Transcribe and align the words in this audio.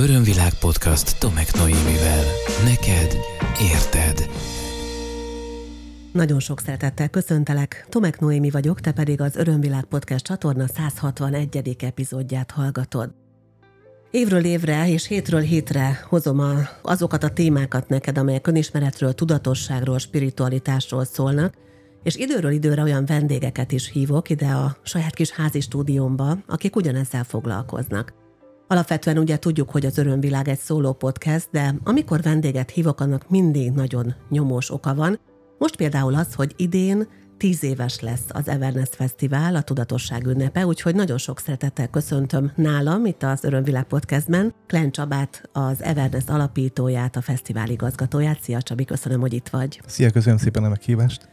Örömvilág 0.00 0.54
podcast 0.54 1.18
Tomek 1.18 1.54
Noémivel. 1.54 2.24
Neked 2.64 3.16
érted. 3.72 4.30
Nagyon 6.12 6.40
sok 6.40 6.60
szeretettel 6.60 7.08
köszöntelek. 7.08 7.86
Tomek 7.88 8.20
Noémi 8.20 8.50
vagyok, 8.50 8.80
te 8.80 8.92
pedig 8.92 9.20
az 9.20 9.36
Örömvilág 9.36 9.84
podcast 9.84 10.24
csatorna 10.24 10.66
161. 10.66 11.76
epizódját 11.80 12.50
hallgatod. 12.50 13.14
Évről 14.10 14.44
évre 14.44 14.88
és 14.88 15.06
hétről 15.06 15.40
hétre 15.40 16.04
hozom 16.08 16.38
a, 16.38 16.54
azokat 16.82 17.24
a 17.24 17.30
témákat 17.30 17.88
neked, 17.88 18.18
amelyek 18.18 18.46
önismeretről, 18.46 19.14
tudatosságról, 19.14 19.98
spiritualitásról 19.98 21.04
szólnak, 21.04 21.54
és 22.02 22.16
időről 22.16 22.52
időre 22.52 22.82
olyan 22.82 23.04
vendégeket 23.06 23.72
is 23.72 23.90
hívok 23.90 24.30
ide 24.30 24.46
a 24.46 24.76
saját 24.82 25.14
kis 25.14 25.30
házi 25.30 25.60
stúdiómba, 25.60 26.38
akik 26.46 26.76
ugyanezzel 26.76 27.24
foglalkoznak. 27.24 28.20
Alapvetően 28.72 29.18
ugye 29.18 29.38
tudjuk, 29.38 29.70
hogy 29.70 29.86
az 29.86 29.98
Örömvilág 29.98 30.48
egy 30.48 30.58
szóló 30.58 30.92
podcast, 30.92 31.48
de 31.50 31.74
amikor 31.84 32.22
vendéget 32.22 32.70
hívok, 32.70 33.00
annak 33.00 33.28
mindig 33.28 33.72
nagyon 33.72 34.14
nyomós 34.28 34.70
oka 34.70 34.94
van. 34.94 35.18
Most 35.58 35.76
például 35.76 36.14
az, 36.14 36.34
hogy 36.34 36.54
idén 36.56 37.08
tíz 37.36 37.62
éves 37.62 38.00
lesz 38.00 38.24
az 38.28 38.48
Everness 38.48 38.88
Fesztivál, 38.90 39.54
a 39.56 39.62
Tudatosság 39.62 40.26
ünnepe, 40.26 40.66
úgyhogy 40.66 40.94
nagyon 40.94 41.18
sok 41.18 41.38
szeretettel 41.38 41.88
köszöntöm 41.88 42.52
nálam 42.56 43.04
itt 43.06 43.22
az 43.22 43.44
Örömvilág 43.44 43.84
podcastben 43.84 44.54
Klen 44.66 44.90
Csabát, 44.90 45.48
az 45.52 45.82
Everness 45.82 46.26
alapítóját, 46.26 47.16
a 47.16 47.20
fesztivál 47.20 47.68
igazgatóját. 47.68 48.42
Szia 48.42 48.62
Csabi, 48.62 48.84
köszönöm, 48.84 49.20
hogy 49.20 49.32
itt 49.32 49.48
vagy. 49.48 49.80
Szia, 49.86 50.10
köszönöm 50.10 50.38
szépen 50.38 50.64
a 50.64 50.68
meghívást. 50.68 51.28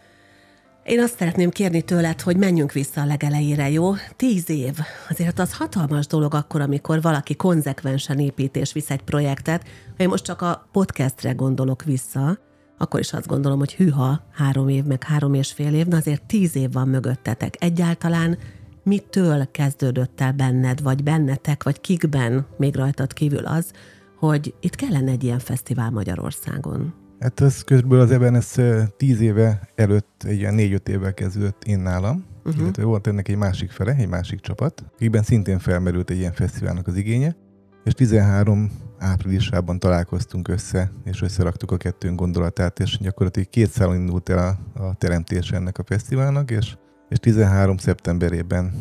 Én 0.87 0.99
azt 0.99 1.17
szeretném 1.17 1.49
kérni 1.49 1.81
tőled, 1.81 2.21
hogy 2.21 2.37
menjünk 2.37 2.71
vissza 2.71 3.01
a 3.01 3.05
legelejére, 3.05 3.69
jó? 3.69 3.93
Tíz 4.15 4.49
év. 4.49 4.77
Azért 5.09 5.39
az 5.39 5.53
hatalmas 5.53 6.07
dolog 6.07 6.33
akkor, 6.33 6.61
amikor 6.61 7.01
valaki 7.01 7.35
konzekvensen 7.35 8.19
épít 8.19 8.55
és 8.55 8.73
visz 8.73 8.89
egy 8.89 9.01
projektet. 9.01 9.67
Én 9.97 10.07
most 10.07 10.23
csak 10.23 10.41
a 10.41 10.67
podcastre 10.71 11.31
gondolok 11.31 11.83
vissza, 11.83 12.39
akkor 12.77 12.99
is 12.99 13.13
azt 13.13 13.27
gondolom, 13.27 13.57
hogy 13.57 13.75
hűha, 13.75 14.21
három 14.33 14.67
év, 14.69 14.83
meg 14.83 15.03
három 15.03 15.33
és 15.33 15.51
fél 15.51 15.73
év, 15.73 15.87
de 15.87 15.95
azért 15.95 16.25
tíz 16.25 16.55
év 16.55 16.71
van 16.71 16.87
mögöttetek. 16.87 17.55
Egyáltalán 17.59 18.37
mitől 18.83 19.51
kezdődött 19.51 20.21
el 20.21 20.31
benned, 20.31 20.81
vagy 20.81 21.03
bennetek, 21.03 21.63
vagy 21.63 21.81
kikben 21.81 22.45
még 22.57 22.75
rajtad 22.75 23.13
kívül 23.13 23.45
az, 23.45 23.71
hogy 24.19 24.53
itt 24.59 24.75
kellene 24.75 25.11
egy 25.11 25.23
ilyen 25.23 25.39
fesztivál 25.39 25.89
Magyarországon? 25.89 26.93
Hát 27.19 27.41
ez 27.41 27.61
közben 27.61 27.99
az 27.99 28.11
Everness 28.11 28.57
tíz 28.97 29.21
éve 29.21 29.69
előtt, 29.75 30.23
egy 30.23 30.37
ilyen 30.37 30.53
négy-öt 30.53 30.89
évvel 30.89 31.13
kezdődött 31.13 31.63
én 31.63 31.79
nálam, 31.79 32.25
uh-huh. 32.45 32.61
illetve 32.61 32.83
volt 32.83 33.07
ennek 33.07 33.27
egy 33.27 33.35
másik 33.35 33.71
fele, 33.71 33.95
egy 33.95 34.07
másik 34.07 34.39
csapat, 34.39 34.83
akikben 34.93 35.23
szintén 35.23 35.59
felmerült 35.59 36.09
egy 36.09 36.17
ilyen 36.17 36.33
fesztiválnak 36.33 36.87
az 36.87 36.95
igénye, 36.95 37.35
és 37.83 37.93
13 37.93 38.71
áprilisában 38.97 39.79
találkoztunk 39.79 40.47
össze, 40.47 40.91
és 41.03 41.21
összeraktuk 41.21 41.71
a 41.71 41.77
kettőnk 41.77 42.19
gondolatát, 42.19 42.79
és 42.79 42.97
gyakorlatilag 43.01 43.49
két 43.49 43.69
szálon 43.69 43.95
indult 43.95 44.29
el 44.29 44.59
a, 44.75 44.83
a 44.83 44.95
teremtés 44.95 45.51
ennek 45.51 45.77
a 45.77 45.83
fesztiválnak, 45.83 46.51
és, 46.51 46.77
és 47.09 47.17
13 47.17 47.77
szeptemberében 47.77 48.73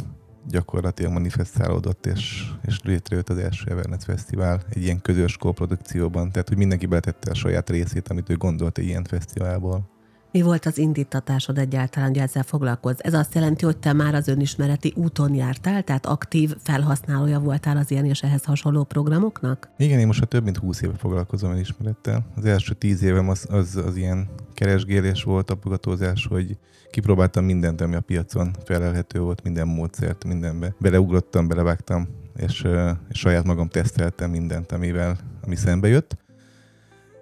gyakorlatilag 0.49 1.13
manifestálódott, 1.13 2.07
és, 2.07 2.51
és 2.67 2.81
létrejött 2.83 3.29
az 3.29 3.39
első 3.39 3.71
Everness 3.71 4.05
Fesztivál 4.05 4.63
egy 4.69 4.83
ilyen 4.83 5.01
közös 5.01 5.37
kóprodukcióban, 5.37 6.33
tehát 6.33 6.49
hogy 6.49 6.57
mindenki 6.57 6.87
beletette 6.87 7.31
a 7.31 7.35
saját 7.35 7.71
részét, 7.71 8.09
amit 8.09 8.31
ő 8.31 8.37
gondolt 8.37 8.79
egy 8.79 8.85
ilyen 8.85 9.05
fesztiválból. 9.05 9.96
Mi 10.37 10.43
volt 10.43 10.67
az 10.67 10.79
indítatásod 10.79 11.59
egyáltalán, 11.59 12.09
hogy 12.09 12.19
ezzel 12.19 12.43
foglalkozz? 12.43 12.99
Ez 12.99 13.15
azt 13.15 13.35
jelenti, 13.35 13.65
hogy 13.65 13.77
te 13.77 13.93
már 13.93 14.15
az 14.15 14.29
önismereti 14.29 14.93
úton 14.97 15.35
jártál, 15.35 15.83
tehát 15.83 16.07
aktív 16.07 16.55
felhasználója 16.63 17.39
voltál 17.39 17.77
az 17.77 17.91
ilyen 17.91 18.05
és 18.05 18.23
ehhez 18.23 18.45
hasonló 18.45 18.85
programoknak? 18.85 19.71
Igen, 19.77 19.99
én 19.99 20.07
most 20.07 20.23
a 20.23 20.27
több 20.27 20.45
mint 20.45 20.57
húsz 20.57 20.83
éve 20.83 20.93
foglalkozom 20.97 21.51
önismerettel. 21.51 22.27
Az 22.35 22.45
első 22.45 22.75
tíz 22.75 23.03
évem 23.03 23.29
az, 23.29 23.47
az, 23.51 23.77
az 23.77 23.97
ilyen 23.97 24.29
keresgélés 24.55 25.23
volt, 25.23 25.51
apogatózás, 25.51 26.27
hogy 26.27 26.59
kipróbáltam 26.91 27.45
mindent, 27.45 27.81
ami 27.81 27.95
a 27.95 28.01
piacon 28.01 28.51
felelhető 28.65 29.21
volt, 29.21 29.43
minden 29.43 29.67
módszert, 29.67 30.25
mindenbe. 30.25 30.75
Beleugrottam, 30.81 31.49
belevágtam, 31.49 32.09
és, 32.37 32.67
és 33.09 33.19
saját 33.19 33.45
magam 33.45 33.69
teszteltem 33.69 34.31
mindent, 34.31 34.73
amivel, 34.73 35.17
ami 35.43 35.57
szembe 35.57 35.89
jött. 35.89 36.17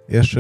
És 0.07 0.39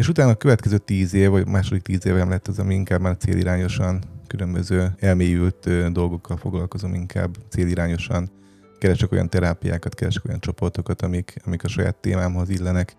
és 0.00 0.08
utána 0.08 0.30
a 0.30 0.34
következő 0.34 0.78
tíz 0.78 1.14
év, 1.14 1.30
vagy 1.30 1.46
második 1.46 1.82
tíz 1.82 2.06
évem 2.06 2.30
lett 2.30 2.48
az, 2.48 2.58
ami 2.58 2.74
inkább 2.74 3.00
már 3.00 3.16
célirányosan, 3.16 4.02
különböző 4.26 4.92
elmélyült 4.98 5.92
dolgokkal 5.92 6.36
foglalkozom 6.36 6.94
inkább 6.94 7.36
célirányosan. 7.48 8.30
Keresek 8.78 9.12
olyan 9.12 9.28
terápiákat, 9.28 9.94
keresek 9.94 10.24
olyan 10.24 10.40
csoportokat, 10.40 11.02
amik, 11.02 11.34
amik 11.44 11.64
a 11.64 11.68
saját 11.68 11.94
témámhoz 11.94 12.48
illenek, 12.48 12.96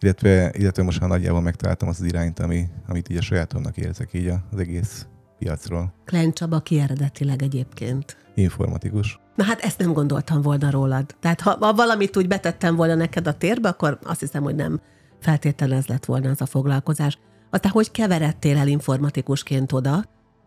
illetve, 0.00 0.52
illetve 0.56 0.82
most 0.82 1.00
már 1.00 1.08
nagyjából 1.08 1.40
megtaláltam 1.40 1.88
azt 1.88 2.00
az 2.00 2.06
irányt, 2.06 2.40
ami, 2.40 2.68
amit 2.88 3.08
így 3.08 3.16
a 3.16 3.22
sajátomnak 3.22 3.76
érzek 3.76 4.08
így 4.12 4.32
az 4.50 4.58
egész 4.58 5.06
piacról. 5.38 5.92
Klein 6.04 6.32
Csaba 6.32 6.60
ki 6.60 6.80
eredetileg 6.80 7.42
egyébként? 7.42 8.16
Informatikus. 8.34 9.20
Na 9.34 9.44
hát 9.44 9.60
ezt 9.60 9.78
nem 9.78 9.92
gondoltam 9.92 10.42
volna 10.42 10.70
rólad. 10.70 11.14
Tehát 11.20 11.40
ha, 11.40 11.56
ha 11.60 11.72
valamit 11.72 12.16
úgy 12.16 12.28
betettem 12.28 12.76
volna 12.76 12.94
neked 12.94 13.26
a 13.26 13.34
térbe, 13.34 13.68
akkor 13.68 13.98
azt 14.02 14.20
hiszem, 14.20 14.42
hogy 14.42 14.54
nem 14.54 14.80
feltétlenül 15.24 15.76
ez 15.76 15.86
lett 15.86 16.04
volna 16.04 16.30
az 16.30 16.40
a 16.40 16.46
foglalkozás. 16.46 17.18
Aztán 17.50 17.72
hogy 17.72 17.90
keveredtél 17.90 18.56
el 18.56 18.68
informatikusként 18.68 19.72
oda, 19.72 20.04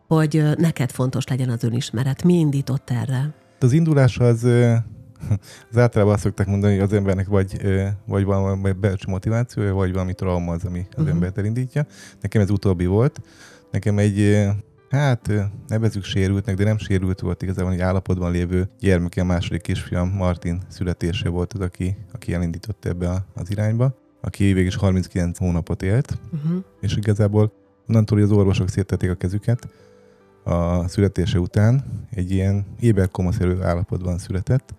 hogy 0.07 0.43
neked 0.57 0.91
fontos 0.91 1.27
legyen 1.27 1.49
az 1.49 1.63
önismeret? 1.63 2.23
Mi 2.23 2.33
indított 2.33 2.89
erre? 2.89 3.33
Az 3.59 3.71
indulás 3.71 4.17
az, 4.17 4.43
az 5.71 5.77
általában 5.77 6.13
azt 6.13 6.23
szokták 6.23 6.47
mondani, 6.47 6.73
hogy 6.73 6.83
az 6.83 6.93
embernek 6.93 7.27
vagy, 7.27 7.61
vagy 8.05 8.23
valami 8.23 8.71
belső 8.71 9.05
motivációja, 9.07 9.73
vagy 9.73 9.91
valami 9.91 10.13
trauma 10.13 10.51
az, 10.51 10.65
ami 10.65 10.79
az 10.79 10.85
uh-huh. 10.91 11.09
embert 11.09 11.37
elindítja. 11.37 11.85
Nekem 12.21 12.41
ez 12.41 12.49
utóbbi 12.49 12.85
volt. 12.85 13.21
Nekem 13.71 13.97
egy, 13.97 14.47
hát 14.89 15.31
nevezük 15.67 16.03
sérültnek, 16.03 16.55
de 16.55 16.63
nem 16.63 16.77
sérült 16.77 17.19
volt 17.19 17.41
igazából 17.41 17.71
egy 17.71 17.81
állapotban 17.81 18.31
lévő 18.31 18.69
gyermekem, 18.79 19.27
második 19.27 19.61
kisfiam, 19.61 20.09
Martin 20.09 20.61
születése 20.67 21.29
volt 21.29 21.53
az, 21.53 21.59
aki, 21.59 21.97
aki 22.13 22.33
elindított 22.33 22.85
ebbe 22.85 23.25
az 23.33 23.51
irányba 23.51 24.05
aki 24.21 24.43
végig 24.43 24.65
is 24.65 24.75
39 24.75 25.37
hónapot 25.37 25.83
élt, 25.83 26.17
uh-huh. 26.33 26.63
és 26.81 26.95
igazából 26.95 27.51
onnantól, 27.87 28.17
hogy 28.17 28.25
az 28.25 28.37
orvosok 28.37 28.69
széttették 28.69 29.09
a 29.09 29.15
kezüket, 29.15 29.67
a 30.43 30.87
születése 30.87 31.39
után 31.39 31.83
egy 32.11 32.31
ilyen 32.31 32.65
éberkomaszerű 32.79 33.59
állapotban 33.61 34.17
született. 34.17 34.75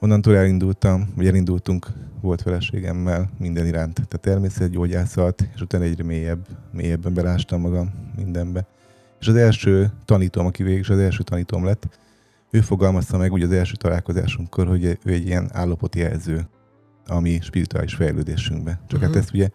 Onnantól 0.00 0.36
elindultam, 0.36 1.08
vagy 1.16 1.26
elindultunk 1.26 1.86
volt 2.20 2.42
feleségemmel 2.42 3.30
minden 3.38 3.66
iránt. 3.66 3.94
Tehát 3.94 4.20
természetgyógyászat, 4.20 5.48
és 5.54 5.60
utána 5.60 5.84
egyre 5.84 6.04
mélyebb, 6.04 6.46
mélyebben 6.72 7.14
belástam 7.14 7.60
magam 7.60 7.90
mindenbe. 8.16 8.66
És 9.20 9.28
az 9.28 9.36
első 9.36 9.90
tanítóm, 10.04 10.46
aki 10.46 10.62
végig 10.62 10.78
is 10.78 10.88
az 10.88 10.98
első 10.98 11.22
tanítóm 11.22 11.64
lett, 11.64 11.88
ő 12.50 12.60
fogalmazta 12.60 13.18
meg 13.18 13.32
úgy 13.32 13.42
az 13.42 13.52
első 13.52 13.74
találkozásunkkor, 13.74 14.66
hogy 14.66 14.84
ő 14.84 15.12
egy 15.12 15.26
ilyen 15.26 15.50
állapotjelző 15.52 16.46
a 17.06 17.20
mi 17.20 17.38
spirituális 17.42 17.94
fejlődésünkbe. 17.94 18.70
Csak 18.70 18.82
uh-huh. 18.84 19.00
hát 19.00 19.10
mhm. 19.10 19.18
ezt 19.18 19.34
ugye 19.34 19.48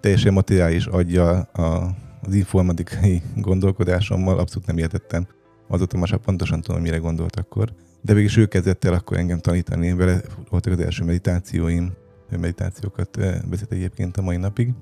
teljesen 0.00 0.32
materiális 0.32 0.86
adja 0.86 1.40
a, 1.40 1.94
az 2.22 2.34
informatikai 2.34 3.22
gondolkodásommal, 3.36 4.38
abszolút 4.38 4.66
nem 4.66 4.78
értettem. 4.78 5.26
Azóta 5.68 5.96
most 5.96 6.16
pontosan 6.16 6.60
tudom, 6.60 6.80
mire 6.80 6.96
gondolt 6.96 7.36
akkor. 7.36 7.72
De 8.02 8.14
végig 8.14 8.38
ő 8.38 8.46
kezdett 8.46 8.84
el 8.84 8.92
akkor 8.92 9.16
engem 9.16 9.38
tanítani, 9.38 9.92
vele 9.92 10.20
voltak 10.50 10.72
az 10.72 10.80
első 10.80 11.04
meditációim, 11.04 11.92
meditációkat 12.30 13.16
vezet 13.50 13.72
egyébként 13.72 14.16
a 14.16 14.22
mai 14.22 14.36
napig. 14.36 14.72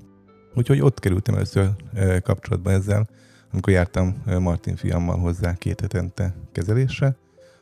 Úgyhogy 0.55 0.81
ott 0.81 0.99
kerültem 0.99 1.35
először 1.35 1.69
kapcsolatba 2.23 2.71
ezzel, 2.71 3.07
amikor 3.51 3.73
jártam 3.73 4.23
Martin 4.39 4.75
fiammal 4.75 5.17
hozzá 5.17 5.53
két 5.53 5.81
hetente 5.81 6.35
kezelésre, 6.51 7.15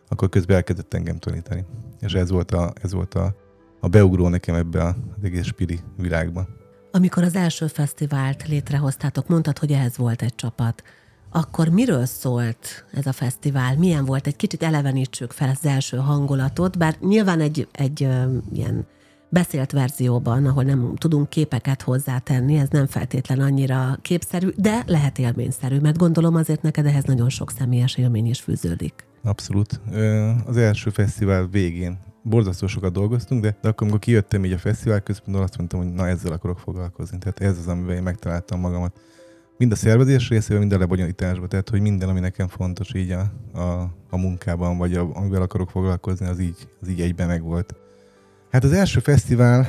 akkor 0.08 0.30
közben 0.30 0.56
elkezdett 0.56 0.94
engem 0.94 1.18
tanítani. 1.18 1.66
És 2.00 2.14
ez 2.14 2.30
volt 2.30 2.52
a, 2.52 2.74
ez 2.82 2.94
volt 2.94 3.14
a 3.14 3.36
a 3.84 3.88
beugró 3.88 4.28
nekem 4.28 4.56
ebbe 4.56 4.84
az 4.84 5.24
egész 5.24 5.46
spiri 5.46 5.80
világba. 5.98 6.48
Amikor 6.92 7.24
az 7.24 7.36
első 7.36 7.68
fesztivált 7.68 8.48
létrehoztátok, 8.48 9.28
mondtad, 9.28 9.58
hogy 9.58 9.72
ehhez 9.72 9.98
volt 9.98 10.22
egy 10.22 10.36
csapat. 10.36 10.84
Akkor 11.32 11.68
miről 11.68 12.06
szólt 12.06 12.86
ez 12.94 13.06
a 13.06 13.12
fesztivál? 13.12 13.78
Milyen 13.78 14.06
volt? 14.06 14.28
Egy 14.28 14.36
kicsit 14.36 14.64
elevenítsük 14.64 15.32
fel 15.32 15.50
az 15.50 15.66
első 15.66 15.98
hangulatot, 15.98 16.78
bár 16.78 16.96
nyilván 17.00 17.40
egy, 17.40 17.68
egy 17.72 18.04
ö, 18.04 18.38
ilyen 18.54 18.88
beszélt 19.30 19.72
verzióban, 19.72 20.46
ahol 20.46 20.64
nem 20.64 20.96
tudunk 20.96 21.30
képeket 21.30 21.82
hozzátenni, 21.82 22.56
ez 22.56 22.70
nem 22.70 22.86
feltétlen 22.86 23.40
annyira 23.40 23.98
képszerű, 24.02 24.50
de 24.56 24.84
lehet 24.86 25.20
élményszerű, 25.20 25.80
mert 25.80 25.98
gondolom 25.98 26.36
azért 26.36 26.62
neked 26.62 26.86
ehhez 26.86 27.04
nagyon 27.04 27.30
sok 27.30 27.52
személyes 27.52 27.96
élmény 27.96 28.26
is 28.26 28.40
fűződik. 28.40 28.94
Abszolút. 29.24 29.82
Az 30.46 30.58
első 30.58 30.90
fesztivál 30.90 31.48
végén 31.48 31.98
borzasztó 32.24 32.68
sokat 32.68 32.92
dolgoztunk, 32.92 33.42
de, 33.42 33.58
de 33.62 33.68
akkor, 33.68 33.88
amikor 33.88 34.00
kijöttem 34.00 34.46
így 34.46 34.52
a 34.52 34.58
fesztivál 34.58 35.02
központból, 35.02 35.44
azt 35.44 35.58
mondtam, 35.58 35.80
hogy 35.80 35.94
na 35.94 36.08
ezzel 36.08 36.32
akarok 36.32 36.60
foglalkozni. 36.60 37.18
Tehát 37.18 37.40
ez 37.40 37.58
az, 37.58 37.68
amivel 37.68 37.96
én 37.96 38.04
megtaláltam 38.04 38.60
magamat. 38.60 39.00
Mind 39.58 39.72
a 39.72 39.76
szervezés 39.76 40.30
részével, 40.30 40.60
mind 40.60 40.74
a 40.74 40.78
lebonyolításban. 40.78 41.50
Tehát, 41.50 41.70
hogy 41.70 41.82
minden, 41.82 42.10
ami 42.10 42.20
nekem 42.20 42.48
fontos 42.48 42.94
így 42.94 43.12
a, 43.12 43.32
a, 43.60 43.94
a 44.10 44.18
munkában, 44.18 44.78
vagy 44.78 44.94
a, 44.94 45.10
amivel 45.14 45.42
akarok 45.42 45.70
foglalkozni, 45.70 46.26
az 46.26 46.40
így, 46.40 46.68
az 46.82 46.88
így 46.88 47.02
egyben 47.02 47.28
megvolt. 47.28 47.76
Hát 48.52 48.64
az 48.64 48.72
első 48.72 49.00
fesztivál 49.00 49.68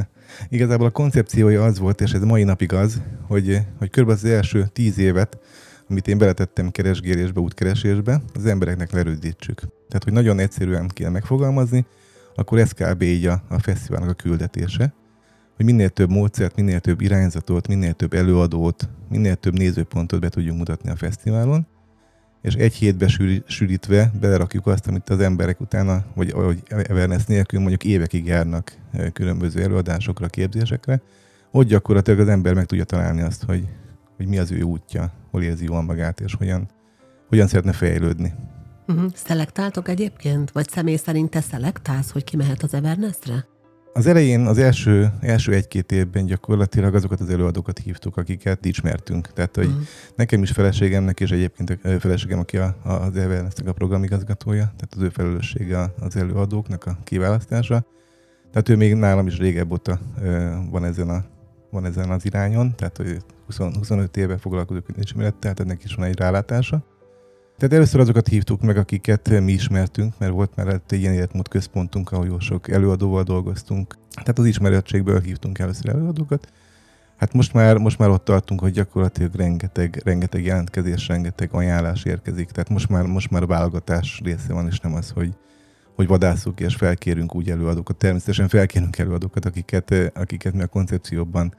igazából 0.48 0.86
a 0.86 0.90
koncepciója 0.90 1.64
az 1.64 1.78
volt, 1.78 2.00
és 2.00 2.12
ez 2.12 2.22
mai 2.22 2.42
napig 2.42 2.72
az, 2.72 3.02
hogy, 3.26 3.58
hogy 3.78 3.90
kb. 3.90 4.08
az 4.08 4.24
első 4.24 4.66
tíz 4.72 4.98
évet, 4.98 5.38
amit 5.88 6.08
én 6.08 6.18
beletettem 6.18 6.70
keresgélésbe, 6.70 7.40
útkeresésbe, 7.40 8.22
az 8.34 8.46
embereknek 8.46 8.92
lerődítsük. 8.92 9.58
Tehát, 9.58 10.04
hogy 10.04 10.12
nagyon 10.12 10.38
egyszerűen 10.38 10.88
kéne 10.88 11.08
megfogalmazni, 11.08 11.86
akkor 12.34 12.58
ez 12.58 12.72
kb. 12.72 13.02
így 13.02 13.26
a, 13.26 13.42
a 13.48 13.58
fesztiválnak 13.58 14.10
a 14.10 14.14
küldetése, 14.14 14.94
hogy 15.56 15.64
minél 15.64 15.88
több 15.88 16.10
módszert, 16.10 16.56
minél 16.56 16.80
több 16.80 17.00
irányzatot, 17.00 17.68
minél 17.68 17.92
több 17.92 18.12
előadót, 18.12 18.88
minél 19.08 19.34
több 19.34 19.58
nézőpontot 19.58 20.20
be 20.20 20.28
tudjunk 20.28 20.58
mutatni 20.58 20.90
a 20.90 20.96
fesztiválon, 20.96 21.66
és 22.42 22.54
egy 22.54 22.74
hétbe 22.74 23.08
sűrítve 23.46 24.12
belerakjuk 24.20 24.66
azt, 24.66 24.86
amit 24.86 25.08
az 25.08 25.20
emberek 25.20 25.60
utána, 25.60 26.04
vagy, 26.14 26.32
vagy 26.32 26.62
awareness 26.88 27.24
nélkül 27.24 27.60
mondjuk 27.60 27.84
évekig 27.84 28.26
járnak 28.26 28.72
különböző 29.12 29.62
előadásokra, 29.62 30.26
képzésekre, 30.26 31.02
hogy 31.50 31.66
gyakorlatilag 31.66 32.20
az 32.20 32.28
ember 32.28 32.54
meg 32.54 32.64
tudja 32.64 32.84
találni 32.84 33.20
azt, 33.20 33.44
hogy, 33.44 33.68
hogy 34.16 34.26
mi 34.26 34.38
az 34.38 34.50
ő 34.50 34.62
útja, 34.62 35.12
hol 35.36 35.44
érzi 35.44 35.64
jól 35.64 35.82
magát, 35.82 36.20
és 36.20 36.34
hogyan, 36.34 36.68
hogyan 37.28 37.46
szeretne 37.46 37.72
fejlődni. 37.72 38.32
Uh-huh. 38.88 39.12
Szelektáltok 39.14 39.88
egyébként? 39.88 40.50
Vagy 40.50 40.68
személy 40.68 40.96
szerint 40.96 41.30
te 41.30 41.40
szelektálsz, 41.40 42.10
hogy 42.10 42.24
ki 42.24 42.36
mehet 42.36 42.62
az 42.62 42.74
Evernessre? 42.74 43.46
Az 43.92 44.06
elején, 44.06 44.46
az 44.46 44.58
első, 44.58 45.12
első 45.20 45.52
egy-két 45.52 45.92
évben 45.92 46.26
gyakorlatilag 46.26 46.94
azokat 46.94 47.20
az 47.20 47.30
előadókat 47.30 47.78
hívtuk, 47.78 48.16
akiket 48.16 48.64
ismertünk. 48.64 49.32
Tehát, 49.32 49.56
hogy 49.56 49.66
uh-huh. 49.66 49.82
nekem 50.14 50.42
is 50.42 50.50
feleségemnek, 50.50 51.20
és 51.20 51.30
egyébként 51.30 51.70
a 51.70 51.88
feleségem, 51.88 52.38
aki 52.38 52.56
a, 52.56 52.76
a, 52.82 52.92
az 52.92 53.16
Evernessnek 53.16 53.68
a 53.68 53.72
programigazgatója, 53.72 54.64
tehát 54.64 54.94
az 54.96 55.02
ő 55.02 55.08
felelőssége 55.08 55.92
az 56.00 56.16
előadóknak 56.16 56.86
a 56.86 56.98
kiválasztása. 57.04 57.86
Tehát 58.50 58.68
ő 58.68 58.76
még 58.76 58.94
nálam 58.94 59.26
is 59.26 59.38
régebb 59.38 59.72
óta 59.72 59.98
van 60.70 60.84
ezen, 60.84 61.08
a, 61.08 61.24
van 61.70 61.84
ezen 61.84 62.10
az 62.10 62.24
irányon, 62.24 62.74
tehát 62.74 62.96
hogy 62.96 63.18
20, 63.46 63.56
25 63.56 64.16
éve 64.16 64.36
foglalkozik 64.36 64.84
ismerettel, 64.98 65.40
tehát 65.40 65.60
ennek 65.60 65.84
is 65.84 65.94
van 65.94 66.06
egy 66.06 66.18
rálátása. 66.18 66.84
Tehát 67.56 67.74
először 67.74 68.00
azokat 68.00 68.28
hívtuk 68.28 68.62
meg, 68.62 68.76
akiket 68.76 69.40
mi 69.40 69.52
ismertünk, 69.52 70.14
mert 70.18 70.32
volt 70.32 70.56
már 70.56 70.80
egy 70.88 71.00
ilyen 71.00 71.12
életmód 71.12 71.48
központunk, 71.48 72.12
ahol 72.12 72.26
jó 72.26 72.38
sok 72.38 72.70
előadóval 72.70 73.22
dolgoztunk. 73.22 73.94
Tehát 74.10 74.38
az 74.38 74.44
ismerettségből 74.44 75.20
hívtunk 75.20 75.58
először 75.58 75.88
előadókat. 75.88 76.52
Hát 77.16 77.32
most 77.32 77.52
már, 77.52 77.76
most 77.76 77.98
már 77.98 78.08
ott 78.08 78.24
tartunk, 78.24 78.60
hogy 78.60 78.72
gyakorlatilag 78.72 79.34
rengeteg, 79.34 80.00
rengeteg 80.04 80.44
jelentkezés, 80.44 81.08
rengeteg 81.08 81.48
ajánlás 81.52 82.04
érkezik. 82.04 82.50
Tehát 82.50 82.68
most 82.68 82.88
már, 82.88 83.04
most 83.04 83.30
már 83.30 83.46
válogatás 83.46 84.20
része 84.24 84.52
van, 84.52 84.66
és 84.66 84.80
nem 84.80 84.94
az, 84.94 85.10
hogy, 85.10 85.34
hogy 85.94 86.06
vadászunk 86.06 86.60
és 86.60 86.74
felkérünk 86.74 87.34
úgy 87.34 87.50
előadókat. 87.50 87.96
Természetesen 87.96 88.48
felkérünk 88.48 88.98
előadókat, 88.98 89.44
akiket, 89.44 89.94
akiket 90.14 90.52
mi 90.52 90.62
a 90.62 90.66
koncepcióban 90.66 91.54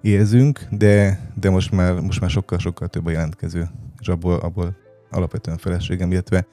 érzünk, 0.00 0.66
de, 0.70 1.20
de 1.40 1.50
most 1.50 1.70
már, 1.70 2.00
most 2.00 2.20
már 2.20 2.30
sokkal-sokkal 2.30 2.88
több 2.88 3.06
a 3.06 3.10
jelentkező, 3.10 3.68
és 4.00 4.08
abból, 4.08 4.34
abból 4.34 4.76
alapvetően 5.10 5.58
feleségem, 5.58 6.12
illetve 6.12 6.46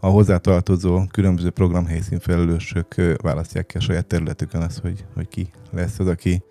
a 0.00 0.06
hozzátartozó 0.06 1.06
különböző 1.10 1.50
programhelyszín 1.50 2.18
felelősök 2.18 2.94
választják 3.22 3.66
ki 3.66 3.76
a 3.76 3.80
saját 3.80 4.06
területükön 4.06 4.60
az, 4.62 4.78
hogy, 4.78 5.04
hogy 5.14 5.28
ki 5.28 5.50
lesz 5.70 5.98
az, 5.98 6.06
aki 6.06 6.42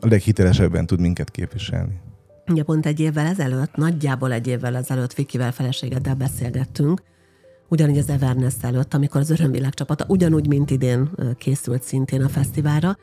a 0.00 0.06
leghitelesebben 0.06 0.86
tud 0.86 1.00
minket 1.00 1.30
képviselni. 1.30 2.00
Ugye 2.46 2.62
pont 2.62 2.86
egy 2.86 3.00
évvel 3.00 3.26
ezelőtt, 3.26 3.74
nagyjából 3.74 4.32
egy 4.32 4.46
évvel 4.46 4.76
ezelőtt 4.76 5.14
Vikivel 5.14 5.52
feleségeddel 5.52 6.14
beszélgettünk, 6.14 7.02
ugyanígy 7.68 7.98
az 7.98 8.08
Everness 8.08 8.54
előtt, 8.60 8.94
amikor 8.94 9.20
az 9.20 9.30
Örömvilág 9.30 9.74
csapata 9.74 10.04
ugyanúgy, 10.08 10.46
mint 10.46 10.70
idén 10.70 11.10
készült 11.38 11.82
szintén 11.82 12.22
a 12.22 12.28
fesztiválra, 12.28 12.96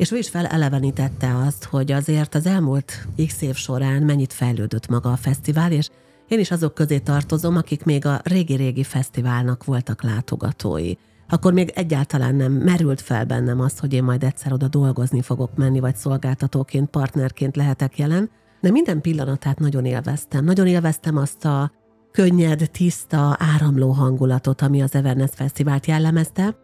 és 0.00 0.12
ő 0.12 0.16
is 0.16 0.28
felelevenítette 0.28 1.36
azt, 1.46 1.64
hogy 1.64 1.92
azért 1.92 2.34
az 2.34 2.46
elmúlt 2.46 3.06
x 3.26 3.42
év 3.42 3.54
során 3.54 4.02
mennyit 4.02 4.32
fejlődött 4.32 4.88
maga 4.88 5.12
a 5.12 5.16
fesztivál, 5.16 5.72
és 5.72 5.88
én 6.28 6.38
is 6.38 6.50
azok 6.50 6.74
közé 6.74 6.98
tartozom, 6.98 7.56
akik 7.56 7.84
még 7.84 8.06
a 8.06 8.20
régi-régi 8.24 8.84
fesztiválnak 8.84 9.64
voltak 9.64 10.02
látogatói. 10.02 10.92
Akkor 11.28 11.52
még 11.52 11.72
egyáltalán 11.74 12.34
nem 12.34 12.52
merült 12.52 13.00
fel 13.00 13.24
bennem 13.24 13.60
az, 13.60 13.78
hogy 13.78 13.92
én 13.92 14.02
majd 14.02 14.22
egyszer 14.22 14.52
oda 14.52 14.68
dolgozni 14.68 15.22
fogok 15.22 15.56
menni, 15.56 15.80
vagy 15.80 15.96
szolgáltatóként, 15.96 16.90
partnerként 16.90 17.56
lehetek 17.56 17.98
jelen, 17.98 18.30
de 18.60 18.70
minden 18.70 19.00
pillanatát 19.00 19.58
nagyon 19.58 19.84
élveztem. 19.84 20.44
Nagyon 20.44 20.66
élveztem 20.66 21.16
azt 21.16 21.44
a 21.44 21.72
könnyed, 22.12 22.70
tiszta, 22.70 23.36
áramló 23.38 23.90
hangulatot, 23.90 24.62
ami 24.62 24.82
az 24.82 24.94
Everness 24.94 25.34
Fesztivált 25.34 25.86
jellemezte, 25.86 26.56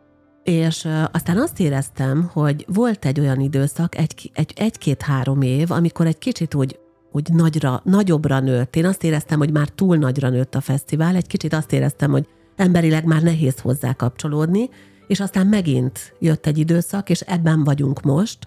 és 0.47 0.89
aztán 1.13 1.39
azt 1.39 1.61
éreztem, 1.61 2.31
hogy 2.33 2.65
volt 2.69 3.05
egy 3.05 3.21
olyan 3.21 3.41
időszak, 3.41 3.97
egy, 3.97 4.31
egy, 4.35 4.53
egy-két-három 4.57 5.43
év, 5.43 5.71
amikor 5.71 6.07
egy 6.07 6.19
kicsit 6.19 6.55
úgy 6.55 6.79
úgy 7.13 7.33
nagyra, 7.33 7.81
nagyobbra 7.85 8.41
nőtt. 8.41 8.77
Én 8.77 8.85
azt 8.85 9.05
éreztem, 9.05 9.39
hogy 9.39 9.53
már 9.53 9.69
túl 9.69 9.97
nagyra 9.97 10.29
nőtt 10.29 10.55
a 10.55 10.61
fesztivál, 10.61 11.15
egy 11.15 11.27
kicsit 11.27 11.53
azt 11.53 11.73
éreztem, 11.73 12.11
hogy 12.11 12.27
emberileg 12.57 13.05
már 13.05 13.23
nehéz 13.23 13.61
hozzá 13.61 13.93
kapcsolódni, 13.93 14.69
és 15.07 15.21
aztán 15.21 15.47
megint 15.47 16.15
jött 16.19 16.47
egy 16.47 16.59
időszak, 16.59 17.11
és 17.11 17.21
ebben 17.21 17.65
vagyunk 17.65 18.03
most. 18.03 18.39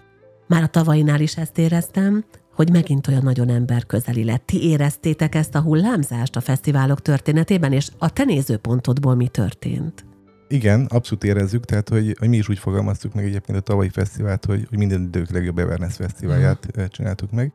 Már 0.46 0.62
a 0.62 0.66
tavainál 0.66 1.20
is 1.20 1.36
ezt 1.36 1.58
éreztem, 1.58 2.24
hogy 2.54 2.70
megint 2.72 3.08
olyan 3.08 3.22
nagyon 3.22 3.48
ember 3.48 3.86
közeli 3.86 4.24
lett. 4.24 4.46
Ti 4.46 4.68
éreztétek 4.68 5.34
ezt 5.34 5.54
a 5.54 5.60
hullámzást 5.60 6.36
a 6.36 6.40
fesztiválok 6.40 7.02
történetében, 7.02 7.72
és 7.72 7.88
a 7.98 8.12
te 8.12 8.24
nézőpontodból 8.24 9.14
mi 9.14 9.28
történt? 9.28 10.04
Igen, 10.52 10.84
abszolút 10.84 11.24
érezzük, 11.24 11.64
tehát 11.64 11.88
hogy, 11.88 12.16
hogy 12.18 12.28
mi 12.28 12.36
is 12.36 12.48
úgy 12.48 12.58
fogalmaztuk 12.58 13.14
meg 13.14 13.24
egyébként 13.24 13.58
a 13.58 13.60
tavalyi 13.60 13.88
fesztivált, 13.88 14.44
hogy, 14.44 14.66
hogy 14.68 14.78
minden 14.78 15.02
idők 15.02 15.30
legjobb 15.30 15.58
Everness 15.58 15.96
fesztiválját 15.96 16.68
uh 16.76 16.86
csináltuk 16.86 17.30
meg. 17.30 17.52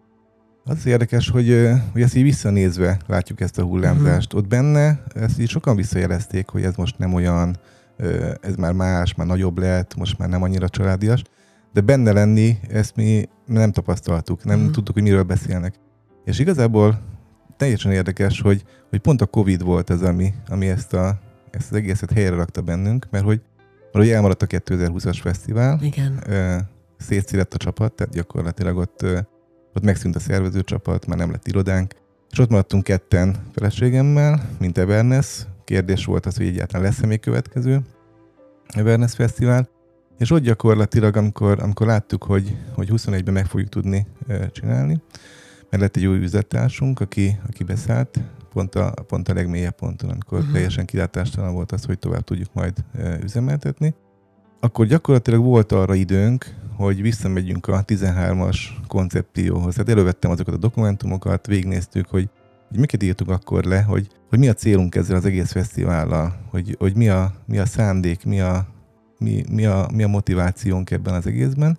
Az 0.63 0.85
érdekes, 0.85 1.29
hogy, 1.29 1.69
hogy 1.91 2.01
ezt 2.01 2.15
így 2.15 2.23
visszanézve 2.23 2.99
látjuk 3.07 3.41
ezt 3.41 3.57
a 3.57 3.63
hullámzást. 3.63 4.25
Uh-huh. 4.25 4.41
Ott 4.41 4.47
benne 4.47 5.03
ezt 5.13 5.39
így 5.39 5.49
sokan 5.49 5.75
visszajelezték, 5.75 6.49
hogy 6.49 6.63
ez 6.63 6.75
most 6.75 6.97
nem 6.97 7.13
olyan, 7.13 7.57
ez 8.41 8.55
már 8.55 8.73
más, 8.73 9.15
már 9.15 9.27
nagyobb 9.27 9.57
lett, 9.57 9.95
most 9.95 10.17
már 10.17 10.29
nem 10.29 10.41
annyira 10.41 10.69
családias. 10.69 11.21
De 11.73 11.81
benne 11.81 12.11
lenni, 12.11 12.57
ezt 12.69 12.95
mi 12.95 13.29
nem 13.45 13.71
tapasztaltuk, 13.71 14.43
nem 14.43 14.57
uh-huh. 14.57 14.73
tudtuk, 14.73 14.93
hogy 14.93 15.03
miről 15.03 15.23
beszélnek. 15.23 15.75
És 16.25 16.39
igazából 16.39 16.99
teljesen 17.57 17.91
érdekes, 17.91 18.41
hogy, 18.41 18.63
hogy 18.89 18.99
pont 18.99 19.21
a 19.21 19.25
Covid 19.25 19.63
volt 19.63 19.89
az, 19.89 20.01
ami, 20.01 20.33
ami 20.47 20.67
ezt, 20.67 20.93
a, 20.93 21.19
ezt 21.57 21.71
az 21.71 21.77
egészet 21.77 22.11
helyre 22.11 22.35
rakta 22.35 22.61
bennünk, 22.61 23.07
mert 23.09 23.23
hogy, 23.23 23.41
mert 23.79 24.05
hogy 24.05 24.09
elmaradt 24.09 24.41
a 24.41 24.47
2020-as 24.47 25.17
fesztivál. 25.21 25.79
Igen. 25.81 26.23
Szétszílett 26.97 27.53
a 27.53 27.57
csapat, 27.57 27.93
tehát 27.93 28.13
gyakorlatilag 28.13 28.77
ott 28.77 29.05
ott 29.75 29.83
megszűnt 29.83 30.15
a 30.15 30.19
szervezőcsapat, 30.19 31.05
már 31.05 31.17
nem 31.17 31.31
lett 31.31 31.47
irodánk, 31.47 31.93
és 32.31 32.39
ott 32.39 32.49
maradtunk 32.49 32.83
ketten 32.83 33.35
feleségemmel, 33.53 34.49
mint 34.59 34.77
Everness. 34.77 35.41
Kérdés 35.63 36.05
volt 36.05 36.25
az, 36.25 36.37
hogy 36.37 36.45
egyáltalán 36.45 36.85
lesz-e 36.85 37.05
még 37.05 37.19
következő 37.19 37.81
Everness 38.67 39.13
Fesztivál. 39.13 39.69
És 40.17 40.31
ott 40.31 40.41
gyakorlatilag, 40.41 41.15
amikor, 41.15 41.59
amikor 41.61 41.87
láttuk, 41.87 42.23
hogy, 42.23 42.57
hogy 42.73 42.89
21-ben 42.91 43.33
meg 43.33 43.45
fogjuk 43.45 43.69
tudni 43.69 44.07
csinálni, 44.51 45.01
mert 45.69 45.83
lett 45.83 45.95
egy 45.95 46.05
új 46.05 46.17
üzlettársunk, 46.17 46.99
aki, 46.99 47.39
aki 47.47 47.63
beszállt, 47.63 48.19
pont 48.55 48.75
a, 48.75 48.93
pont 49.07 49.29
a 49.29 49.33
legmélyebb 49.33 49.75
ponton, 49.75 50.09
amikor 50.09 50.37
uh-huh. 50.37 50.53
teljesen 50.53 50.85
kilátástalan 50.85 51.53
volt 51.53 51.71
az, 51.71 51.85
hogy 51.85 51.99
tovább 51.99 52.23
tudjuk 52.23 52.53
majd 52.53 52.73
üzemeltetni. 53.23 53.95
Akkor 54.59 54.85
gyakorlatilag 54.85 55.43
volt 55.43 55.71
arra 55.71 55.93
időnk, 55.93 56.55
hogy 56.75 57.01
visszamegyünk 57.01 57.67
a 57.67 57.83
13-as 57.85 58.57
koncepcióhoz. 58.87 59.75
Hát 59.75 59.89
elővettem 59.89 60.31
azokat 60.31 60.53
a 60.53 60.57
dokumentumokat, 60.57 61.47
végignéztük, 61.47 62.07
hogy, 62.07 62.29
hogy 62.69 62.79
miket 62.79 63.03
írtuk 63.03 63.29
akkor 63.29 63.63
le, 63.63 63.81
hogy, 63.81 64.07
hogy 64.29 64.39
mi 64.39 64.47
a 64.47 64.53
célunk 64.53 64.95
ezzel 64.95 65.15
az 65.15 65.25
egész 65.25 65.51
fesztivállal, 65.51 66.35
hogy, 66.49 66.75
hogy 66.79 66.95
mi, 66.95 67.09
a, 67.09 67.33
mi 67.45 67.57
a 67.57 67.65
szándék, 67.65 68.25
mi 68.25 68.39
a, 68.39 68.67
mi, 69.17 69.43
mi, 69.51 69.65
a, 69.65 69.89
mi 69.93 70.03
a 70.03 70.07
motivációnk 70.07 70.91
ebben 70.91 71.13
az 71.13 71.27
egészben. 71.27 71.77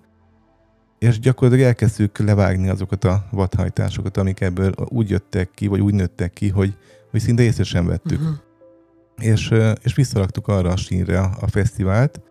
És 0.99 1.19
gyakorlatilag 1.19 1.67
elkezdtük 1.67 2.17
levágni 2.17 2.69
azokat 2.69 3.03
a 3.03 3.25
vadhajtásokat, 3.31 4.17
amik 4.17 4.41
ebből 4.41 4.73
úgy 4.77 5.09
jöttek 5.09 5.51
ki, 5.51 5.67
vagy 5.67 5.79
úgy 5.79 5.93
nőttek 5.93 6.33
ki, 6.33 6.49
hogy, 6.49 6.77
hogy 7.11 7.19
szinte 7.19 7.43
észre 7.43 7.63
sem 7.63 7.85
vettük. 7.85 8.19
Uh-huh. 8.19 8.35
És, 9.17 9.53
és 9.83 9.95
visszaraktuk 9.95 10.47
arra 10.47 10.69
a 10.71 10.75
sínre 10.75 11.19
a, 11.19 11.47
fesztivált, 11.47 12.21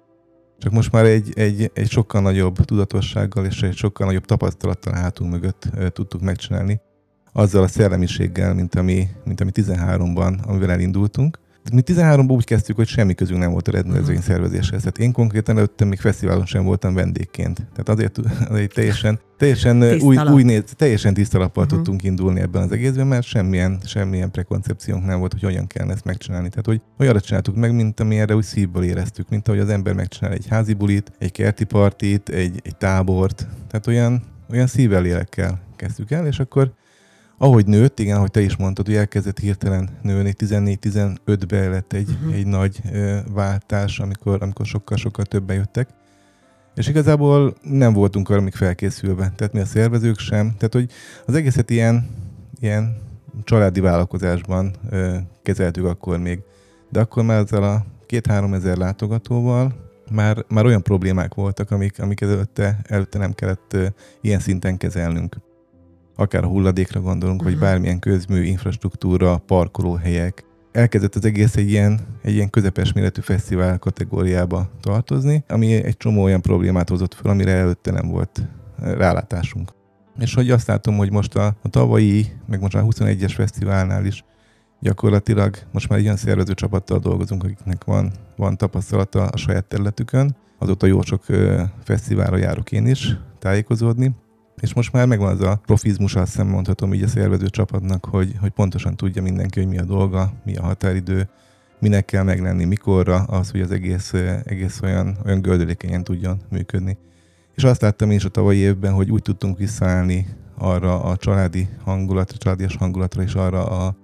csak 0.59 0.73
most 0.73 0.93
már 0.93 1.05
egy, 1.05 1.33
egy, 1.35 1.71
egy 1.75 1.91
sokkal 1.91 2.21
nagyobb 2.21 2.57
tudatossággal 2.57 3.45
és 3.45 3.63
egy 3.63 3.77
sokkal 3.77 4.07
nagyobb 4.07 4.25
tapasztalattal 4.25 4.95
hátunk 4.95 5.31
mögött 5.31 5.69
tudtuk 5.93 6.21
megcsinálni, 6.21 6.81
azzal 7.33 7.63
a 7.63 7.69
szellemiséggel, 7.69 8.55
mint 8.55 8.75
ami, 8.75 9.09
mint 9.25 9.41
ami 9.41 9.51
13-ban, 9.55 10.47
amivel 10.47 10.71
elindultunk. 10.71 11.39
Mi 11.73 11.83
13-ban 11.85 12.31
úgy 12.31 12.45
kezdtük, 12.45 12.77
hogy 12.77 12.87
semmi 12.87 13.15
közünk 13.15 13.41
nem 13.41 13.51
volt 13.51 13.69
a 13.69 13.71
rendezvény 13.71 14.21
szervezéshez. 14.21 14.81
Tehát 14.81 14.99
én 14.99 15.13
konkrétan 15.13 15.57
előttem 15.57 15.89
még 15.89 16.01
fesztiválon 16.01 16.47
sem 16.47 16.65
voltam 16.65 16.95
vendégként. 16.95 17.57
Tehát 17.57 17.89
azért, 17.89 18.19
azért 18.49 18.75
teljesen, 18.75 19.19
teljesen 19.37 19.83
új, 20.01 20.17
új 20.17 20.43
néz, 20.43 20.63
teljesen 20.77 21.15
tisztalappal 21.15 21.65
uh-huh. 21.65 21.79
tudtunk 21.79 22.03
indulni 22.03 22.41
ebben 22.41 22.63
az 22.63 22.73
egészben, 22.73 23.07
mert 23.07 23.27
semmilyen, 23.27 23.79
semmilyen 23.85 24.31
prekoncepciónk 24.31 25.05
nem 25.05 25.19
volt, 25.19 25.33
hogy 25.33 25.43
hogyan 25.43 25.67
kell 25.67 25.91
ezt 25.91 26.05
megcsinálni. 26.05 26.49
Tehát, 26.49 26.67
hogy 26.67 26.81
olyanra 26.99 27.21
csináltuk 27.21 27.57
meg, 27.57 27.75
mint 27.75 28.01
amilyenre 28.01 28.35
úgy 28.35 28.45
szívből 28.45 28.83
éreztük, 28.83 29.29
mint 29.29 29.49
ahogy 29.49 29.61
az 29.61 29.69
ember 29.69 29.95
megcsinál 29.95 30.33
egy 30.33 30.47
házi 30.49 30.75
bulit, 30.75 31.13
egy 31.19 31.33
kerti 31.33 31.65
partit, 31.65 32.29
egy, 32.29 32.61
egy 32.65 32.77
tábort. 32.77 33.47
Tehát 33.69 33.87
olyan, 33.87 34.23
olyan 34.51 34.67
szívvel 34.67 35.03
lélekkel 35.03 35.61
kezdtük 35.77 36.11
el, 36.11 36.27
és 36.27 36.39
akkor 36.39 36.73
ahogy 37.39 37.67
nőtt, 37.67 37.99
igen, 37.99 38.17
ahogy 38.17 38.31
te 38.31 38.41
is 38.41 38.57
mondtad, 38.57 38.87
hogy 38.87 38.95
elkezdett 38.95 39.39
hirtelen 39.39 39.89
nőni, 40.03 40.35
14-15-ben 40.39 41.71
lett 41.71 41.93
egy, 41.93 42.11
uh-huh. 42.11 42.35
egy 42.35 42.47
nagy 42.47 42.81
ö, 42.93 43.19
váltás, 43.33 43.99
amikor, 43.99 44.43
amikor 44.43 44.67
sokkal-sokkal 44.67 45.25
többen 45.25 45.57
jöttek. 45.57 45.89
És 46.75 46.89
igazából 46.89 47.55
nem 47.63 47.93
voltunk 47.93 48.29
arra 48.29 48.41
még 48.41 48.55
felkészülve, 48.55 49.33
tehát 49.37 49.53
mi 49.53 49.61
a 49.61 49.65
szervezők 49.65 50.19
sem. 50.19 50.55
Tehát, 50.57 50.75
hogy 50.75 50.91
az 51.27 51.35
egészet 51.35 51.71
ilyen, 51.71 52.09
ilyen 52.61 52.97
családi 53.45 53.81
vállalkozásban 53.81 54.75
ö, 54.91 55.17
kezeltük 55.43 55.85
akkor 55.85 56.19
még. 56.19 56.41
De 56.91 57.01
akkor 57.01 57.25
már 57.25 57.39
ezzel 57.39 57.63
a 57.63 57.85
két-három 58.07 58.55
ezer 58.55 58.77
látogatóval 58.77 59.75
már, 60.11 60.45
már 60.49 60.65
olyan 60.65 60.83
problémák 60.83 61.35
voltak, 61.35 61.71
amik, 61.71 62.01
amik 62.01 62.21
előtte, 62.21 62.79
előtte 62.83 63.19
nem 63.19 63.33
kellett 63.33 63.73
ö, 63.73 63.87
ilyen 64.21 64.41
szinten 64.41 64.77
kezelnünk 64.77 65.37
akár 66.17 66.45
a 66.45 66.47
hulladékra 66.47 67.01
gondolunk, 67.01 67.41
uh-huh. 67.41 67.53
vagy 67.53 67.61
mhm. 67.61 67.71
bármilyen 67.71 67.99
közmű, 67.99 68.43
infrastruktúra, 68.43 69.37
parkolóhelyek. 69.37 70.45
Elkezdett 70.73 71.15
az 71.15 71.25
egész 71.25 71.57
egy 71.57 71.71
ilyen, 71.71 72.01
egy 72.23 72.35
ilyen 72.35 72.51
közepes 72.51 72.93
méretű 72.93 73.21
fesztivál 73.21 73.79
kategóriába 73.79 74.71
tartozni, 74.81 75.45
ami 75.49 75.73
egy 75.73 75.97
csomó 75.97 76.23
olyan 76.23 76.41
problémát 76.41 76.89
hozott 76.89 77.15
fel, 77.15 77.31
amire 77.31 77.53
előtte 77.53 77.91
nem 77.91 78.09
volt 78.09 78.49
eh, 78.83 78.95
rálátásunk. 78.95 79.71
És 80.19 80.35
hogy 80.35 80.51
azt 80.51 80.67
látom, 80.67 80.97
hogy 80.97 81.11
most 81.11 81.35
a, 81.35 81.47
a 81.63 81.69
tavalyi, 81.69 82.27
meg 82.47 82.61
most 82.61 82.75
a 82.75 82.83
21-es 82.83 83.33
fesztiválnál 83.35 84.05
is 84.05 84.25
gyakorlatilag 84.81 85.57
most 85.73 85.89
már 85.89 85.99
olyan 85.99 86.17
szervező 86.17 86.55
csapattal 86.55 86.99
dolgozunk, 86.99 87.45
akiknek 87.45 87.85
van, 87.85 88.13
van 88.37 88.57
tapasztalata 88.57 89.25
a 89.25 89.37
saját 89.37 89.65
területükön. 89.65 90.37
Azóta 90.59 90.87
jó 90.87 91.03
sok 91.03 91.29
ö, 91.29 91.63
fesztiválra 91.85 92.37
járok 92.37 92.73
én 92.73 92.87
is 92.87 93.17
tájékozódni, 93.39 94.15
és 94.61 94.75
most 94.75 94.93
már 94.93 95.07
megvan 95.07 95.33
az 95.33 95.41
a 95.41 95.61
profizmus, 95.67 96.15
azt 96.15 96.31
hiszem 96.31 96.47
mondhatom 96.47 96.95
így 96.95 97.03
a 97.03 97.09
szervező 97.09 97.49
csapatnak, 97.49 98.05
hogy, 98.05 98.35
hogy 98.41 98.51
pontosan 98.51 98.97
tudja 98.97 99.23
mindenki, 99.23 99.61
hogy 99.61 99.69
mi 99.69 99.79
a 99.79 99.85
dolga, 99.85 100.33
mi 100.45 100.57
a 100.57 100.63
határidő, 100.63 101.29
minek 101.79 102.05
kell 102.05 102.23
meglenni, 102.23 102.65
mikorra, 102.65 103.17
az, 103.17 103.51
hogy 103.51 103.61
az 103.61 103.71
egész, 103.71 104.13
egész 104.45 104.81
olyan, 104.83 105.17
olyan 105.25 105.41
gördülékenyen 105.41 106.05
tudjon 106.05 106.41
működni. 106.51 106.97
És 107.55 107.65
azt 107.65 107.81
láttam 107.81 108.11
én 108.11 108.17
is 108.17 108.25
a 108.25 108.29
tavalyi 108.29 108.59
évben, 108.59 108.93
hogy 108.93 109.11
úgy 109.11 109.23
tudtunk 109.23 109.59
visszaállni 109.59 110.27
arra 110.59 111.03
a 111.03 111.17
családi 111.17 111.69
hangulatra, 111.85 112.37
családias 112.37 112.77
hangulatra 112.77 113.23
és 113.23 113.35
arra 113.35 113.67
a, 113.67 113.97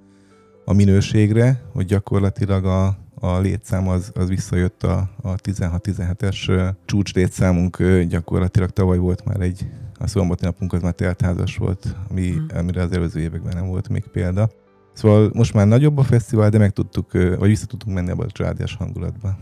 a 0.65 0.73
minőségre, 0.73 1.63
hogy 1.73 1.87
gyakorlatilag 1.87 2.65
a, 2.65 2.97
a 3.15 3.39
létszám 3.39 3.89
az, 3.89 4.11
az 4.15 4.29
visszajött 4.29 4.83
a, 4.83 5.11
a 5.23 5.35
16-17-es 5.35 6.73
csúcs 6.85 7.15
létszámunk 7.15 7.83
gyakorlatilag 8.09 8.71
tavaly 8.71 8.99
volt 8.99 9.25
már 9.25 9.41
egy, 9.41 9.67
a 10.03 10.07
szombati 10.07 10.45
napunk 10.45 10.73
az 10.73 10.83
már 10.83 10.93
teltházas 10.93 11.57
volt, 11.57 11.97
ami, 12.11 12.31
hmm. 12.31 12.47
amire 12.55 12.83
az 12.83 12.93
előző 12.93 13.21
években 13.21 13.57
nem 13.57 13.67
volt 13.67 13.89
még 13.89 14.05
példa. 14.13 14.51
Szóval 14.93 15.31
most 15.35 15.55
már 15.55 15.67
nagyobb 15.67 15.99
a 15.99 16.03
fesztivál, 16.03 16.51
de 16.51 16.59
meg 16.59 16.71
tudtuk, 16.71 17.13
vagy 17.13 17.49
vissza 17.49 17.67
tudtunk 17.67 17.97
menni 17.97 18.11
abba 18.11 18.25
a 18.25 18.31
családias 18.31 18.75
hangulatba. 18.75 19.39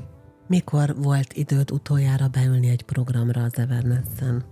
Mikor 0.46 0.94
volt 1.02 1.32
időd 1.32 1.70
utoljára 1.70 2.28
beülni 2.28 2.68
egy 2.68 2.82
programra 2.82 3.42
az 3.42 3.58
Evernessen? 3.58 4.44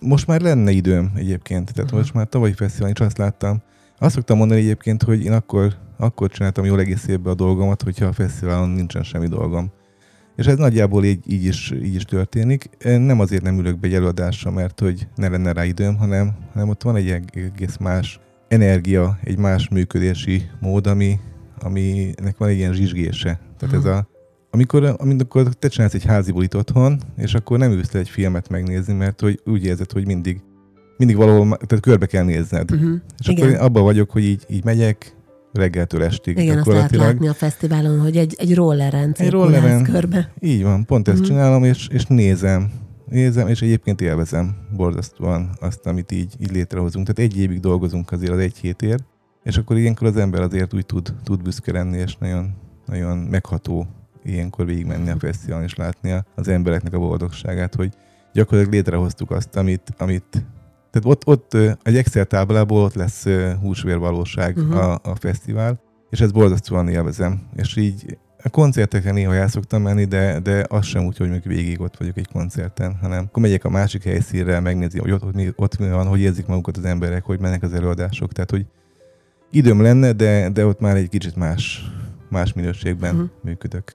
Most 0.00 0.26
már 0.26 0.40
lenne 0.40 0.70
időm 0.70 1.12
egyébként, 1.14 1.64
tehát 1.64 1.82
uh-huh. 1.82 1.98
most 1.98 2.14
már 2.14 2.26
tavalyi 2.26 2.52
fesztiválon 2.52 2.94
is 2.98 3.06
azt 3.06 3.18
láttam. 3.18 3.62
Azt 3.98 4.14
szoktam 4.14 4.36
mondani 4.36 4.60
egyébként, 4.60 5.02
hogy 5.02 5.24
én 5.24 5.32
akkor, 5.32 5.74
akkor 5.98 6.30
csináltam 6.30 6.64
jól 6.64 6.80
egész 6.80 7.06
évben 7.06 7.32
a 7.32 7.36
dolgomat, 7.36 7.82
hogyha 7.82 8.06
a 8.06 8.12
fesztiválon 8.12 8.68
nincsen 8.68 9.02
semmi 9.02 9.28
dolgom. 9.28 9.72
És 10.36 10.46
ez 10.46 10.56
nagyjából 10.56 11.04
így, 11.04 11.32
így, 11.32 11.44
is, 11.44 11.72
így 11.82 11.94
is 11.94 12.04
történik. 12.04 12.70
Nem 12.84 13.20
azért 13.20 13.42
nem 13.42 13.58
ülök 13.58 13.80
be 13.80 13.86
egy 13.86 13.94
előadásra, 13.94 14.50
mert 14.50 14.80
hogy 14.80 15.08
ne 15.16 15.28
lenne 15.28 15.52
rá 15.52 15.64
időm, 15.64 15.96
hanem, 15.96 16.36
hanem 16.52 16.68
ott 16.68 16.82
van 16.82 16.96
egy 16.96 17.08
egész 17.08 17.76
más 17.76 18.20
energia, 18.48 19.18
egy 19.24 19.38
más 19.38 19.68
működési 19.68 20.42
mód, 20.60 20.86
ami, 20.86 21.18
aminek 21.58 22.36
van 22.38 22.48
egy 22.48 22.56
ilyen 22.56 22.72
zsizsgése. 22.72 23.40
Tehát 23.58 23.74
ez 23.74 23.84
a, 23.84 24.08
amikor, 24.50 24.94
amikor 24.98 25.48
te 25.48 25.68
csinálsz 25.68 25.94
egy 25.94 26.04
házi 26.04 26.32
bulit 26.32 26.54
otthon, 26.54 27.00
és 27.16 27.34
akkor 27.34 27.58
nem 27.58 27.70
ülsz 27.70 27.94
egy 27.94 28.08
filmet 28.08 28.48
megnézni, 28.48 28.92
mert 28.92 29.20
hogy 29.20 29.40
úgy 29.44 29.64
érzed, 29.64 29.92
hogy 29.92 30.06
mindig, 30.06 30.40
mindig 30.96 31.16
valahol, 31.16 31.56
tehát 31.66 31.80
körbe 31.80 32.06
kell 32.06 32.24
nézned. 32.24 32.72
Uh-huh. 32.72 33.00
És 33.18 33.28
Igen. 33.28 33.42
akkor 33.42 33.54
én 33.54 33.60
abban 33.60 33.82
vagyok, 33.82 34.10
hogy 34.10 34.24
így, 34.24 34.44
így 34.48 34.64
megyek, 34.64 35.16
reggeltől 35.52 36.04
estig. 36.04 36.38
Igen, 36.38 36.58
azt 36.58 36.66
lehet 36.66 36.96
látni 36.96 37.28
a 37.28 37.34
fesztiválon, 37.34 38.00
hogy 38.00 38.16
egy, 38.16 38.36
egy 38.38 38.54
rolleren 38.54 39.14
egy 39.18 39.30
rolleren, 39.30 39.82
körbe. 39.82 40.32
Így 40.40 40.62
van, 40.62 40.84
pont 40.84 41.08
ezt 41.08 41.20
mm. 41.20 41.24
csinálom, 41.24 41.64
és, 41.64 41.88
és 41.88 42.04
nézem. 42.04 42.70
Nézem, 43.08 43.48
és 43.48 43.62
egyébként 43.62 44.00
élvezem 44.00 44.56
borzasztóan 44.76 45.50
azt, 45.60 45.86
amit 45.86 46.12
így, 46.12 46.34
így 46.38 46.52
létrehozunk. 46.52 47.06
Tehát 47.06 47.30
egy 47.30 47.40
évig 47.40 47.60
dolgozunk 47.60 48.12
azért 48.12 48.32
az 48.32 48.38
egy 48.38 48.56
hétért, 48.56 49.04
és 49.42 49.56
akkor 49.56 49.76
ilyenkor 49.76 50.06
az 50.06 50.16
ember 50.16 50.40
azért 50.40 50.74
úgy 50.74 50.86
tud, 50.86 51.14
tud 51.24 51.42
büszke 51.42 51.72
lenni, 51.72 51.98
és 51.98 52.16
nagyon, 52.16 52.54
nagyon 52.86 53.18
megható 53.18 53.86
ilyenkor 54.24 54.66
végigmenni 54.66 55.10
a 55.10 55.18
fesztiválon, 55.18 55.64
és 55.64 55.74
látni 55.74 56.14
az 56.34 56.48
embereknek 56.48 56.94
a 56.94 56.98
boldogságát, 56.98 57.74
hogy 57.74 57.92
gyakorlatilag 58.32 58.74
létrehoztuk 58.74 59.30
azt, 59.30 59.56
amit, 59.56 59.94
amit 59.98 60.44
tehát 60.92 61.08
ott, 61.08 61.26
ott 61.26 61.54
egy 61.82 61.96
Excel 61.96 62.24
táblából 62.24 62.82
ott 62.82 62.94
lesz 62.94 63.26
húsvérvalóság 63.60 64.56
uh-huh. 64.56 64.76
a, 64.76 65.00
a 65.02 65.14
fesztivál, 65.14 65.80
és 66.10 66.20
ez 66.20 66.30
borzasztóan 66.30 66.88
élvezem. 66.88 67.42
És 67.56 67.76
így 67.76 68.18
a 68.44 68.48
koncertekre 68.48 69.12
néha 69.12 69.34
el 69.34 69.48
szoktam 69.48 69.82
menni, 69.82 70.04
de, 70.04 70.40
de 70.40 70.64
az 70.68 70.84
sem 70.84 71.04
úgy, 71.04 71.16
hogy 71.16 71.28
még 71.28 71.42
végig 71.44 71.80
ott 71.80 71.96
vagyok 71.96 72.16
egy 72.16 72.28
koncerten, 72.32 72.96
hanem 73.00 73.24
akkor 73.24 73.42
megyek 73.42 73.64
a 73.64 73.70
másik 73.70 74.02
helyszínre, 74.02 74.60
megnézi, 74.60 74.98
hogy 74.98 75.10
ott, 75.10 75.24
ott, 75.24 75.34
mi, 75.34 75.52
ott 75.56 75.78
mi 75.78 75.88
van, 75.88 76.06
hogy 76.06 76.20
érzik 76.20 76.46
magukat 76.46 76.76
az 76.76 76.84
emberek, 76.84 77.24
hogy 77.24 77.40
mennek 77.40 77.62
az 77.62 77.72
előadások. 77.72 78.32
Tehát, 78.32 78.50
hogy 78.50 78.66
időm 79.50 79.82
lenne, 79.82 80.12
de, 80.12 80.48
de 80.50 80.66
ott 80.66 80.80
már 80.80 80.96
egy 80.96 81.08
kicsit 81.08 81.36
más, 81.36 81.90
más 82.28 82.52
minőségben 82.52 83.14
uh-huh. 83.14 83.30
működök. 83.42 83.92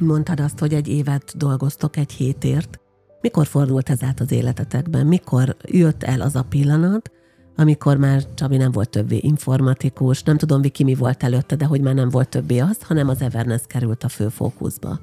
Mondtad 0.00 0.40
azt, 0.40 0.58
hogy 0.58 0.74
egy 0.74 0.88
évet 0.88 1.36
dolgoztok 1.36 1.96
egy 1.96 2.12
hétért. 2.12 2.78
Mikor 3.24 3.46
fordult 3.46 3.90
ez 3.90 4.02
át 4.02 4.20
az 4.20 4.32
életetekben? 4.32 5.06
Mikor 5.06 5.56
jött 5.64 6.02
el 6.02 6.20
az 6.20 6.36
a 6.36 6.42
pillanat, 6.42 7.10
amikor 7.56 7.96
már 7.96 8.22
Csabi 8.34 8.56
nem 8.56 8.72
volt 8.72 8.90
többé 8.90 9.18
informatikus, 9.20 10.22
nem 10.22 10.36
tudom, 10.36 10.60
Viki 10.60 10.84
mi 10.84 10.94
volt 10.94 11.22
előtte, 11.22 11.56
de 11.56 11.64
hogy 11.64 11.80
már 11.80 11.94
nem 11.94 12.08
volt 12.08 12.28
többé 12.28 12.58
az, 12.58 12.82
hanem 12.82 13.08
az 13.08 13.22
Everness 13.22 13.60
került 13.66 14.04
a 14.04 14.08
főfókuszba. 14.08 14.98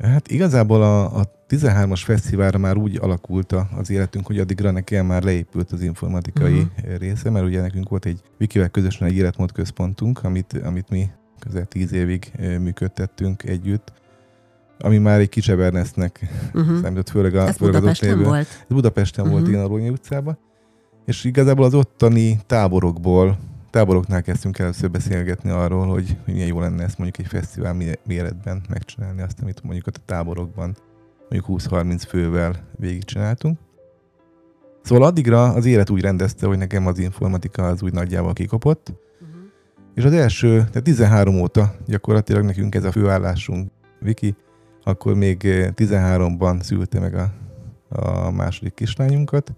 Hát 0.00 0.30
igazából 0.30 0.82
a, 0.82 1.18
a 1.18 1.30
13-as 1.48 2.00
fesztiválra 2.04 2.58
már 2.58 2.76
úgy 2.76 2.98
alakult 3.00 3.54
az 3.76 3.90
életünk, 3.90 4.26
hogy 4.26 4.38
addigra 4.38 4.70
nekem 4.70 5.06
már 5.06 5.22
leépült 5.22 5.72
az 5.72 5.82
informatikai 5.82 6.58
uh-huh. 6.58 6.96
része, 6.98 7.30
mert 7.30 7.46
ugye 7.46 7.60
nekünk 7.60 7.88
volt 7.88 8.06
egy 8.06 8.20
Vikivel 8.38 8.68
közösen 8.68 9.08
egy 9.08 9.16
életmód 9.16 9.52
központunk, 9.52 10.24
amit, 10.24 10.60
amit 10.64 10.90
mi 10.90 11.08
közel 11.38 11.66
tíz 11.66 11.92
évig 11.92 12.32
működtettünk 12.60 13.42
együtt, 13.42 13.92
ami 14.84 14.98
már 14.98 15.20
egy 15.20 15.28
kis 15.28 15.48
Evernessnek 15.48 16.20
uh-huh. 16.54 16.80
számított, 16.80 17.08
főleg, 17.08 17.34
a, 17.34 17.46
Ez 17.46 17.56
főleg 17.56 17.74
Budapesten 17.74 18.12
az 18.12 18.18
ott 18.18 18.24
volt? 18.24 18.46
Ez 18.46 18.64
Budapesten 18.68 19.24
uh-huh. 19.24 19.40
volt, 19.40 19.50
igen, 19.50 19.64
a 19.64 19.66
Rónyi 19.66 19.88
utcában. 19.88 20.38
És 21.06 21.24
igazából 21.24 21.64
az 21.64 21.74
ottani 21.74 22.38
táborokból, 22.46 23.38
táboroknál 23.70 24.22
kezdtünk 24.22 24.58
először 24.58 24.90
beszélgetni 24.90 25.50
arról, 25.50 25.86
hogy, 25.86 26.16
hogy 26.24 26.34
milyen 26.34 26.48
jó 26.48 26.60
lenne 26.60 26.82
ezt 26.82 26.98
mondjuk 26.98 27.26
egy 27.26 27.32
fesztivál 27.32 27.76
méretben 28.06 28.62
megcsinálni, 28.68 29.22
azt, 29.22 29.38
amit 29.42 29.62
mondjuk 29.62 29.86
ott 29.86 29.96
a 29.96 30.02
táborokban 30.04 30.76
mondjuk 31.28 31.60
20-30 31.60 32.02
fővel 32.08 32.54
végigcsináltunk. 32.76 33.58
Szóval 34.82 35.08
addigra 35.08 35.42
az 35.42 35.64
élet 35.64 35.90
úgy 35.90 36.00
rendezte, 36.00 36.46
hogy 36.46 36.58
nekem 36.58 36.86
az 36.86 36.98
informatika 36.98 37.66
az 37.66 37.82
úgy 37.82 37.92
nagyjából 37.92 38.32
kikopott, 38.32 38.88
uh-huh. 38.88 39.36
és 39.94 40.04
az 40.04 40.12
első, 40.12 40.56
tehát 40.56 40.82
13 40.82 41.40
óta 41.40 41.74
gyakorlatilag 41.86 42.44
nekünk 42.44 42.74
ez 42.74 42.84
a 42.84 42.92
főállásunk. 42.92 43.70
Viki 44.00 44.34
akkor 44.84 45.14
még 45.14 45.40
13-ban 45.76 46.60
szülte 46.60 47.00
meg 47.00 47.14
a, 47.14 47.32
a 47.88 48.30
második 48.30 48.74
kislányunkat, 48.74 49.54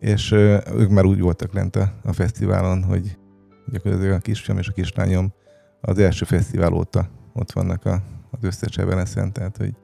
és 0.00 0.32
ők 0.76 0.88
már 0.90 1.04
úgy 1.04 1.20
voltak 1.20 1.52
lent 1.52 1.76
a, 1.76 1.92
a 2.04 2.12
fesztiválon, 2.12 2.82
hogy 2.82 3.18
gyakorlatilag 3.66 4.14
a 4.14 4.18
kisfiam 4.18 4.58
és 4.58 4.68
a 4.68 4.72
kislányom 4.72 5.32
az 5.80 5.98
első 5.98 6.24
fesztivál 6.24 6.72
óta 6.72 7.08
ott 7.32 7.52
vannak 7.52 7.84
a, 7.84 8.02
az 8.30 8.38
összes 8.42 8.76
Evanescen, 8.76 9.32
tehát 9.32 9.56
hogy 9.56 9.74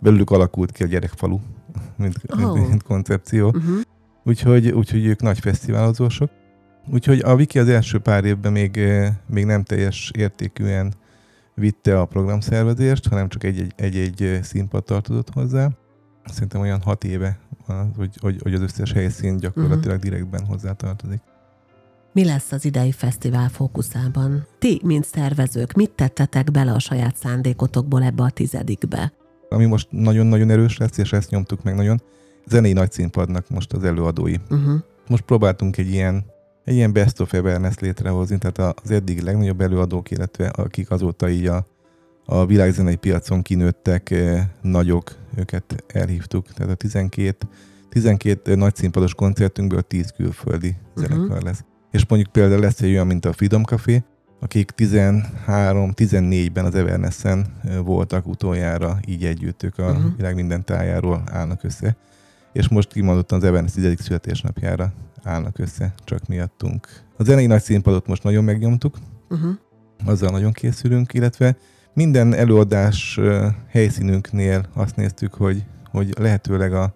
belülük 0.00 0.30
alakult 0.30 0.72
ki 0.72 0.82
a 0.82 0.86
gyerekfalu, 0.86 1.38
mint, 1.96 2.14
oh. 2.28 2.54
mint, 2.54 2.68
mint 2.68 2.82
koncepció. 2.82 3.46
Uh-huh. 3.46 3.80
Úgyhogy, 4.24 4.70
úgyhogy 4.70 5.06
ők 5.06 5.20
nagy 5.20 5.38
fesztiválozósok. 5.38 6.30
Úgyhogy 6.92 7.18
a 7.18 7.34
Wiki 7.34 7.58
az 7.58 7.68
első 7.68 7.98
pár 7.98 8.24
évben 8.24 8.52
még, 8.52 8.80
még 9.26 9.44
nem 9.44 9.62
teljes 9.62 10.10
értékűen 10.18 10.94
vitte 11.54 12.00
a 12.00 12.04
programszervezést, 12.04 13.08
hanem 13.08 13.28
csak 13.28 13.44
egy-egy 13.76 14.38
színpad 14.42 14.84
tartozott 14.84 15.30
hozzá. 15.32 15.70
Szerintem 16.24 16.60
olyan 16.60 16.80
hat 16.80 17.04
éve, 17.04 17.38
hogy, 17.96 18.16
hogy, 18.20 18.40
hogy 18.42 18.54
az 18.54 18.60
összes 18.60 18.92
helyszín 18.92 19.36
gyakorlatilag 19.36 19.96
uh-huh. 19.96 20.02
direktben 20.02 20.44
hozzá 20.46 20.72
tartozik. 20.72 21.20
Mi 22.12 22.24
lesz 22.24 22.52
az 22.52 22.64
idei 22.64 22.92
fesztivál 22.92 23.48
fókuszában? 23.48 24.46
Ti, 24.58 24.80
mint 24.84 25.04
szervezők, 25.04 25.72
mit 25.72 25.90
tettetek 25.90 26.50
bele 26.50 26.72
a 26.72 26.78
saját 26.78 27.16
szándékotokból 27.16 28.02
ebbe 28.02 28.22
a 28.22 28.30
tizedikbe? 28.30 29.12
Ami 29.48 29.64
most 29.64 29.88
nagyon-nagyon 29.90 30.50
erős 30.50 30.76
lesz, 30.76 30.98
és 30.98 31.12
ezt 31.12 31.30
nyomtuk 31.30 31.62
meg 31.62 31.74
nagyon, 31.74 32.02
zenei 32.46 32.72
nagy 32.72 32.92
színpadnak 32.92 33.50
most 33.50 33.72
az 33.72 33.84
előadói. 33.84 34.34
Uh-huh. 34.50 34.80
Most 35.08 35.22
próbáltunk 35.22 35.76
egy 35.76 35.90
ilyen, 35.90 36.24
egy 36.64 36.74
ilyen 36.74 36.92
best 36.92 37.20
of 37.20 37.32
awareness 37.32 37.78
létrehozni, 37.78 38.38
tehát 38.38 38.80
az 38.82 38.90
eddig 38.90 39.20
legnagyobb 39.20 39.60
előadók, 39.60 40.10
illetve 40.10 40.48
akik 40.48 40.90
azóta 40.90 41.28
így 41.28 41.46
a, 41.46 41.66
a 42.24 42.46
világzenei 42.46 42.96
piacon 42.96 43.42
kinőttek, 43.42 44.10
eh, 44.10 44.46
nagyok, 44.60 45.16
őket 45.36 45.84
elhívtuk. 45.86 46.52
Tehát 46.52 46.72
a 46.72 46.74
12, 46.74 47.46
12 47.88 48.54
nagy 48.54 48.76
színpados 48.76 49.14
koncertünkből 49.14 49.82
10 49.82 50.12
külföldi 50.16 50.76
uh-huh. 50.94 51.06
zenekar 51.06 51.42
lesz. 51.42 51.64
És 51.90 52.06
mondjuk 52.06 52.32
például 52.32 52.60
lesz 52.60 52.80
egy 52.80 52.90
olyan, 52.90 53.06
mint 53.06 53.24
a 53.24 53.32
Freedom 53.32 53.62
Café, 53.62 54.02
akik 54.40 54.70
13-14-ben 54.76 56.64
az 56.64 56.74
Evernessen 56.74 57.46
eh, 57.64 57.78
voltak 57.78 58.26
utoljára 58.26 58.98
így 59.06 59.24
együtt, 59.24 59.62
ők 59.62 59.78
a 59.78 59.90
uh-huh. 59.90 60.16
világ 60.16 60.34
minden 60.34 60.64
tájáról 60.64 61.22
állnak 61.26 61.64
össze 61.64 61.96
és 62.52 62.68
most 62.68 62.92
kimondottan 62.92 63.38
az 63.38 63.44
Evans 63.44 63.72
10. 63.72 63.94
születésnapjára 63.98 64.92
állnak 65.22 65.58
össze, 65.58 65.94
csak 66.04 66.26
miattunk. 66.26 66.88
A 67.16 67.22
zenei 67.22 67.46
nagy 67.46 67.62
színpadot 67.62 68.06
most 68.06 68.22
nagyon 68.22 68.44
megnyomtuk, 68.44 68.96
uh-huh. 69.30 69.52
azzal 70.04 70.30
nagyon 70.30 70.52
készülünk, 70.52 71.14
illetve 71.14 71.56
minden 71.94 72.34
előadás 72.34 73.20
helyszínünknél 73.68 74.66
azt 74.74 74.96
néztük, 74.96 75.34
hogy, 75.34 75.64
hogy 75.90 76.14
lehetőleg 76.18 76.72
a, 76.72 76.94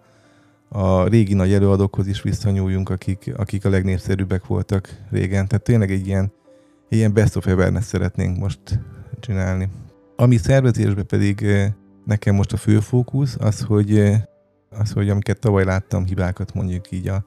a 0.69 1.07
régi 1.09 1.35
nagy 1.35 1.53
előadókhoz 1.53 2.07
is 2.07 2.23
visszanyúljunk, 2.23 2.89
akik, 2.89 3.33
akik 3.37 3.65
a 3.65 3.69
legnépszerűbbek 3.69 4.47
voltak 4.47 5.03
régen. 5.11 5.49
Tehát 5.49 5.65
tényleg 5.65 5.91
egy 5.91 6.07
ilyen, 6.07 6.33
ilyen 6.89 7.13
best 7.13 7.37
of 7.37 7.47
awareness 7.47 7.85
szeretnénk 7.85 8.39
most 8.39 8.61
csinálni. 9.21 9.69
Ami 10.17 10.37
szervezésben 10.37 11.07
pedig 11.07 11.47
nekem 12.05 12.35
most 12.35 12.53
a 12.53 12.57
fő 12.57 12.81
fókusz, 12.81 13.37
az, 13.39 13.61
hogy 13.61 14.13
az, 14.71 14.93
hogy 14.93 15.11
amiket 15.11 15.39
tavaly 15.39 15.65
láttam 15.65 16.05
hibákat 16.05 16.55
mondjuk 16.55 16.91
így 16.91 17.09
a, 17.09 17.25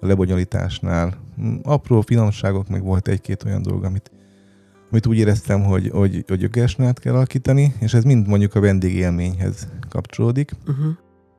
a 0.00 0.06
lebonyolításnál, 0.06 1.14
apró 1.62 2.00
finomságok, 2.00 2.68
meg 2.68 2.82
volt 2.82 3.08
egy-két 3.08 3.44
olyan 3.44 3.62
dolog, 3.62 3.84
amit, 3.84 4.10
amit 4.90 5.06
úgy 5.06 5.18
éreztem, 5.18 5.62
hogy, 5.62 5.88
hogy, 5.88 6.24
hogy 6.26 6.44
ögesnát 6.44 6.98
kell 6.98 7.14
alakítani, 7.14 7.74
és 7.80 7.94
ez 7.94 8.04
mind 8.04 8.28
mondjuk 8.28 8.54
a 8.54 8.60
vendégélményhez 8.60 9.68
kapcsolódik. 9.88 10.52
Uh-huh. 10.66 10.86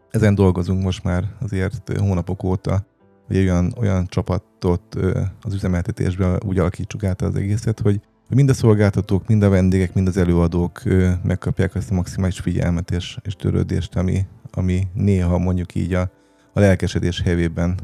Ezen 0.09 0.35
dolgozunk 0.35 0.83
most 0.83 1.03
már 1.03 1.23
azért 1.39 1.97
hónapok 1.97 2.43
óta, 2.43 2.85
hogy 3.27 3.37
olyan, 3.37 3.73
olyan 3.77 4.07
csapatot 4.07 4.95
az 5.41 5.53
üzemeltetésben 5.53 6.39
úgy 6.45 6.59
alakítsuk 6.59 7.03
át 7.03 7.21
az 7.21 7.35
egészet, 7.35 7.79
hogy, 7.79 8.01
hogy 8.27 8.37
mind 8.37 8.49
a 8.49 8.53
szolgáltatók, 8.53 9.27
mind 9.27 9.43
a 9.43 9.49
vendégek, 9.49 9.93
mind 9.93 10.07
az 10.07 10.17
előadók 10.17 10.81
megkapják 11.23 11.75
azt 11.75 11.91
a 11.91 11.93
maximális 11.93 12.39
figyelmet 12.39 12.91
és, 12.91 13.17
és 13.21 13.35
törődést, 13.35 13.95
ami, 13.95 14.25
ami 14.51 14.87
néha 14.93 15.37
mondjuk 15.37 15.75
így 15.75 15.93
a, 15.93 16.11
a 16.59 16.61
lelkesedés 16.61 17.21
hevében 17.21 17.75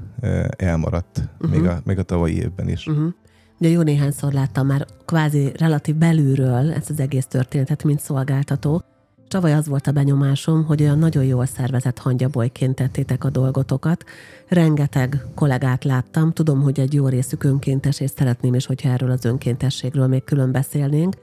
elmaradt, 0.57 1.21
uh-huh. 1.39 1.57
még, 1.57 1.69
a, 1.69 1.81
még 1.83 1.99
a 1.99 2.03
tavalyi 2.03 2.35
évben 2.35 2.69
is. 2.69 2.87
Uh-huh. 2.87 3.13
Ugye 3.59 3.69
jó 3.69 3.81
néhányszor 3.81 4.33
láttam 4.33 4.67
már 4.67 4.85
kvázi 5.05 5.51
relatív 5.57 5.95
belülről 5.95 6.71
ezt 6.71 6.89
az 6.89 6.99
egész 6.99 7.25
történetet, 7.25 7.83
mint 7.83 7.99
szolgáltató. 7.99 8.83
Tavaly 9.27 9.53
az 9.53 9.67
volt 9.67 9.87
a 9.87 9.91
benyomásom, 9.91 10.65
hogy 10.65 10.81
olyan 10.81 10.97
nagyon 10.97 11.23
jól 11.23 11.45
szervezett 11.45 11.97
hangyabolyként 11.97 12.75
tettétek 12.75 13.23
a 13.23 13.29
dolgotokat. 13.29 14.03
Rengeteg 14.47 15.25
kollégát 15.35 15.83
láttam, 15.83 16.31
tudom, 16.31 16.61
hogy 16.61 16.79
egy 16.79 16.93
jó 16.93 17.07
részük 17.07 17.43
önkéntes, 17.43 17.99
és 17.99 18.11
szeretném 18.15 18.53
is, 18.53 18.65
hogyha 18.65 18.89
erről 18.89 19.11
az 19.11 19.25
önkéntességről 19.25 20.07
még 20.07 20.23
külön 20.23 20.51
beszélnénk 20.51 21.15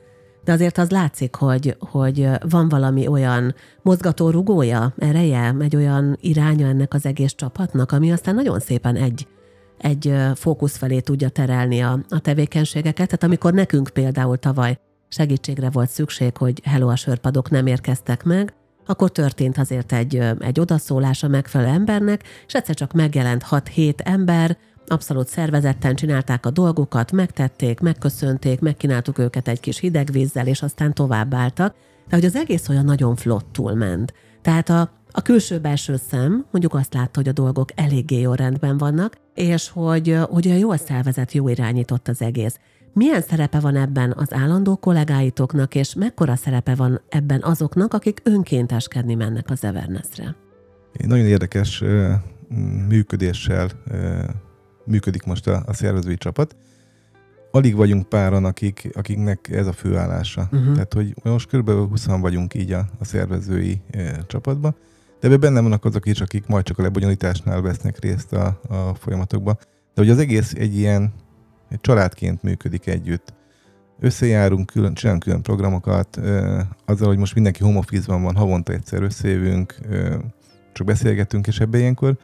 de 0.44 0.52
azért 0.52 0.78
az 0.78 0.90
látszik, 0.90 1.34
hogy, 1.34 1.76
hogy 1.78 2.28
van 2.48 2.68
valami 2.68 3.06
olyan 3.06 3.54
mozgató 3.82 4.30
rugója, 4.30 4.94
ereje, 4.98 5.54
egy 5.60 5.76
olyan 5.76 6.18
iránya 6.20 6.66
ennek 6.66 6.94
az 6.94 7.06
egész 7.06 7.34
csapatnak, 7.34 7.92
ami 7.92 8.12
aztán 8.12 8.34
nagyon 8.34 8.60
szépen 8.60 8.96
egy, 8.96 9.26
egy 9.78 10.14
fókusz 10.34 10.76
felé 10.76 11.00
tudja 11.00 11.28
terelni 11.28 11.80
a, 11.80 11.98
a 12.08 12.18
tevékenységeket. 12.18 13.06
Tehát 13.06 13.22
amikor 13.22 13.52
nekünk 13.52 13.88
például 13.88 14.36
tavaly 14.36 14.78
segítségre 15.08 15.70
volt 15.70 15.90
szükség, 15.90 16.36
hogy 16.36 16.60
hello 16.64 16.88
a 16.88 16.96
sörpadok 16.96 17.50
nem 17.50 17.66
érkeztek 17.66 18.24
meg, 18.24 18.54
akkor 18.86 19.10
történt 19.10 19.58
azért 19.58 19.92
egy, 19.92 20.22
egy 20.38 20.60
odaszólás 20.60 21.22
a 21.22 21.28
megfelelő 21.28 21.72
embernek, 21.72 22.22
és 22.46 22.54
egyszer 22.54 22.74
csak 22.74 22.92
megjelent 22.92 23.44
6-7 23.50 23.94
ember, 24.04 24.56
abszolút 24.86 25.28
szervezetten 25.28 25.94
csinálták 25.94 26.46
a 26.46 26.50
dolgokat, 26.50 27.12
megtették, 27.12 27.80
megköszönték, 27.80 28.60
megkínáltuk 28.60 29.18
őket 29.18 29.48
egy 29.48 29.60
kis 29.60 29.78
hideg 29.78 30.10
vízzel, 30.12 30.46
és 30.46 30.62
aztán 30.62 30.94
továbbáltak. 30.94 31.74
De 32.08 32.16
hogy 32.16 32.24
az 32.24 32.36
egész 32.36 32.68
olyan 32.68 32.84
nagyon 32.84 33.16
flottul 33.16 33.74
ment. 33.74 34.14
Tehát 34.42 34.68
a, 34.68 34.90
a 35.10 35.22
külső-belső 35.22 35.96
szem 36.08 36.46
mondjuk 36.50 36.74
azt 36.74 36.94
látta, 36.94 37.18
hogy 37.18 37.28
a 37.28 37.32
dolgok 37.32 37.68
eléggé 37.74 38.20
jó 38.20 38.34
rendben 38.34 38.78
vannak, 38.78 39.16
és 39.34 39.68
hogy, 39.68 40.18
hogy 40.30 40.46
olyan 40.46 40.58
jól 40.58 40.76
szervezett, 40.76 41.32
jó 41.32 41.48
irányított 41.48 42.08
az 42.08 42.22
egész. 42.22 42.58
Milyen 42.94 43.22
szerepe 43.22 43.60
van 43.60 43.76
ebben 43.76 44.12
az 44.16 44.32
állandó 44.32 44.76
kollégáitoknak, 44.76 45.74
és 45.74 45.94
mekkora 45.94 46.36
szerepe 46.36 46.74
van 46.74 47.00
ebben 47.08 47.42
azoknak, 47.42 47.94
akik 47.94 48.20
önkénteskedni 48.24 49.14
mennek 49.14 49.50
az 49.50 49.64
Evernessre? 49.64 50.34
Nagyon 51.06 51.26
érdekes 51.26 51.82
működéssel 52.88 53.68
működik 54.84 55.22
most 55.22 55.46
a, 55.46 55.62
a 55.66 55.72
szervezői 55.72 56.16
csapat. 56.16 56.56
Alig 57.50 57.74
vagyunk 57.74 58.08
páran, 58.08 58.44
akik, 58.44 58.90
akiknek 58.94 59.48
ez 59.50 59.66
a 59.66 59.72
főállása. 59.72 60.48
Uh-huh. 60.52 60.72
Tehát, 60.72 60.92
hogy 60.92 61.14
most 61.22 61.48
kb. 61.48 61.70
20 61.70 62.06
vagyunk 62.06 62.54
így 62.54 62.72
a, 62.72 62.86
a 62.98 63.04
szervezői 63.04 63.80
e, 63.90 64.24
csapatban, 64.26 64.74
de 65.20 65.26
ebben 65.28 65.40
benne 65.40 65.60
vannak 65.60 65.84
azok 65.84 66.06
is, 66.06 66.20
akik 66.20 66.46
majd 66.46 66.64
csak 66.64 66.78
a 66.78 66.82
lebonyolításnál 66.82 67.60
vesznek 67.60 67.98
részt 67.98 68.32
a, 68.32 68.60
a 68.68 68.94
folyamatokba. 68.94 69.52
De 69.94 70.00
hogy 70.00 70.10
az 70.10 70.18
egész 70.18 70.52
egy 70.52 70.76
ilyen 70.76 71.12
egy 71.68 71.80
családként 71.80 72.42
működik 72.42 72.86
együtt. 72.86 73.34
Összejárunk, 74.00 74.66
külön, 74.66 74.94
csinálunk 74.94 75.22
külön 75.22 75.42
programokat, 75.42 76.16
e, 76.16 76.66
azzal, 76.84 77.08
hogy 77.08 77.18
most 77.18 77.34
mindenki 77.34 77.62
home 77.62 77.78
office-ban 77.78 78.22
van, 78.22 78.36
havonta 78.36 78.72
egyszer 78.72 79.02
összejövünk, 79.02 79.74
e, 79.90 80.18
csak 80.72 80.86
beszélgetünk, 80.86 81.46
és 81.46 81.60
ebbe 81.60 81.78
ilyenkor 81.78 82.16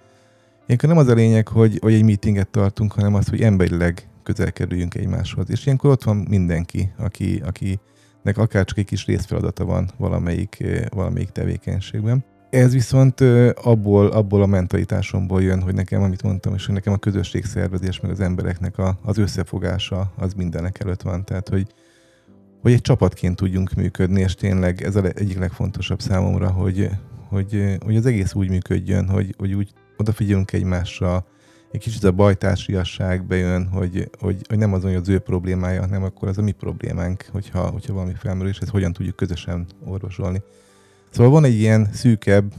Ilyenkor 0.69 0.89
nem 0.89 0.99
az 0.99 1.09
a 1.09 1.15
lényeg, 1.15 1.49
hogy, 1.49 1.79
hogy 1.81 1.95
egy 1.95 2.05
meetinget 2.05 2.49
tartunk, 2.49 2.93
hanem 2.93 3.15
az, 3.15 3.29
hogy 3.29 3.41
emberileg 3.41 4.09
közel 4.23 4.53
kerüljünk 4.53 4.95
egymáshoz. 4.95 5.51
És 5.51 5.67
ilyenkor 5.67 5.91
ott 5.91 6.03
van 6.03 6.17
mindenki, 6.17 6.93
aki, 6.97 7.43
akinek 7.47 8.39
akár 8.39 8.65
csak 8.65 8.79
egy 8.79 8.85
kis 8.85 9.07
részfeladata 9.07 9.65
van 9.65 9.91
valamelyik, 9.97 10.61
eh, 10.61 10.85
valamelyik 10.91 11.31
tevékenységben. 11.31 12.25
Ez 12.51 12.73
viszont 12.73 13.21
eh, 13.21 13.51
abból, 13.63 14.07
abból 14.07 14.43
a 14.43 14.47
mentalitásomból 14.47 15.43
jön, 15.43 15.63
hogy 15.63 15.75
nekem, 15.75 16.03
amit 16.03 16.23
mondtam, 16.23 16.55
és 16.55 16.67
hogy 16.67 16.75
nekem 16.75 16.93
a 16.93 16.97
közösség 16.97 17.45
szervezés, 17.45 18.01
meg 18.01 18.11
az 18.11 18.21
embereknek 18.21 18.79
a, 18.79 18.99
az 19.03 19.19
összefogása, 19.19 20.13
az 20.17 20.33
mindenek 20.33 20.81
előtt 20.81 21.03
van. 21.03 21.25
Tehát, 21.25 21.49
hogy, 21.49 21.67
hogy 22.63 22.73
egy 22.73 22.81
csapatként 22.81 23.37
tudjunk 23.37 23.73
működni, 23.73 24.21
és 24.21 24.35
tényleg 24.35 24.83
ez 24.83 24.97
az 24.97 25.13
egyik 25.15 25.39
legfontosabb 25.39 26.01
számomra, 26.01 26.51
hogy, 26.51 26.89
hogy, 27.29 27.77
hogy 27.85 27.97
az 27.97 28.07
egész 28.07 28.35
úgy 28.35 28.49
működjön, 28.49 29.09
hogy, 29.09 29.35
hogy 29.39 29.53
úgy 29.53 29.73
odafigyelünk 29.99 30.53
egymásra, 30.53 31.27
egy 31.71 31.81
kicsit 31.81 32.05
a 32.05 32.13
bajtársiasság 32.13 33.25
bejön, 33.27 33.69
hogy, 33.69 34.11
hogy, 34.19 34.41
hogy 34.49 34.59
nem 34.59 34.73
az, 34.73 34.83
hogy 34.83 34.95
az 34.95 35.09
ő 35.09 35.19
problémája, 35.19 35.81
hanem 35.81 36.03
akkor 36.03 36.29
az 36.29 36.39
a 36.39 36.43
mi 36.43 36.53
problémánk, 36.53 37.25
hogyha, 37.33 37.71
hogyha 37.71 37.93
valami 37.93 38.15
felmerül, 38.15 38.51
és 38.51 38.59
ezt 38.59 38.71
hogyan 38.71 38.93
tudjuk 38.93 39.17
közösen 39.17 39.67
orvosolni. 39.85 40.43
Szóval 41.11 41.33
van 41.33 41.45
egy 41.45 41.59
ilyen 41.59 41.89
szűkebb, 41.93 42.53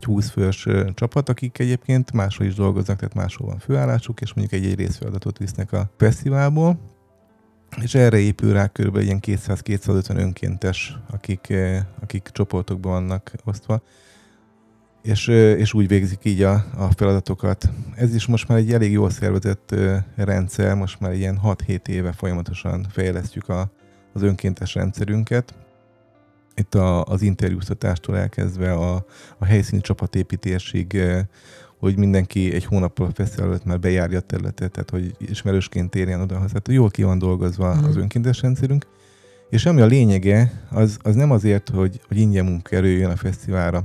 20 0.00 0.30
fős 0.30 0.66
csapat, 0.94 1.28
akik 1.28 1.58
egyébként 1.58 2.12
máshol 2.12 2.46
is 2.46 2.54
dolgoznak, 2.54 2.98
tehát 2.98 3.14
máshol 3.14 3.46
van 3.46 3.58
főállásuk, 3.58 4.20
és 4.20 4.34
mondjuk 4.34 4.62
egy-egy 4.62 4.78
részfeladatot 4.78 5.38
visznek 5.38 5.72
a 5.72 5.90
fesztiválból, 5.96 6.78
és 7.82 7.94
erre 7.94 8.18
épül 8.18 8.52
rá 8.52 8.66
kb. 8.66 8.96
ilyen 8.96 9.20
200-250 9.26 10.16
önkéntes, 10.16 10.98
akik, 11.10 11.52
akik 12.00 12.28
csoportokban 12.32 12.92
vannak 12.92 13.32
osztva 13.44 13.82
és, 15.04 15.26
és 15.28 15.74
úgy 15.74 15.88
végzik 15.88 16.18
így 16.22 16.42
a, 16.42 16.64
a 16.76 16.90
feladatokat. 16.96 17.70
Ez 17.94 18.14
is 18.14 18.26
most 18.26 18.48
már 18.48 18.58
egy 18.58 18.72
elég 18.72 18.92
jól 18.92 19.10
szervezett 19.10 19.74
rendszer, 20.16 20.74
most 20.74 21.00
már 21.00 21.12
ilyen 21.12 21.40
6-7 21.44 21.86
éve 21.88 22.12
folyamatosan 22.12 22.86
fejlesztjük 22.90 23.48
a, 23.48 23.70
az 24.12 24.22
önkéntes 24.22 24.74
rendszerünket. 24.74 25.54
Itt 26.54 26.74
a, 26.74 27.04
az 27.04 27.22
interjúztatástól 27.22 28.16
elkezdve 28.16 28.72
a, 28.72 29.06
a 29.38 29.44
helyszíni 29.44 29.80
csapatépítésig, 29.80 31.00
hogy 31.78 31.96
mindenki 31.98 32.54
egy 32.54 32.64
hónappal 32.64 33.06
a 33.06 33.10
fesztivál 33.14 33.48
előtt 33.48 33.64
már 33.64 33.80
bejárja 33.80 34.18
a 34.18 34.20
területet, 34.20 34.70
tehát 34.70 34.90
hogy 34.90 35.14
ismerősként 35.18 35.94
érjen 35.94 36.20
oda. 36.20 36.34
Tehát 36.34 36.68
jól 36.68 36.90
ki 36.90 37.02
van 37.02 37.18
dolgozva 37.18 37.74
mm. 37.74 37.84
az 37.84 37.96
önkéntes 37.96 38.40
rendszerünk. 38.40 38.86
És 39.50 39.66
ami 39.66 39.80
a 39.80 39.86
lényege, 39.86 40.62
az, 40.70 40.98
az 41.02 41.14
nem 41.14 41.30
azért, 41.30 41.68
hogy, 41.68 42.00
hogy 42.08 42.16
ingyen 42.16 42.44
munkaerő 42.44 42.88
jön 42.88 43.10
a 43.10 43.16
fesztiválra. 43.16 43.84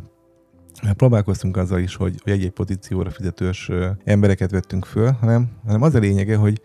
Próbálkoztunk 0.98 1.58
azzal 1.58 1.80
is, 1.80 1.96
hogy, 1.96 2.20
hogy 2.24 2.32
egy-egy 2.32 2.52
pozícióra 2.52 3.10
fizetős 3.10 3.70
embereket 4.04 4.52
vettünk 4.52 4.86
föl, 4.86 5.12
hanem, 5.12 5.50
hanem 5.66 5.82
az 5.82 5.96
a 5.96 6.00
lényege, 6.00 6.36
hogy, 6.36 6.62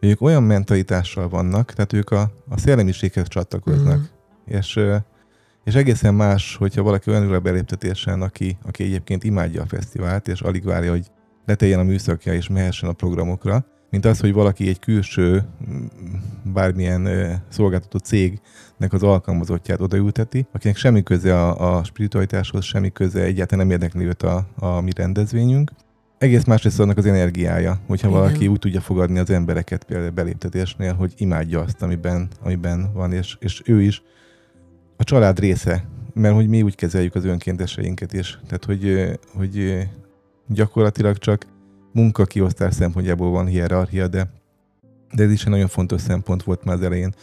hogy 0.00 0.08
ők 0.08 0.20
olyan 0.20 0.42
mentalitással 0.42 1.28
vannak, 1.28 1.72
tehát 1.72 1.92
ők 1.92 2.10
a, 2.10 2.30
a 2.48 2.58
szellemiséghez 2.58 3.28
csatlakoznak. 3.28 3.98
Mm. 3.98 4.56
És, 4.56 4.80
és 5.64 5.74
egészen 5.74 6.14
más, 6.14 6.56
hogyha 6.56 6.82
valaki 6.82 7.10
olyan 7.10 7.22
ül 7.22 7.34
a 7.34 7.40
beléptetésen, 7.40 8.22
aki, 8.22 8.58
aki 8.62 8.82
egyébként 8.82 9.24
imádja 9.24 9.62
a 9.62 9.66
fesztivált, 9.66 10.28
és 10.28 10.40
alig 10.40 10.64
várja, 10.64 10.90
hogy 10.90 11.06
leteljen 11.46 11.78
a 11.78 11.82
műszakja 11.82 12.34
és 12.34 12.48
mehessen 12.48 12.88
a 12.88 12.92
programokra, 12.92 13.66
mint 13.96 14.08
az, 14.08 14.20
hogy 14.20 14.32
valaki 14.32 14.68
egy 14.68 14.78
külső, 14.78 15.44
bármilyen 16.42 17.08
szolgáltató 17.48 17.98
cégnek 17.98 18.92
az 18.92 19.02
alkalmazottját 19.02 19.80
odaülteti, 19.80 20.46
akinek 20.52 20.76
semmi 20.76 21.02
köze 21.02 21.40
a, 21.40 21.76
a 21.76 21.84
spiritualitáshoz, 21.84 22.64
semmi 22.64 22.92
köze, 22.92 23.22
egyáltalán 23.22 23.66
nem 23.66 23.76
érdekli 23.76 24.04
őt 24.04 24.22
a, 24.22 24.46
a 24.58 24.80
mi 24.80 24.90
rendezvényünk. 24.96 25.70
Egész 26.18 26.44
más 26.44 26.62
lesz 26.62 26.78
annak 26.78 26.96
az 26.96 27.06
energiája, 27.06 27.80
hogyha 27.86 28.08
Igen. 28.08 28.20
valaki 28.20 28.46
úgy 28.46 28.58
tudja 28.58 28.80
fogadni 28.80 29.18
az 29.18 29.30
embereket 29.30 29.84
például 29.84 30.10
beléptetésnél, 30.10 30.94
hogy 30.94 31.14
imádja 31.16 31.60
azt, 31.60 31.82
amiben, 31.82 32.28
amiben 32.42 32.92
van, 32.92 33.12
és, 33.12 33.36
és 33.40 33.62
ő 33.64 33.82
is 33.82 34.02
a 34.96 35.04
család 35.04 35.38
része, 35.38 35.84
mert 36.14 36.34
hogy 36.34 36.48
mi 36.48 36.62
úgy 36.62 36.74
kezeljük 36.74 37.14
az 37.14 37.24
önkénteseinket 37.24 38.12
is. 38.12 38.38
Tehát, 38.46 38.64
hogy, 38.64 39.10
hogy 39.34 39.88
gyakorlatilag 40.46 41.18
csak 41.18 41.46
munkakiosztás 41.96 42.74
szempontjából 42.74 43.30
van 43.30 43.46
hierarchia, 43.46 44.08
de, 44.08 44.30
de 45.14 45.22
ez 45.22 45.30
is 45.30 45.44
egy 45.44 45.50
nagyon 45.50 45.68
fontos 45.68 46.00
szempont 46.00 46.42
volt 46.42 46.64
már 46.64 46.74
az 46.74 46.82
elején. 46.82 47.14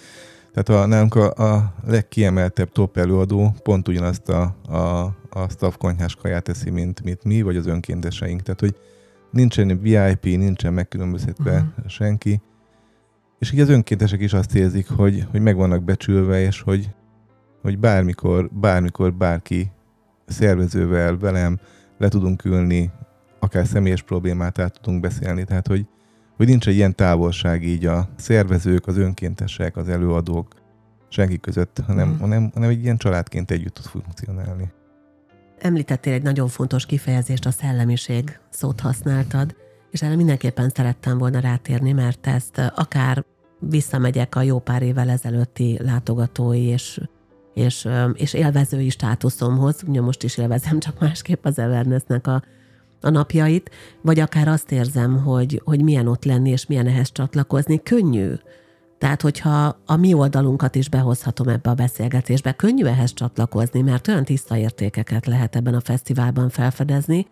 Tehát 0.54 0.84
a, 0.84 0.88
nálunk 0.88 1.16
a, 1.16 1.34
a 1.34 1.74
legkiemeltebb 1.86 2.72
top 2.72 2.98
előadó 2.98 3.56
pont 3.64 3.88
ugyanazt 3.88 4.30
a, 4.30 4.56
a, 4.68 4.78
a 5.30 5.50
staff 5.50 5.76
konyhás 5.78 6.16
kaját 6.16 6.44
teszi, 6.44 6.70
mint, 6.70 7.04
mint 7.04 7.24
mi, 7.24 7.42
vagy 7.42 7.56
az 7.56 7.66
önkénteseink. 7.66 8.42
Tehát, 8.42 8.60
hogy 8.60 8.76
nincsen 9.32 9.80
VIP, 9.82 10.24
nincsen 10.24 10.74
megkülönböztetve 10.74 11.52
uh-huh. 11.52 11.88
senki. 11.88 12.42
És 13.40 13.52
így 13.52 13.60
az 13.60 13.70
önkéntesek 13.70 14.22
is 14.22 14.34
azt 14.34 14.56
érzik, 14.56 14.90
hogy, 14.90 15.28
hogy 15.32 15.42
meg 15.42 15.56
vannak 15.56 15.84
becsülve, 15.84 16.42
és 16.42 16.62
hogy, 16.62 16.90
hogy 17.62 17.80
bármikor, 17.80 18.50
bármikor 18.52 19.14
bárki 19.14 19.72
szervezővel, 20.26 21.18
velem 21.18 21.60
le 21.98 22.08
tudunk 22.08 22.46
ülni, 22.46 22.92
akár 23.44 23.66
személyes 23.66 24.02
problémát 24.02 24.60
át 24.60 24.80
tudunk 24.82 25.02
beszélni, 25.02 25.44
tehát 25.44 25.68
hogy, 25.68 25.88
hogy 26.38 26.48
nincs 26.48 26.68
egy 26.68 26.76
ilyen 26.76 26.96
távolság 26.96 27.64
így 27.64 27.86
a 27.86 28.10
szervezők, 28.16 28.88
az 28.88 28.98
önkéntesek, 28.98 29.78
az 29.78 29.90
előadók, 29.90 30.48
senki 31.10 31.40
között, 31.40 31.80
hanem, 31.86 32.10
mm. 32.10 32.20
hanem, 32.20 32.50
hanem 32.54 32.70
egy 32.70 32.84
ilyen 32.84 32.98
családként 32.98 33.52
együtt 33.52 33.74
tud 33.74 33.86
funkcionálni. 33.86 34.72
Említettél 35.60 36.14
egy 36.14 36.24
nagyon 36.24 36.48
fontos 36.48 36.86
kifejezést, 36.86 37.46
a 37.46 37.52
szellemiség 37.52 38.40
szót 38.50 38.80
használtad, 38.80 39.56
és 39.92 40.02
erre 40.02 40.16
mindenképpen 40.16 40.70
szerettem 40.70 41.18
volna 41.18 41.40
rátérni, 41.40 41.92
mert 41.92 42.28
ezt 42.28 42.72
akár 42.76 43.26
visszamegyek 43.60 44.36
a 44.36 44.42
jó 44.42 44.60
pár 44.60 44.82
évvel 44.82 45.10
ezelőtti 45.10 45.80
látogatói 45.82 46.62
és, 46.62 47.02
és, 47.54 47.88
és 48.14 48.34
élvezői 48.34 48.90
státuszomhoz, 48.90 49.84
ugye 49.88 50.02
most 50.02 50.24
is 50.24 50.38
élvezem, 50.38 50.80
csak 50.80 51.00
másképp 51.00 51.46
az 51.46 51.60
Evernessnek 51.60 52.28
a 52.28 52.44
a 53.04 53.10
napjait, 53.10 53.70
vagy 54.02 54.20
akár 54.20 54.48
azt 54.48 54.72
érzem, 54.72 55.24
hogy, 55.24 55.62
hogy 55.66 55.84
milyen 55.84 56.08
ott 56.08 56.26
lenni, 56.26 56.50
és 56.50 56.66
milyen 56.66 56.88
ehhez 56.88 57.12
csatlakozni. 57.12 57.84
Könnyű. 57.84 58.34
Tehát, 58.98 59.22
hogyha 59.22 59.78
a 59.86 59.96
mi 59.96 60.14
oldalunkat 60.14 60.76
is 60.76 60.90
behozhatom 60.90 61.48
ebbe 61.48 61.70
a 61.70 61.74
beszélgetésbe, 61.74 62.52
könnyű 62.52 62.86
ehhez 62.86 63.14
csatlakozni, 63.14 63.82
mert 63.82 64.08
olyan 64.08 64.24
tiszta 64.24 64.58
értékeket 64.58 65.26
lehet 65.26 65.56
ebben 65.56 65.74
a 65.74 65.80
fesztiválban 65.80 66.50
felfedezni, 66.50 67.28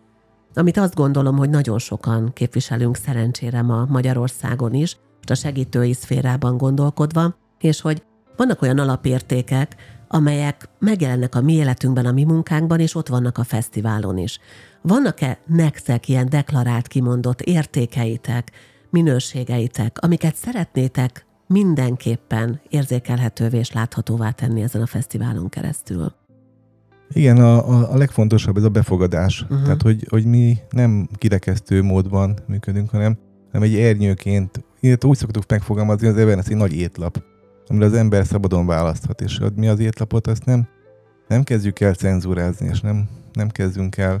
amit 0.54 0.76
azt 0.76 0.94
gondolom, 0.94 1.36
hogy 1.36 1.50
nagyon 1.50 1.78
sokan 1.78 2.32
képviselünk 2.32 2.96
szerencsére 2.96 3.62
ma 3.62 3.86
Magyarországon 3.88 4.74
is, 4.74 4.96
a 5.30 5.34
segítői 5.34 5.92
szférában 5.92 6.56
gondolkodva, 6.56 7.36
és 7.58 7.80
hogy 7.80 8.02
vannak 8.36 8.62
olyan 8.62 8.78
alapértékek, 8.78 9.76
amelyek 10.14 10.68
megjelennek 10.78 11.34
a 11.34 11.40
mi 11.40 11.52
életünkben, 11.52 12.06
a 12.06 12.12
mi 12.12 12.24
munkánkban, 12.24 12.80
és 12.80 12.94
ott 12.94 13.08
vannak 13.08 13.38
a 13.38 13.44
fesztiválon 13.44 14.18
is. 14.18 14.38
Vannak-e 14.82 15.38
nektek 15.46 16.08
ilyen 16.08 16.28
deklarált, 16.28 16.86
kimondott 16.86 17.40
értékeitek, 17.40 18.50
minőségeitek, 18.90 19.98
amiket 20.00 20.34
szeretnétek 20.34 21.26
mindenképpen 21.46 22.60
érzékelhetővé 22.68 23.58
és 23.58 23.72
láthatóvá 23.72 24.30
tenni 24.30 24.62
ezen 24.62 24.82
a 24.82 24.86
fesztiválon 24.86 25.48
keresztül? 25.48 26.12
Igen, 27.08 27.36
a, 27.36 27.68
a, 27.68 27.92
a 27.92 27.96
legfontosabb 27.96 28.56
ez 28.56 28.64
a 28.64 28.68
befogadás. 28.68 29.42
Uh-huh. 29.42 29.62
Tehát, 29.62 29.82
hogy, 29.82 30.06
hogy 30.08 30.24
mi 30.24 30.58
nem 30.70 31.08
kirekesztő 31.18 31.82
módban 31.82 32.38
működünk, 32.46 32.90
hanem, 32.90 33.18
hanem 33.52 33.68
egy 33.68 33.78
ernyőként, 33.78 34.64
illetve 34.80 35.08
úgy 35.08 35.16
szoktuk 35.16 35.44
megfogalmazni, 35.48 36.06
az 36.06 36.16
Everness 36.16 36.48
egy 36.48 36.56
nagy 36.56 36.72
étlap, 36.72 37.22
amire 37.72 37.86
az 37.86 37.94
ember 37.94 38.26
szabadon 38.26 38.66
választhat, 38.66 39.20
és 39.20 39.40
mi 39.54 39.68
az 39.68 39.78
étlapot, 39.78 40.26
azt 40.26 40.44
nem, 40.44 40.68
nem 41.28 41.42
kezdjük 41.42 41.80
el 41.80 41.94
cenzúrázni, 41.94 42.68
és 42.68 42.80
nem, 42.80 43.08
nem 43.32 43.48
kezdünk 43.48 43.96
el 43.96 44.20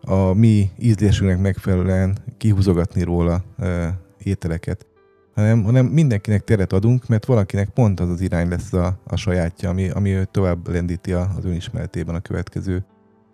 a 0.00 0.32
mi 0.32 0.70
ízlésünknek 0.78 1.40
megfelelően 1.40 2.16
kihúzogatni 2.36 3.02
róla 3.02 3.42
e, 3.58 3.98
ételeket, 4.22 4.86
hanem, 5.34 5.62
hanem 5.62 5.86
mindenkinek 5.86 6.44
teret 6.44 6.72
adunk, 6.72 7.08
mert 7.08 7.24
valakinek 7.24 7.68
pont 7.68 8.00
az 8.00 8.08
az 8.10 8.20
irány 8.20 8.48
lesz 8.48 8.72
a, 8.72 8.98
a 9.06 9.16
sajátja, 9.16 9.68
ami, 9.68 9.88
ami 9.88 10.10
őt 10.10 10.28
tovább 10.28 10.68
lendíti 10.68 11.12
az 11.12 11.44
önismeretében 11.44 12.14
a 12.14 12.20
következő 12.20 12.84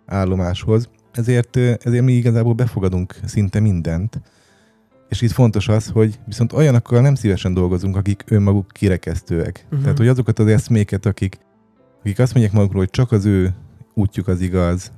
állomáshoz. 0.05 0.89
Ezért, 1.11 1.57
ezért 1.57 2.03
mi 2.03 2.13
igazából 2.13 2.53
befogadunk 2.53 3.15
szinte 3.25 3.59
mindent, 3.59 4.21
és 5.11 5.21
itt 5.21 5.31
fontos 5.31 5.67
az, 5.67 5.87
hogy 5.87 6.19
viszont 6.25 6.53
olyanokkal 6.53 7.01
nem 7.01 7.15
szívesen 7.15 7.53
dolgozunk, 7.53 7.95
akik 7.95 8.23
önmaguk 8.27 8.67
kirekesztőek. 8.71 9.63
Uh-huh. 9.65 9.81
Tehát, 9.81 9.97
hogy 9.97 10.07
azokat 10.07 10.39
az 10.39 10.47
eszméket, 10.47 11.05
akik, 11.05 11.37
akik 11.99 12.19
azt 12.19 12.33
mondják 12.33 12.55
magukról, 12.55 12.79
hogy 12.79 12.89
csak 12.89 13.11
az 13.11 13.25
ő 13.25 13.53
útjuk 13.93 14.27
az 14.27 14.41
igaz, 14.41 14.91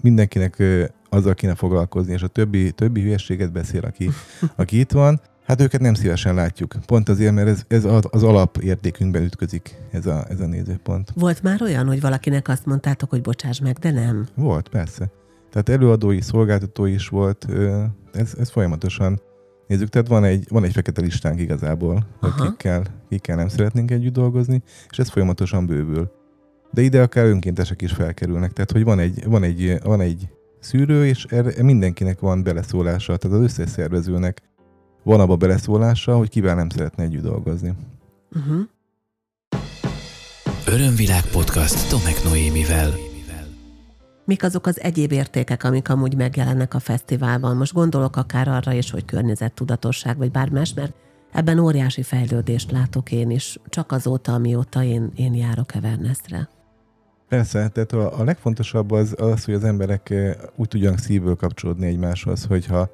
mindenkinek 0.00 0.62
azzal 1.08 1.34
kéne 1.34 1.54
foglalkozni, 1.54 2.12
és 2.12 2.22
a 2.22 2.26
többi, 2.26 2.72
többi 2.72 3.00
hülyességet 3.00 3.52
beszél, 3.52 3.84
aki, 3.84 4.10
aki 4.56 4.78
itt 4.78 4.92
van, 4.92 5.20
hát 5.44 5.60
őket 5.60 5.80
nem 5.80 5.94
szívesen 5.94 6.34
látjuk. 6.34 6.74
Pont 6.86 7.08
azért, 7.08 7.34
mert 7.34 7.48
ez, 7.48 7.64
ez 7.68 7.84
az 8.10 8.22
alapértékünkben 8.22 9.22
ütközik 9.22 9.74
ez 9.90 10.06
a, 10.06 10.24
ez 10.28 10.40
a 10.40 10.46
nézőpont. 10.46 11.12
Volt 11.14 11.42
már 11.42 11.62
olyan, 11.62 11.86
hogy 11.86 12.00
valakinek 12.00 12.48
azt 12.48 12.66
mondtátok, 12.66 13.10
hogy 13.10 13.20
bocsáss 13.20 13.60
meg, 13.60 13.76
de 13.76 13.90
nem? 13.90 14.26
Volt, 14.34 14.68
persze. 14.68 15.10
Tehát 15.54 15.68
előadói, 15.68 16.20
szolgáltatói 16.20 16.92
is 16.92 17.08
volt, 17.08 17.46
ez, 18.12 18.34
ez 18.38 18.50
folyamatosan 18.50 19.20
Nézzük, 19.66 19.88
tehát 19.88 20.08
van 20.08 20.24
egy, 20.24 20.46
van 20.48 20.64
egy 20.64 20.72
fekete 20.72 21.00
listánk 21.00 21.40
igazából, 21.40 22.06
hogy 22.20 22.34
kikkel, 22.34 22.84
kikkel 23.08 23.36
nem 23.36 23.48
szeretnénk 23.48 23.90
együtt 23.90 24.12
dolgozni, 24.12 24.62
és 24.90 24.98
ez 24.98 25.08
folyamatosan 25.08 25.66
bővül. 25.66 26.10
De 26.70 26.82
ide 26.82 27.02
akár 27.02 27.24
önkéntesek 27.24 27.82
is 27.82 27.92
felkerülnek, 27.92 28.52
tehát 28.52 28.70
hogy 28.70 28.84
van 28.84 28.98
egy, 28.98 29.24
van 29.26 29.42
egy, 29.42 29.78
van 29.82 30.00
egy 30.00 30.28
szűrő, 30.60 31.06
és 31.06 31.24
erre 31.24 31.62
mindenkinek 31.62 32.20
van 32.20 32.42
beleszólása, 32.42 33.16
tehát 33.16 33.36
az 33.36 33.42
összes 33.42 33.70
szervezőnek 33.70 34.42
van 35.02 35.20
abba 35.20 35.36
beleszólása, 35.36 36.16
hogy 36.16 36.28
kivel 36.28 36.54
nem 36.54 36.68
szeretne 36.68 37.02
együtt 37.02 37.22
dolgozni. 37.22 37.74
Uh-huh. 38.32 38.60
Örömvilág 40.66 41.24
podcast 41.32 41.88
Tomek 41.90 42.24
Noémivel. 42.24 43.13
Mik 44.26 44.42
azok 44.42 44.66
az 44.66 44.80
egyéb 44.80 45.12
értékek, 45.12 45.64
amik 45.64 45.88
amúgy 45.88 46.16
megjelennek 46.16 46.74
a 46.74 46.78
fesztiválban? 46.78 47.56
Most 47.56 47.72
gondolok 47.72 48.16
akár 48.16 48.48
arra 48.48 48.72
is, 48.72 48.90
hogy 48.90 49.04
környezettudatosság, 49.04 50.16
vagy 50.16 50.30
bármi 50.30 50.58
más, 50.58 50.74
mert 50.74 50.94
ebben 51.32 51.58
óriási 51.58 52.02
fejlődést 52.02 52.70
látok 52.70 53.12
én 53.12 53.30
is, 53.30 53.58
csak 53.68 53.92
azóta, 53.92 54.32
amióta 54.32 54.82
én, 54.82 55.12
én 55.16 55.34
járok 55.34 55.74
Evernessre. 55.74 56.48
Persze, 57.28 57.68
tehát 57.68 57.92
a, 57.92 58.20
a 58.20 58.24
legfontosabb 58.24 58.90
az, 58.90 59.14
az, 59.18 59.44
hogy 59.44 59.54
az 59.54 59.64
emberek 59.64 60.10
eh, 60.10 60.34
úgy 60.56 60.68
tudjanak 60.68 60.98
szívből 60.98 61.36
kapcsolódni 61.36 61.86
egymáshoz, 61.86 62.44
hogyha 62.44 62.90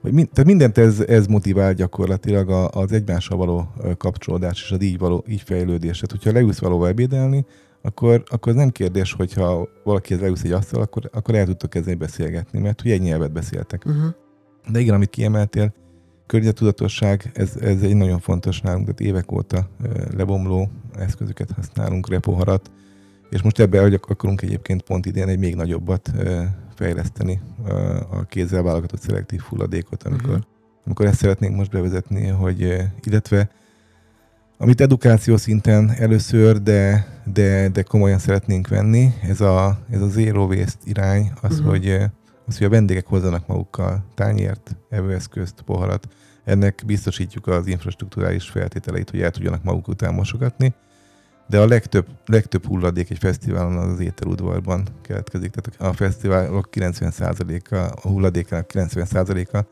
hogy 0.00 0.12
mind, 0.12 0.30
tehát 0.30 0.50
mindent 0.50 0.78
ez, 0.78 1.00
ez 1.00 1.26
motivál 1.26 1.74
gyakorlatilag 1.74 2.50
az 2.72 2.92
egymással 2.92 3.36
való 3.36 3.68
kapcsolódás 3.98 4.62
és 4.62 4.70
az 4.70 4.82
így, 4.82 4.98
való, 4.98 5.24
így 5.28 5.42
fejlődés. 5.42 5.94
Tehát, 5.98 6.10
hogyha 6.10 6.32
leülsz 6.32 6.58
valóval 6.58 6.88
ebédelni, 6.88 7.44
akkor, 7.86 8.22
akkor 8.26 8.52
ez 8.52 8.58
nem 8.58 8.70
kérdés, 8.70 9.12
hogyha 9.12 9.68
valaki 9.82 10.14
leülsz 10.14 10.44
egy 10.44 10.52
asztal, 10.52 10.82
akkor, 10.82 11.10
akkor 11.12 11.34
el 11.34 11.46
tudtok 11.46 11.70
kezdeni 11.70 11.96
beszélgetni, 11.96 12.58
mert 12.60 12.80
hogy 12.80 12.90
egy 12.90 13.00
nyelvet 13.00 13.32
beszéltek. 13.32 13.84
Uh-huh. 13.86 14.14
De 14.70 14.80
igen, 14.80 14.94
amit 14.94 15.10
kiemeltél, 15.10 15.74
környezettudatosság, 16.26 17.30
ez, 17.34 17.56
ez 17.56 17.82
egy 17.82 17.96
nagyon 17.96 18.18
fontos 18.18 18.60
nálunk, 18.60 18.84
tehát 18.84 19.00
évek 19.00 19.32
óta 19.32 19.68
lebomló 20.16 20.68
eszközöket 20.98 21.50
használunk, 21.50 22.08
repoharat, 22.08 22.70
és 23.30 23.42
most 23.42 23.58
ebbe 23.58 23.98
akarunk 24.00 24.42
egyébként 24.42 24.82
pont 24.82 25.06
idén 25.06 25.28
egy 25.28 25.38
még 25.38 25.54
nagyobbat 25.54 26.12
fejleszteni 26.74 27.40
a 28.10 28.24
kézzel 28.24 28.62
válogatott 28.62 29.00
szelektív 29.00 29.40
hulladékot, 29.40 30.02
amikor, 30.02 30.28
uh-huh. 30.28 30.44
amikor 30.86 31.06
ezt 31.06 31.18
szeretnénk 31.18 31.56
most 31.56 31.70
bevezetni, 31.70 32.26
hogy 32.26 32.76
illetve 33.02 33.50
amit 34.58 34.80
edukáció 34.80 35.36
szinten 35.36 35.90
először, 35.90 36.62
de, 36.62 37.06
de, 37.24 37.68
de 37.68 37.82
komolyan 37.82 38.18
szeretnénk 38.18 38.68
venni, 38.68 39.14
ez 39.22 39.40
a, 39.40 39.78
ez 39.90 40.00
a 40.00 40.08
zero 40.08 40.46
waste 40.46 40.80
irány, 40.84 41.32
az, 41.40 41.52
uh-huh. 41.52 41.68
hogy, 41.68 41.88
az, 42.46 42.56
hogy 42.58 42.66
a 42.66 42.70
vendégek 42.70 43.06
hozzanak 43.06 43.46
magukkal 43.46 44.04
tányért, 44.14 44.76
evőeszközt, 44.88 45.62
poharat. 45.62 46.08
Ennek 46.44 46.82
biztosítjuk 46.86 47.46
az 47.46 47.66
infrastruktúrális 47.66 48.48
feltételeit, 48.48 49.10
hogy 49.10 49.20
el 49.20 49.30
tudjanak 49.30 49.62
maguk 49.62 49.88
után 49.88 50.14
mosogatni, 50.14 50.74
de 51.48 51.60
a 51.60 51.66
legtöbb, 51.66 52.06
legtöbb 52.26 52.66
hulladék 52.66 53.10
egy 53.10 53.18
fesztiválon 53.18 53.76
az, 53.76 53.92
az 53.92 54.00
ételudvarban 54.00 54.86
keletkezik. 55.02 55.50
Tehát 55.50 55.92
a 55.92 55.96
fesztiválok 55.96 56.68
90%-a, 56.72 57.74
a 57.74 58.08
hulladékának 58.08 58.70
90%-a 58.74 59.66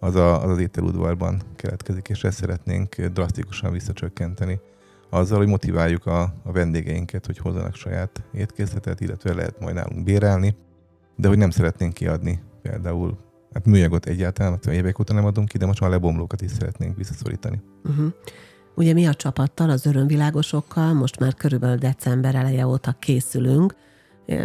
az 0.00 0.14
a, 0.14 0.42
az, 0.44 0.50
az 0.50 0.58
ételudvarban 0.58 1.42
keletkezik, 1.56 2.08
és 2.08 2.24
ezt 2.24 2.38
szeretnénk 2.38 2.94
drasztikusan 2.94 3.72
visszacsökkenteni. 3.72 4.60
Azzal, 5.14 5.38
hogy 5.38 5.46
motiváljuk 5.46 6.06
a, 6.06 6.22
a 6.44 6.52
vendégeinket, 6.52 7.26
hogy 7.26 7.38
hozzanak 7.38 7.74
saját 7.74 8.22
étkészletet, 8.32 9.00
illetve 9.00 9.34
lehet 9.34 9.60
majd 9.60 9.74
nálunk 9.74 10.04
bérelni, 10.04 10.56
de 11.16 11.28
hogy 11.28 11.38
nem 11.38 11.50
szeretnénk 11.50 11.94
kiadni 11.94 12.42
például 12.62 13.18
hát 13.52 13.66
műanyagot 13.66 14.06
egyáltalán, 14.06 14.50
mert 14.50 14.66
évek 14.66 14.98
óta 14.98 15.12
nem 15.12 15.24
adunk 15.24 15.48
ki, 15.48 15.58
de 15.58 15.66
most 15.66 15.80
már 15.80 15.90
lebomlókat 15.90 16.40
is 16.40 16.50
szeretnénk 16.50 16.96
visszaszorítani. 16.96 17.60
Uh-huh. 17.84 18.12
Ugye 18.74 18.92
mi 18.92 19.06
a 19.06 19.14
csapattal, 19.14 19.70
az 19.70 19.86
örömvilágosokkal 19.86 20.92
most 20.92 21.18
már 21.18 21.34
körülbelül 21.34 21.76
december 21.76 22.34
eleje 22.34 22.66
óta 22.66 22.96
készülünk, 22.98 23.74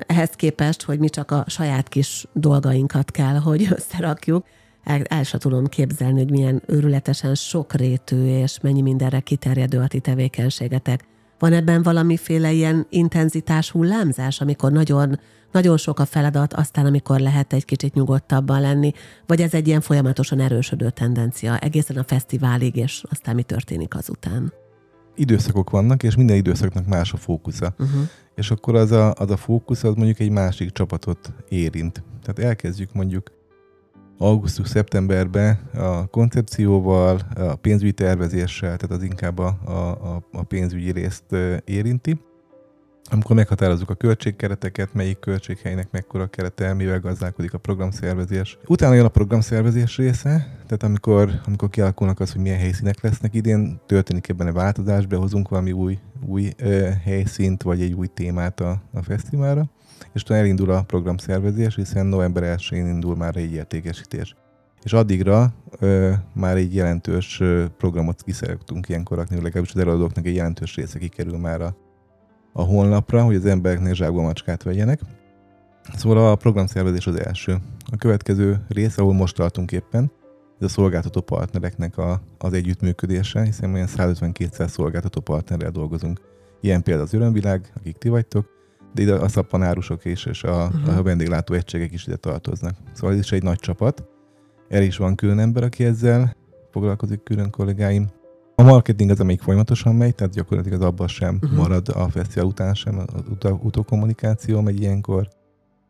ehhez 0.08 0.30
képest, 0.30 0.84
hogy 0.84 1.00
mi 1.00 1.10
csak 1.10 1.32
a 1.32 1.44
saját 1.48 1.88
kis 1.88 2.26
dolgainkat 2.34 3.12
kell, 3.12 3.36
hogy 3.36 3.68
összerakjuk, 3.78 4.46
el, 4.88 5.02
el 5.04 5.24
sem 5.24 5.40
tudom 5.40 5.66
képzelni, 5.66 6.20
hogy 6.20 6.32
milyen 6.32 6.62
őrületesen 6.66 7.36
sokrétű 7.36 8.26
és 8.26 8.60
mennyi 8.62 8.82
mindenre 8.82 9.20
kiterjedő 9.20 9.80
a 9.80 9.88
ti 9.88 10.00
tevékenységetek. 10.00 11.04
Van 11.40 11.54
ebben 11.54 11.84
valamiféle 11.84 12.52
ilyen 12.52 12.88
intenzitás 12.90 13.72
hullámzás, 13.72 14.42
amikor 14.42 14.72
nagyon, 14.72 15.20
nagyon 15.52 15.78
sok 15.78 16.00
a 16.00 16.06
feladat, 16.06 16.54
aztán 16.54 16.86
amikor 16.86 17.20
lehet 17.20 17.54
egy 17.54 17.66
kicsit 17.66 17.94
nyugodtabban 17.94 18.62
lenni, 18.62 18.92
vagy 19.26 19.42
ez 19.42 19.54
egy 19.54 19.68
ilyen 19.68 19.82
folyamatosan 19.82 20.40
erősödő 20.40 20.90
tendencia 20.90 21.58
egészen 21.58 21.98
a 21.98 22.04
fesztiválig, 22.04 22.76
és 22.76 23.04
aztán 23.10 23.36
mi 23.36 23.44
történik 23.44 23.96
azután? 23.96 24.54
Időszakok 25.16 25.70
vannak, 25.70 26.04
és 26.04 26.16
minden 26.16 26.36
időszaknak 26.36 26.86
más 26.86 27.14
a 27.14 27.18
fókusza. 27.18 27.74
Uh-huh. 27.80 28.02
És 28.36 28.52
akkor 28.52 28.76
az 28.76 28.92
a, 28.92 29.14
az 29.14 29.32
a 29.32 29.38
fókusz, 29.38 29.84
az 29.84 29.94
mondjuk 29.94 30.20
egy 30.20 30.30
másik 30.30 30.72
csapatot 30.72 31.34
érint. 31.50 32.04
Tehát 32.22 32.50
elkezdjük 32.50 32.94
mondjuk 32.94 33.37
augusztus-szeptemberben 34.18 35.60
a 35.74 36.08
koncepcióval, 36.08 37.20
a 37.36 37.56
pénzügyi 37.56 37.92
tervezéssel, 37.92 38.78
tehát 38.78 38.96
az 38.96 39.04
inkább 39.04 39.40
a, 39.40 39.48
a, 39.66 40.24
a 40.32 40.44
pénzügyi 40.44 40.92
részt 40.92 41.36
érinti. 41.66 42.20
Amikor 43.10 43.36
meghatározzuk 43.36 43.90
a 43.90 43.96
költségkereteket, 43.96 44.94
melyik 44.94 45.20
költséghelynek 45.20 45.92
mekkora 45.92 46.28
kerete, 46.28 46.74
mivel 46.74 47.00
gazdálkodik 47.00 47.54
a 47.54 47.58
programszervezés. 47.58 48.58
Utána 48.66 48.94
jön 48.94 49.06
a 49.06 49.10
programszervezés 49.10 49.98
része, 49.98 50.58
tehát 50.66 50.84
amikor, 50.84 51.32
amikor 51.46 51.70
kialakulnak 51.70 52.20
az, 52.20 52.32
hogy 52.32 52.42
milyen 52.42 52.58
helyszínek 52.58 53.02
lesznek 53.02 53.34
idén, 53.34 53.80
történik 53.86 54.30
ebben 54.30 54.48
a 54.48 54.52
változás, 54.52 55.06
behozunk 55.06 55.50
valami 55.50 55.72
új, 55.72 55.98
új 56.26 56.52
ö, 56.58 56.90
helyszínt, 57.04 57.64
vagy 57.64 57.82
egy 57.82 57.94
új 57.94 58.08
témát 58.08 58.60
a, 58.60 58.82
a 58.94 59.02
fesztiválra 59.02 59.70
és 60.18 60.24
utána 60.24 60.40
elindul 60.40 60.72
a 60.72 60.84
programszervezés, 60.84 61.76
hiszen 61.76 62.06
november 62.06 62.58
1-én 62.58 62.88
indul 62.88 63.16
már 63.16 63.36
egy 63.36 63.54
értékesítés. 63.54 64.36
És 64.84 64.94
addigra 64.94 65.54
ö, 65.80 66.12
már 66.34 66.56
egy 66.56 66.76
jelentős 66.76 67.42
programot 67.78 68.24
kiszerektünk 68.24 68.90
ilyenkor 68.90 69.18
legalábbis 69.18 69.74
az 69.74 69.82
előadóknak 69.82 70.26
egy 70.26 70.36
jelentős 70.36 70.76
része 70.76 71.00
kikerül 71.00 71.38
már 71.38 71.62
a, 71.62 71.76
a 72.54 72.62
honlapra, 72.62 73.24
hogy 73.24 73.36
az 73.36 73.46
embereknek 73.46 73.94
zsákba 73.94 74.22
macskát 74.22 74.64
vegyenek. 74.64 75.00
Szóval 75.96 76.32
a 76.32 76.36
programszervezés 76.36 77.08
az 77.08 77.20
első. 77.20 77.58
A 77.92 77.96
következő 77.98 78.66
rész, 78.68 78.98
ahol 78.98 79.14
most 79.14 79.36
tartunk 79.36 79.72
éppen, 79.72 80.12
ez 80.60 80.66
a 80.66 80.70
szolgáltató 80.70 81.22
partnereknek 81.22 81.98
a, 81.98 82.22
az 82.38 82.54
együttműködése, 82.54 83.44
hiszen 83.44 83.74
olyan 83.74 83.88
150-200 83.98 84.68
szolgáltató 84.68 85.22
partnerrel 85.22 85.72
dolgozunk. 85.72 86.22
Ilyen 86.62 86.84
például 86.84 87.06
az 87.06 87.14
Örömvilág, 87.14 87.72
akik 87.76 87.98
ti 87.98 88.10
vagytok, 88.10 88.57
de 88.94 89.02
ide 89.02 89.14
a 89.14 89.28
szappanárusok 89.28 90.06
is, 90.06 90.26
és 90.26 90.44
a, 90.44 90.66
uh-huh. 90.66 90.98
a 90.98 91.04
vendéglátó 91.04 91.54
egységek 91.54 91.94
is 91.94 92.08
ide 92.08 92.16
tartoznak. 92.16 92.76
Szóval 92.94 93.14
ez 93.14 93.20
is 93.20 93.32
egy 93.32 93.44
nagy 93.44 93.60
csapat. 93.60 94.04
El 94.70 94.84
is 94.84 94.98
van 94.98 95.16
külön 95.16 95.40
ember, 95.40 95.64
aki 95.64 95.84
ezzel 95.84 96.36
foglalkozik, 96.72 97.24
külön 97.24 97.50
kollégáim. 97.50 98.08
A 98.56 98.64
marketing 98.64 99.10
az, 99.10 99.20
amelyik 99.20 99.42
folyamatosan 99.42 99.96
megy, 99.96 100.16
tehát 100.16 100.34
gyakorlatilag 100.34 100.82
az 100.82 100.88
abban 100.88 101.08
sem 101.08 101.40
uh-huh. 101.42 101.58
marad 101.58 101.90
a 101.90 102.10
fesztivál 102.10 102.48
után 102.48 102.74
sem, 102.74 102.98
az 102.98 103.52
utókommunikáció 103.62 104.62
megy 104.62 104.82
ilyenkor. 104.82 105.28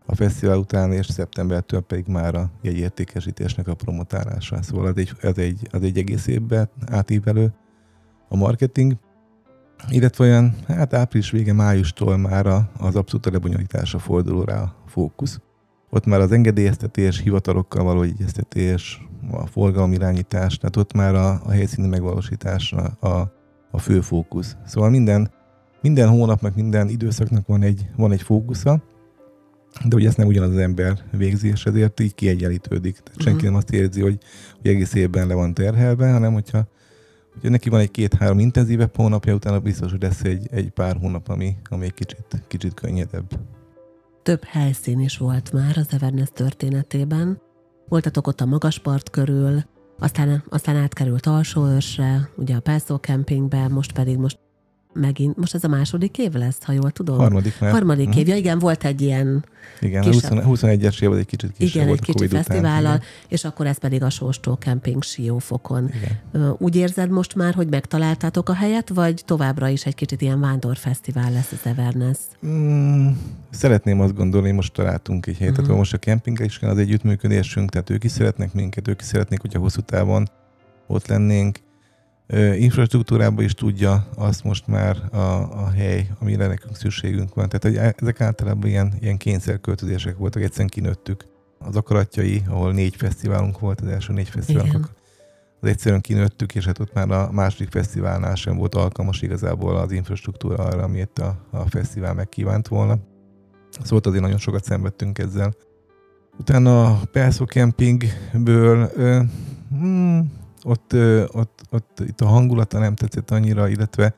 A 0.05 0.15
fesztivál 0.15 0.57
után 0.57 0.91
és 0.91 1.05
szeptembertől 1.05 1.81
pedig 1.81 2.07
már 2.07 2.36
a 2.36 2.51
jegyértékesítésnek 2.62 3.67
a 3.67 3.73
promotálása. 3.75 4.62
Szóval 4.62 4.88
ez 4.88 4.95
egy, 4.95 5.12
ez 5.21 5.38
egy, 5.38 5.67
ez 5.71 5.81
egy 5.81 5.97
egész 5.97 6.27
évben 6.27 6.69
átívelő 6.86 7.53
a 8.29 8.36
marketing 8.36 8.93
illetve 9.89 10.23
olyan, 10.23 10.55
hát 10.67 10.93
április 10.93 11.31
vége, 11.31 11.53
májustól 11.53 12.17
már 12.17 12.47
az 12.77 12.95
abszolút 12.95 13.25
a 13.25 13.31
lebonyolításra 13.31 13.99
fordul 13.99 14.45
rá 14.45 14.61
a 14.61 14.75
fókusz. 14.87 15.39
Ott 15.89 16.05
már 16.05 16.19
az 16.19 16.31
engedélyeztetés, 16.31 17.19
hivatalokkal 17.19 17.83
való 17.83 18.01
egyeztetés, 18.01 19.07
a 19.31 19.45
forgalomirányítás, 19.45 20.57
tehát 20.57 20.75
ott 20.75 20.93
már 20.93 21.15
a, 21.15 21.41
a 21.43 21.51
helyszíni 21.51 21.87
megvalósításra 21.87 22.83
a, 22.99 23.31
a 23.71 23.79
fő 23.79 24.01
fókusz. 24.01 24.57
Szóval 24.65 24.89
minden, 24.89 25.31
minden 25.81 26.09
hónapnak, 26.09 26.55
minden 26.55 26.89
időszaknak 26.89 27.47
van 27.47 27.61
egy, 27.61 27.89
van 27.95 28.11
egy 28.11 28.21
fókusza, 28.21 28.83
de 29.85 29.95
ugye 29.95 30.07
ezt 30.07 30.17
nem 30.17 30.27
ugyanaz 30.27 30.49
az 30.49 30.57
ember 30.57 30.99
végzi, 31.11 31.47
és 31.47 31.65
ezért 31.65 31.99
így 31.99 32.15
kiegyenlítődik. 32.15 32.97
Tehát 32.97 33.21
senki 33.21 33.31
uh-huh. 33.31 33.49
nem 33.49 33.55
azt 33.55 33.71
érzi, 33.71 34.01
hogy, 34.01 34.17
hogy 34.61 34.71
egész 34.71 34.93
évben 34.93 35.27
le 35.27 35.33
van 35.33 35.53
terhelve, 35.53 36.11
hanem 36.11 36.33
hogyha 36.33 36.67
Ugye 37.38 37.50
neki 37.50 37.69
van 37.69 37.80
egy 37.80 37.91
két-három 37.91 38.39
intenzívebb 38.39 38.95
hónapja, 38.95 39.34
utána 39.34 39.60
biztos, 39.60 39.91
hogy 39.91 40.02
lesz 40.02 40.23
egy, 40.23 40.47
egy 40.52 40.69
pár 40.69 40.97
hónap, 40.97 41.30
ami, 41.30 41.56
ami 41.69 41.86
egy 41.86 41.93
kicsit, 41.93 42.43
kicsit 42.47 42.73
könnyedebb. 42.73 43.39
Több 44.23 44.43
helyszín 44.43 45.00
is 45.00 45.17
volt 45.17 45.52
már 45.52 45.78
az 45.78 45.88
Everness 45.89 46.30
történetében. 46.34 47.41
Voltatok 47.88 48.28
ott 48.28 48.41
a 48.41 48.45
Magaspart 48.45 49.10
körül, 49.10 49.63
aztán, 50.00 50.43
aztán 50.50 50.76
átkerült 50.76 51.26
Alsóörsre, 51.26 52.30
ugye 52.38 52.56
a 52.56 52.60
Pelszó 52.60 53.00
kempingbe, 53.00 53.67
most 53.67 53.91
pedig 53.91 54.17
most 54.17 54.39
megint, 54.93 55.38
most 55.38 55.56
ez 55.56 55.63
a 55.63 55.67
második 55.67 56.17
év 56.17 56.34
lesz, 56.34 56.63
ha 56.63 56.71
jól 56.71 56.91
tudom? 56.91 57.17
Harmadik 57.17 57.60
már. 57.60 57.71
Harmadik 57.71 58.08
uh-huh. 58.08 58.21
év, 58.21 58.28
ja 58.28 58.36
igen, 58.36 58.60
volt 58.60 58.84
egy 58.84 59.02
ilyen 59.02 59.45
igen, 59.80 60.02
kisebb, 60.02 60.43
21-es 60.45 61.02
év 61.02 61.13
egy 61.13 61.26
kicsit 61.26 61.52
kisebb 61.52 61.76
Igen, 61.76 61.88
volt 61.88 62.00
egy 62.00 62.06
kicsi 62.06 62.28
fesztivállal, 62.28 63.02
és 63.28 63.43
akkor 63.43 63.65
ez 63.65 63.78
pedig 63.78 64.04
a 64.04 64.10
Sóstó 64.10 64.54
Camping 64.54 65.04
Siófokon. 65.04 65.89
Igen. 66.34 66.56
Úgy 66.58 66.76
érzed 66.76 67.10
most 67.10 67.36
már, 67.36 67.54
hogy 67.54 67.67
megtaláltátok 67.67 68.50
a 68.50 68.54
helyet, 68.54 68.89
vagy 68.89 69.21
továbbra 69.26 69.67
is 69.67 69.86
egy 69.86 69.95
kicsit 69.95 70.21
ilyen 70.21 70.39
vándorfesztivál 70.39 71.32
lesz 71.32 71.52
az 71.52 71.60
Everness? 71.63 72.17
Mm, 72.45 73.08
szeretném 73.50 74.00
azt 74.00 74.15
gondolni, 74.15 74.52
most 74.52 74.73
találtunk 74.73 75.26
egy 75.26 75.38
helyet, 75.38 75.52
uh-huh. 75.52 75.65
tehát 75.65 75.80
most 75.80 75.93
a 75.93 75.97
kempingre 75.97 76.45
is 76.45 76.60
kell 76.60 76.69
az 76.69 76.78
együttműködésünk, 76.78 77.69
tehát 77.69 77.89
ők 77.89 78.04
is 78.04 78.12
szeretnek 78.12 78.54
minket, 78.54 78.88
ők 78.88 79.02
is 79.02 79.08
szeretnék, 79.08 79.41
hogyha 79.41 79.60
hosszú 79.60 79.82
távon 79.82 80.28
ott 80.88 81.08
lennénk 81.08 81.60
infrastruktúrában 82.35 83.43
is 83.43 83.53
tudja 83.53 84.07
azt 84.15 84.43
most 84.43 84.67
már 84.67 84.97
a, 85.11 85.17
a 85.63 85.69
hely, 85.69 86.07
amire 86.19 86.47
nekünk 86.47 86.75
szükségünk 86.75 87.33
van. 87.33 87.49
Tehát 87.49 87.97
ezek 88.01 88.21
általában 88.21 88.69
ilyen, 88.69 88.93
ilyen 88.99 89.17
kényszerköltözések 89.17 90.17
voltak, 90.17 90.41
egyszerűen 90.41 90.69
kinőttük. 90.69 91.25
Az 91.59 91.75
akaratjai, 91.75 92.41
ahol 92.47 92.73
négy 92.73 92.95
fesztiválunk 92.95 93.59
volt, 93.59 93.81
az 93.81 93.87
első 93.87 94.13
négy 94.13 94.29
fesztiválunk, 94.29 94.89
az 95.59 95.69
egyszerűen 95.69 96.01
kinőttük, 96.01 96.55
és 96.55 96.65
hát 96.65 96.79
ott 96.79 96.93
már 96.93 97.11
a 97.11 97.31
második 97.31 97.69
fesztiválnál 97.69 98.35
sem 98.35 98.57
volt 98.57 98.75
alkalmas 98.75 99.21
igazából 99.21 99.77
az 99.77 99.91
infrastruktúra 99.91 100.63
arra, 100.63 100.83
amit 100.83 101.19
a, 101.19 101.35
a 101.51 101.69
fesztivál 101.69 102.13
megkívánt 102.13 102.67
volna. 102.67 102.97
Szóval 103.83 103.99
azért 104.03 104.23
nagyon 104.23 104.37
sokat 104.37 104.63
szenvedtünk 104.63 105.19
ezzel. 105.19 105.53
Utána 106.39 106.85
a 106.85 106.99
Perso 107.11 107.45
Campingből 107.45 108.91
hmm, 109.69 110.31
ott, 110.67 110.93
ott, 111.32 111.62
ott 111.69 111.99
itt 111.99 112.21
a 112.21 112.25
hangulata 112.25 112.80
nem 112.80 112.95
tetszett 112.95 113.32
annyira, 113.32 113.67
illetve 113.67 114.15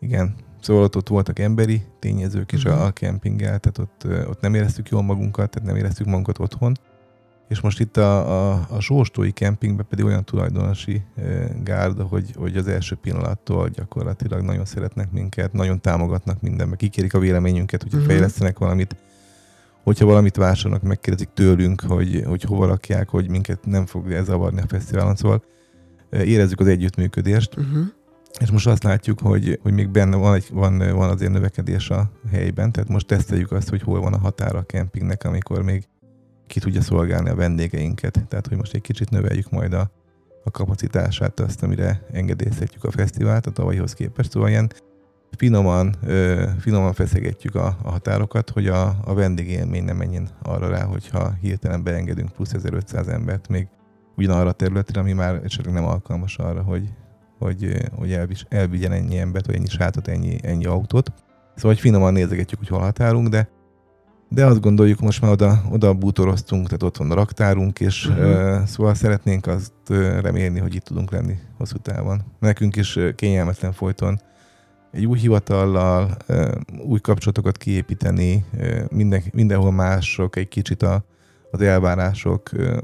igen, 0.00 0.34
szóval 0.60 0.82
ott, 0.82 0.96
ott 0.96 1.08
voltak 1.08 1.38
emberi 1.38 1.82
tényezők 1.98 2.52
is 2.52 2.64
uh-huh. 2.64 2.80
a, 2.80 2.86
a 2.86 2.90
kempinggel, 2.90 3.58
tehát 3.58 3.78
ott, 3.78 4.28
ott 4.28 4.40
nem 4.40 4.54
éreztük 4.54 4.88
jól 4.88 5.02
magunkat, 5.02 5.50
tehát 5.50 5.68
nem 5.68 5.76
éreztük 5.76 6.06
magunkat 6.06 6.38
otthon. 6.38 6.74
És 7.48 7.60
most 7.60 7.80
itt 7.80 7.96
a, 7.96 8.50
a, 8.52 8.66
a 8.70 8.80
Sóstói 8.80 9.30
kempingben 9.30 9.86
pedig 9.88 10.04
olyan 10.04 10.24
tulajdonosi 10.24 11.02
gárda, 11.62 12.04
hogy, 12.04 12.34
hogy 12.36 12.56
az 12.56 12.68
első 12.68 12.94
pillanattól 12.94 13.68
gyakorlatilag 13.68 14.42
nagyon 14.42 14.64
szeretnek 14.64 15.10
minket, 15.10 15.52
nagyon 15.52 15.80
támogatnak 15.80 16.40
mindenbe, 16.40 16.76
kikérik 16.76 17.14
a 17.14 17.18
véleményünket, 17.18 17.82
hogyha 17.82 17.96
uh-huh. 17.96 18.12
fejlesztenek 18.12 18.58
valamit, 18.58 18.96
hogyha 19.82 20.06
valamit 20.06 20.36
vásárolnak, 20.36 20.82
megkérdezik 20.82 21.28
tőlünk, 21.34 21.80
hogy, 21.80 22.22
hogy 22.26 22.42
hova 22.42 22.66
rakják, 22.66 23.08
hogy 23.08 23.28
minket 23.28 23.66
nem 23.66 23.86
fog 23.86 24.20
zavarni 24.24 24.60
a 24.60 24.66
fesztiválon. 24.66 25.16
Szóval 25.16 25.42
érezzük 26.10 26.60
az 26.60 26.66
együttműködést. 26.66 27.56
Uh-huh. 27.56 27.86
és 28.40 28.50
most 28.50 28.66
azt 28.66 28.82
látjuk, 28.82 29.20
hogy, 29.20 29.58
hogy 29.62 29.72
még 29.72 29.88
benne 29.88 30.16
van, 30.16 30.34
egy, 30.34 30.48
van, 30.52 30.78
van 30.78 31.10
azért 31.10 31.32
növekedés 31.32 31.90
a 31.90 32.10
helyben, 32.30 32.72
tehát 32.72 32.88
most 32.88 33.06
teszteljük 33.06 33.52
azt, 33.52 33.68
hogy 33.68 33.82
hol 33.82 34.00
van 34.00 34.12
a 34.12 34.18
határa 34.18 34.58
a 34.58 34.62
kempingnek, 34.62 35.24
amikor 35.24 35.62
még 35.62 35.88
ki 36.46 36.60
tudja 36.60 36.82
szolgálni 36.82 37.28
a 37.28 37.34
vendégeinket. 37.34 38.24
Tehát, 38.28 38.46
hogy 38.46 38.56
most 38.56 38.74
egy 38.74 38.80
kicsit 38.80 39.10
növeljük 39.10 39.50
majd 39.50 39.72
a, 39.72 39.90
a 40.44 40.50
kapacitását, 40.50 41.40
azt, 41.40 41.62
amire 41.62 42.02
engedélyezhetjük 42.12 42.84
a 42.84 42.90
fesztivált 42.90 43.46
a 43.46 43.50
tavalyhoz 43.50 43.92
képest. 43.92 44.30
Szóval 44.30 44.48
ilyen 44.48 44.70
finoman, 45.36 45.94
ö, 46.06 46.44
finoman 46.58 46.92
feszegetjük 46.92 47.54
a, 47.54 47.76
a 47.82 47.90
határokat, 47.90 48.50
hogy 48.50 48.66
a, 48.66 48.96
a 49.04 49.14
vendégélmény 49.14 49.84
ne 49.84 49.92
menjen 49.92 50.28
arra 50.42 50.68
rá, 50.68 50.84
hogyha 50.84 51.32
hirtelen 51.40 51.82
beengedünk 51.82 52.32
plusz 52.32 52.52
1500 52.52 53.08
embert 53.08 53.48
még 53.48 53.68
ugyanarra 54.18 54.48
a 54.48 54.52
területre, 54.52 55.00
ami 55.00 55.12
már 55.12 55.40
esetleg 55.44 55.74
nem 55.74 55.84
alkalmas 55.84 56.36
arra, 56.36 56.62
hogy, 56.62 56.88
hogy, 57.38 57.90
hogy 57.96 58.12
elvis, 58.12 58.46
elvigyen 58.48 58.92
ennyi 58.92 59.18
embert, 59.18 59.46
vagy 59.46 59.54
ennyi 59.54 59.68
sátot, 59.68 60.08
ennyi, 60.08 60.38
ennyi 60.42 60.66
autót. 60.66 61.12
Szóval 61.54 61.72
hogy 61.72 61.80
finoman 61.80 62.12
nézegetjük, 62.12 62.58
hogy 62.58 62.68
hol 62.68 62.80
határunk, 62.80 63.28
de 63.28 63.48
de 64.30 64.46
azt 64.46 64.60
gondoljuk, 64.60 65.00
most 65.00 65.20
már 65.20 65.30
oda, 65.30 65.62
oda 65.70 65.94
bútoroztunk, 65.94 66.64
tehát 66.64 66.82
ott 66.82 66.96
van 66.96 67.10
a 67.10 67.14
raktárunk, 67.14 67.80
és 67.80 68.06
uh-huh. 68.06 68.26
uh, 68.26 68.64
szóval 68.64 68.94
szeretnénk 68.94 69.46
azt 69.46 69.72
uh, 69.90 70.20
remélni, 70.20 70.58
hogy 70.58 70.74
itt 70.74 70.84
tudunk 70.84 71.10
lenni 71.10 71.38
hosszú 71.56 71.76
távon. 71.76 72.22
Nekünk 72.40 72.76
is 72.76 72.96
uh, 72.96 73.14
kényelmetlen 73.14 73.72
folyton 73.72 74.20
egy 74.92 75.06
új 75.06 75.18
hivatallal, 75.18 76.16
uh, 76.28 76.50
új 76.86 77.00
kapcsolatokat 77.00 77.56
kiépíteni, 77.56 78.44
uh, 78.58 78.80
minden, 78.90 79.22
mindenhol 79.32 79.72
mások, 79.72 80.36
egy 80.36 80.48
kicsit 80.48 80.82
a, 80.82 81.04
az 81.50 81.60
elvárások, 81.60 82.50
uh, 82.56 82.76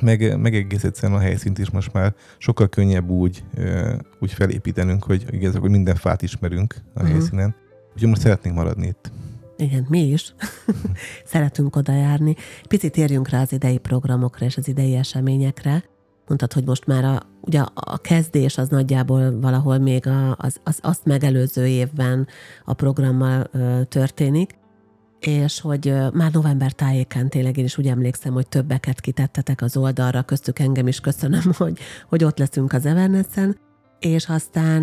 meg, 0.00 0.38
meg 0.38 0.54
egész 0.54 0.84
egyszerűen 0.84 1.18
a 1.18 1.22
helyszínt 1.22 1.58
is 1.58 1.70
most 1.70 1.92
már 1.92 2.14
sokkal 2.38 2.68
könnyebb 2.68 3.08
úgy, 3.08 3.44
úgy 4.20 4.32
felépítenünk, 4.32 5.04
hogy 5.04 5.26
igazából 5.30 5.68
minden 5.68 5.94
fát 5.94 6.22
ismerünk 6.22 6.74
a 6.76 6.88
uh-huh. 6.94 7.10
helyszínen. 7.10 7.54
Úgyhogy 7.92 8.08
most 8.08 8.20
szeretnénk 8.20 8.56
maradni 8.56 8.86
itt. 8.86 9.10
Igen, 9.56 9.86
mi 9.88 10.00
is 10.00 10.34
szeretünk 11.24 11.76
oda 11.76 11.92
járni. 11.92 12.36
Picit 12.68 12.92
térjünk 12.92 13.28
rá 13.28 13.40
az 13.40 13.52
idei 13.52 13.78
programokra 13.78 14.46
és 14.46 14.56
az 14.56 14.68
idei 14.68 14.94
eseményekre. 14.94 15.84
Mondtad, 16.26 16.52
hogy 16.52 16.64
most 16.64 16.86
már 16.86 17.04
a, 17.04 17.22
ugye 17.40 17.60
a 17.74 17.98
kezdés 17.98 18.58
az 18.58 18.68
nagyjából 18.68 19.40
valahol 19.40 19.78
még 19.78 20.06
a, 20.06 20.36
az, 20.38 20.60
az 20.64 20.78
azt 20.82 21.04
megelőző 21.04 21.66
évben 21.66 22.26
a 22.64 22.72
programmal 22.72 23.46
ö, 23.52 23.80
történik, 23.88 24.54
és 25.20 25.60
hogy 25.60 25.94
már 26.12 26.32
november 26.32 26.72
tájékán 26.72 27.28
tényleg 27.28 27.56
én 27.56 27.64
is 27.64 27.78
úgy 27.78 27.86
emlékszem, 27.86 28.32
hogy 28.32 28.48
többeket 28.48 29.00
kitettetek 29.00 29.62
az 29.62 29.76
oldalra, 29.76 30.22
köztük 30.22 30.58
engem 30.58 30.86
is 30.86 31.00
köszönöm, 31.00 31.52
hogy, 31.58 31.78
hogy 32.08 32.24
ott 32.24 32.38
leszünk 32.38 32.72
az 32.72 32.86
Evernessen, 32.86 33.56
és 33.98 34.28
aztán 34.28 34.82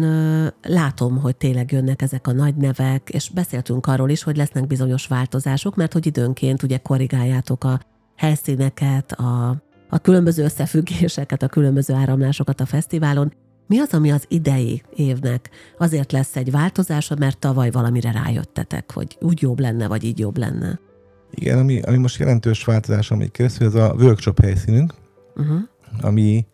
látom, 0.61 1.17
hogy 1.17 1.35
tényleg 1.35 1.71
jönnek 1.71 2.01
ezek 2.01 2.27
a 2.27 2.31
nagy 2.31 2.55
nevek, 2.55 3.09
és 3.09 3.29
beszéltünk 3.29 3.87
arról 3.87 4.09
is, 4.09 4.23
hogy 4.23 4.37
lesznek 4.37 4.67
bizonyos 4.67 5.07
változások, 5.07 5.75
mert 5.75 5.93
hogy 5.93 6.05
időnként 6.05 6.63
ugye 6.63 6.77
korrigáljátok 6.77 7.63
a 7.63 7.79
helyszíneket, 8.15 9.11
a, 9.11 9.63
a 9.89 9.97
különböző 9.97 10.43
összefüggéseket, 10.43 11.43
a 11.43 11.47
különböző 11.47 11.93
áramlásokat 11.93 12.61
a 12.61 12.65
fesztiválon. 12.65 13.33
Mi 13.73 13.79
az, 13.79 13.93
ami 13.93 14.12
az 14.12 14.25
idei 14.27 14.81
évnek 14.95 15.49
azért 15.77 16.12
lesz 16.12 16.36
egy 16.36 16.51
változása, 16.51 17.15
mert 17.19 17.39
tavaly 17.39 17.71
valamire 17.71 18.12
rájöttetek, 18.12 18.91
hogy 18.91 19.17
úgy 19.21 19.41
jobb 19.41 19.59
lenne, 19.59 19.88
vagy 19.88 20.03
így 20.03 20.19
jobb 20.19 20.38
lenne? 20.38 20.79
Igen, 21.31 21.57
ami, 21.57 21.81
ami 21.81 21.97
most 21.97 22.19
jelentős 22.19 22.63
változás, 22.63 23.12
ami 23.12 23.27
keresztül, 23.27 23.67
ez 23.67 23.75
a 23.75 23.95
workshop 23.97 24.41
helyszínünk, 24.41 24.93
uh-huh. 25.36 25.59
ami 26.01 26.45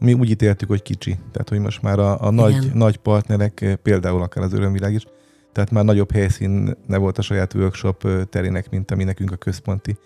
mi 0.00 0.12
úgy 0.12 0.30
ítéltük, 0.30 0.68
hogy 0.68 0.82
kicsi. 0.82 1.18
Tehát, 1.32 1.48
hogy 1.48 1.58
most 1.58 1.82
már 1.82 1.98
a, 1.98 2.20
a 2.20 2.30
nagy, 2.30 2.70
nagy 2.74 2.96
partnerek, 2.96 3.60
eh, 3.60 3.74
például 3.74 4.22
akár 4.22 4.44
az 4.44 4.52
örömvilág 4.52 4.92
is, 4.92 5.04
tehát 5.52 5.70
már 5.70 5.84
nagyobb 5.84 6.12
helyszín 6.12 6.76
ne 6.86 6.96
volt 6.96 7.18
a 7.18 7.22
saját 7.22 7.54
workshop 7.54 8.04
eh, 8.04 8.22
terének, 8.24 8.70
mint 8.70 8.90
ami 8.90 9.04
nekünk 9.04 9.32
a 9.32 9.36
központi 9.36 9.96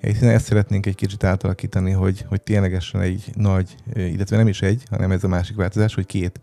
helyszínen. 0.00 0.34
Ezt 0.34 0.44
szeretnénk 0.44 0.86
egy 0.86 0.94
kicsit 0.94 1.24
átalakítani, 1.24 1.90
hogy, 1.90 2.24
hogy 2.28 2.42
ténylegesen 2.42 3.00
egy 3.00 3.30
nagy, 3.34 3.76
illetve 3.94 4.36
nem 4.36 4.48
is 4.48 4.62
egy, 4.62 4.82
hanem 4.90 5.10
ez 5.10 5.24
a 5.24 5.28
másik 5.28 5.56
változás, 5.56 5.94
hogy 5.94 6.06
két, 6.06 6.40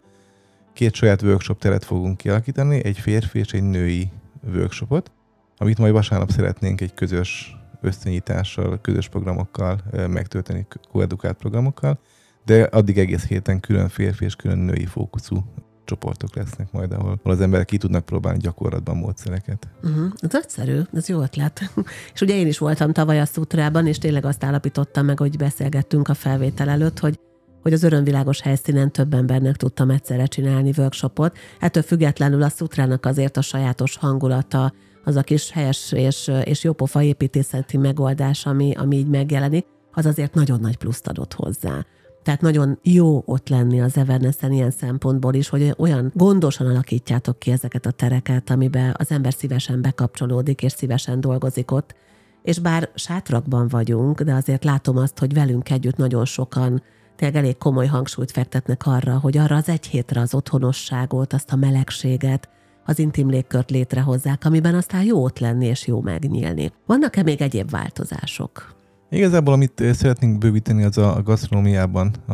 két 0.73 0.93
saját 0.93 1.21
workshop 1.21 1.59
teret 1.59 1.85
fogunk 1.85 2.17
kialakítani, 2.17 2.83
egy 2.83 2.99
férfi 2.99 3.39
és 3.39 3.53
egy 3.53 3.63
női 3.63 4.09
workshopot, 4.53 5.11
amit 5.57 5.77
majd 5.77 5.93
vasárnap 5.93 6.29
szeretnénk 6.29 6.81
egy 6.81 6.93
közös 6.93 7.55
összenyitással, 7.81 8.81
közös 8.81 9.09
programokkal 9.09 9.81
megtölteni, 10.07 10.67
koedukált 10.91 11.37
programokkal, 11.37 11.99
de 12.45 12.63
addig 12.63 12.97
egész 12.97 13.27
héten 13.27 13.59
külön 13.59 13.89
férfi 13.89 14.25
és 14.25 14.35
külön 14.35 14.57
női 14.57 14.85
fókuszú 14.85 15.43
csoportok 15.85 16.35
lesznek 16.35 16.71
majd, 16.71 16.91
ahol, 16.91 17.19
ahol 17.23 17.33
az 17.33 17.41
emberek 17.41 17.65
ki 17.65 17.77
tudnak 17.77 18.05
próbálni 18.05 18.39
gyakorlatban 18.39 18.97
módszereket. 18.97 19.67
Uh-huh. 19.83 20.11
Ez 20.19 20.31
nagyszerű, 20.31 20.79
ez 20.93 21.07
jó 21.07 21.21
ötlet. 21.21 21.71
és 22.13 22.21
ugye 22.21 22.35
én 22.35 22.47
is 22.47 22.57
voltam 22.57 22.91
tavaly 22.91 23.19
a 23.19 23.25
szutrában, 23.25 23.87
és 23.87 23.97
tényleg 23.97 24.25
azt 24.25 24.43
állapítottam 24.43 25.05
meg, 25.05 25.19
hogy 25.19 25.37
beszélgettünk 25.37 26.07
a 26.07 26.13
felvétel 26.13 26.69
előtt, 26.69 26.99
hogy 26.99 27.19
hogy 27.61 27.73
az 27.73 27.83
örömvilágos 27.83 28.41
helyszínen 28.41 28.91
több 28.91 29.13
embernek 29.13 29.55
tudtam 29.55 29.89
egyszerre 29.89 30.25
csinálni 30.25 30.71
workshopot. 30.77 31.37
Ettől 31.59 31.83
függetlenül 31.83 32.43
a 32.43 32.49
szutrának 32.49 33.05
azért 33.05 33.37
a 33.37 33.41
sajátos 33.41 33.97
hangulata, 33.97 34.73
az 35.03 35.15
a 35.15 35.21
kis 35.21 35.51
helyes 35.51 35.91
és, 35.91 36.31
és 36.43 36.63
jópofa 36.63 37.01
építészeti 37.01 37.77
megoldás, 37.77 38.45
ami, 38.45 38.73
ami 38.77 38.95
így 38.95 39.07
megjelenik, 39.07 39.65
az 39.91 40.05
azért 40.05 40.33
nagyon 40.33 40.59
nagy 40.59 40.77
pluszt 40.77 41.07
adott 41.07 41.33
hozzá. 41.33 41.85
Tehát 42.25 42.41
nagyon 42.41 42.79
jó 42.81 43.23
ott 43.25 43.49
lenni 43.49 43.81
az 43.81 43.97
Evernessen 43.97 44.51
ilyen 44.51 44.71
szempontból 44.71 45.33
is, 45.33 45.49
hogy 45.49 45.73
olyan 45.77 46.11
gondosan 46.15 46.67
alakítjátok 46.67 47.39
ki 47.39 47.51
ezeket 47.51 47.85
a 47.85 47.91
tereket, 47.91 48.49
amiben 48.49 48.95
az 48.97 49.11
ember 49.11 49.33
szívesen 49.33 49.81
bekapcsolódik 49.81 50.61
és 50.61 50.71
szívesen 50.71 51.21
dolgozik 51.21 51.71
ott. 51.71 51.95
És 52.43 52.59
bár 52.59 52.89
sátrakban 52.95 53.67
vagyunk, 53.67 54.21
de 54.21 54.33
azért 54.33 54.63
látom 54.63 54.97
azt, 54.97 55.19
hogy 55.19 55.33
velünk 55.33 55.69
együtt 55.69 55.97
nagyon 55.97 56.25
sokan 56.25 56.81
tényleg 57.15 57.37
elég 57.37 57.57
komoly 57.57 57.87
hangsúlyt 57.87 58.31
fektetnek 58.31 58.85
arra, 58.85 59.19
hogy 59.19 59.37
arra 59.37 59.55
az 59.55 59.69
egy 59.69 59.87
hétre 59.87 60.21
az 60.21 60.33
otthonosságot, 60.33 61.33
azt 61.33 61.51
a 61.51 61.55
melegséget, 61.55 62.49
az 62.85 62.99
intim 62.99 63.29
légkört 63.29 63.71
létrehozzák, 63.71 64.45
amiben 64.45 64.75
aztán 64.75 65.03
jó 65.03 65.23
ott 65.23 65.39
lenni 65.39 65.65
és 65.65 65.87
jó 65.87 66.01
megnyílni. 66.01 66.71
Vannak-e 66.85 67.23
még 67.23 67.41
egyéb 67.41 67.69
változások? 67.69 68.75
Igazából, 69.09 69.53
amit 69.53 69.81
eh, 69.81 69.93
szeretnénk 69.93 70.37
bővíteni, 70.37 70.83
az 70.83 70.97
a 70.97 71.21
gasztronómiában 71.23 72.13
a, 72.27 72.33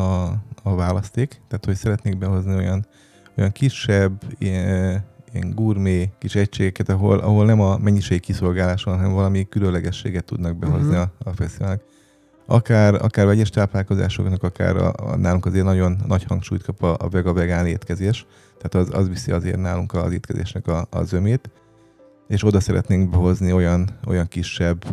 a 0.63 0.75
választék. 0.75 1.41
Tehát, 1.47 1.65
hogy 1.65 1.75
szeretnénk 1.75 2.17
behozni 2.17 2.55
olyan, 2.55 2.86
olyan 3.38 3.51
kisebb, 3.51 4.21
ilyen, 4.38 5.03
ilyen 5.34 5.51
gurmé 5.55 6.10
kis 6.17 6.36
egységeket, 6.36 6.89
ahol, 6.89 7.19
ahol 7.19 7.45
nem 7.45 7.62
a 7.62 7.77
mennyiség 7.77 8.19
kiszolgálás 8.19 8.84
van, 8.84 8.95
hanem 8.95 9.13
valami 9.13 9.47
különlegességet 9.49 10.23
tudnak 10.23 10.55
behozni 10.55 10.95
uh-huh. 10.95 11.10
a, 11.25 11.29
a 11.29 11.34
fesztiválnak. 11.34 11.81
Akár, 12.45 12.93
akár 12.93 13.25
vegyes 13.25 13.49
táplálkozásoknak, 13.49 14.43
akár 14.43 14.75
a, 14.75 14.93
a, 14.97 15.15
nálunk 15.15 15.45
azért 15.45 15.65
nagyon 15.65 15.97
nagy 16.07 16.23
hangsúlyt 16.23 16.63
kap 16.63 16.84
a, 16.84 16.95
a 16.99 17.10
vega-vegán 17.10 17.65
étkezés. 17.65 18.25
Tehát 18.62 18.88
az, 18.88 18.99
az 18.99 19.10
viszi 19.10 19.31
azért 19.31 19.57
nálunk 19.57 19.93
az 19.93 20.12
étkezésnek 20.12 20.67
a, 20.67 20.88
a 20.89 21.03
zömét 21.03 21.49
és 22.32 22.44
oda 22.44 22.60
szeretnénk 22.60 23.10
behozni 23.10 23.54
olyan, 23.54 23.89
olyan 24.08 24.28
kisebb 24.28 24.86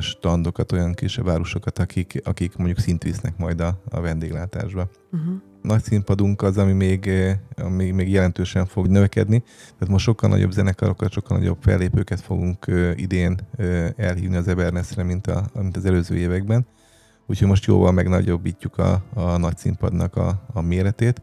standokat, 0.00 0.72
olyan 0.72 0.92
kisebb 0.92 1.28
árusokat, 1.28 1.78
akik, 1.78 2.20
akik 2.24 2.56
mondjuk 2.56 2.78
szint 2.78 3.02
visznek 3.02 3.36
majd 3.36 3.60
a, 3.60 3.80
a 3.88 4.00
vendéglátásba. 4.00 4.88
Uh-huh. 5.12 5.34
Nagy 5.62 5.82
színpadunk 5.82 6.42
az, 6.42 6.58
ami 6.58 6.72
még, 6.72 7.10
ami 7.56 7.90
még 7.90 8.10
jelentősen 8.10 8.66
fog 8.66 8.86
növekedni, 8.86 9.42
tehát 9.64 9.88
most 9.88 10.04
sokkal 10.04 10.28
nagyobb 10.28 10.50
zenekarokat, 10.50 11.12
sokkal 11.12 11.38
nagyobb 11.38 11.58
fellépőket 11.60 12.20
fogunk 12.20 12.66
idén 12.96 13.36
elhívni 13.96 14.36
az 14.36 14.48
Evernessre, 14.48 15.02
mint, 15.02 15.26
a, 15.26 15.44
mint 15.54 15.76
az 15.76 15.84
előző 15.84 16.16
években. 16.16 16.66
Úgyhogy 17.26 17.48
most 17.48 17.64
jóval 17.64 17.92
megnagyobbítjuk 17.92 18.78
a, 18.78 19.02
a 19.14 19.36
nagy 19.36 19.56
színpadnak 19.56 20.16
a, 20.16 20.44
a 20.52 20.60
méretét 20.60 21.22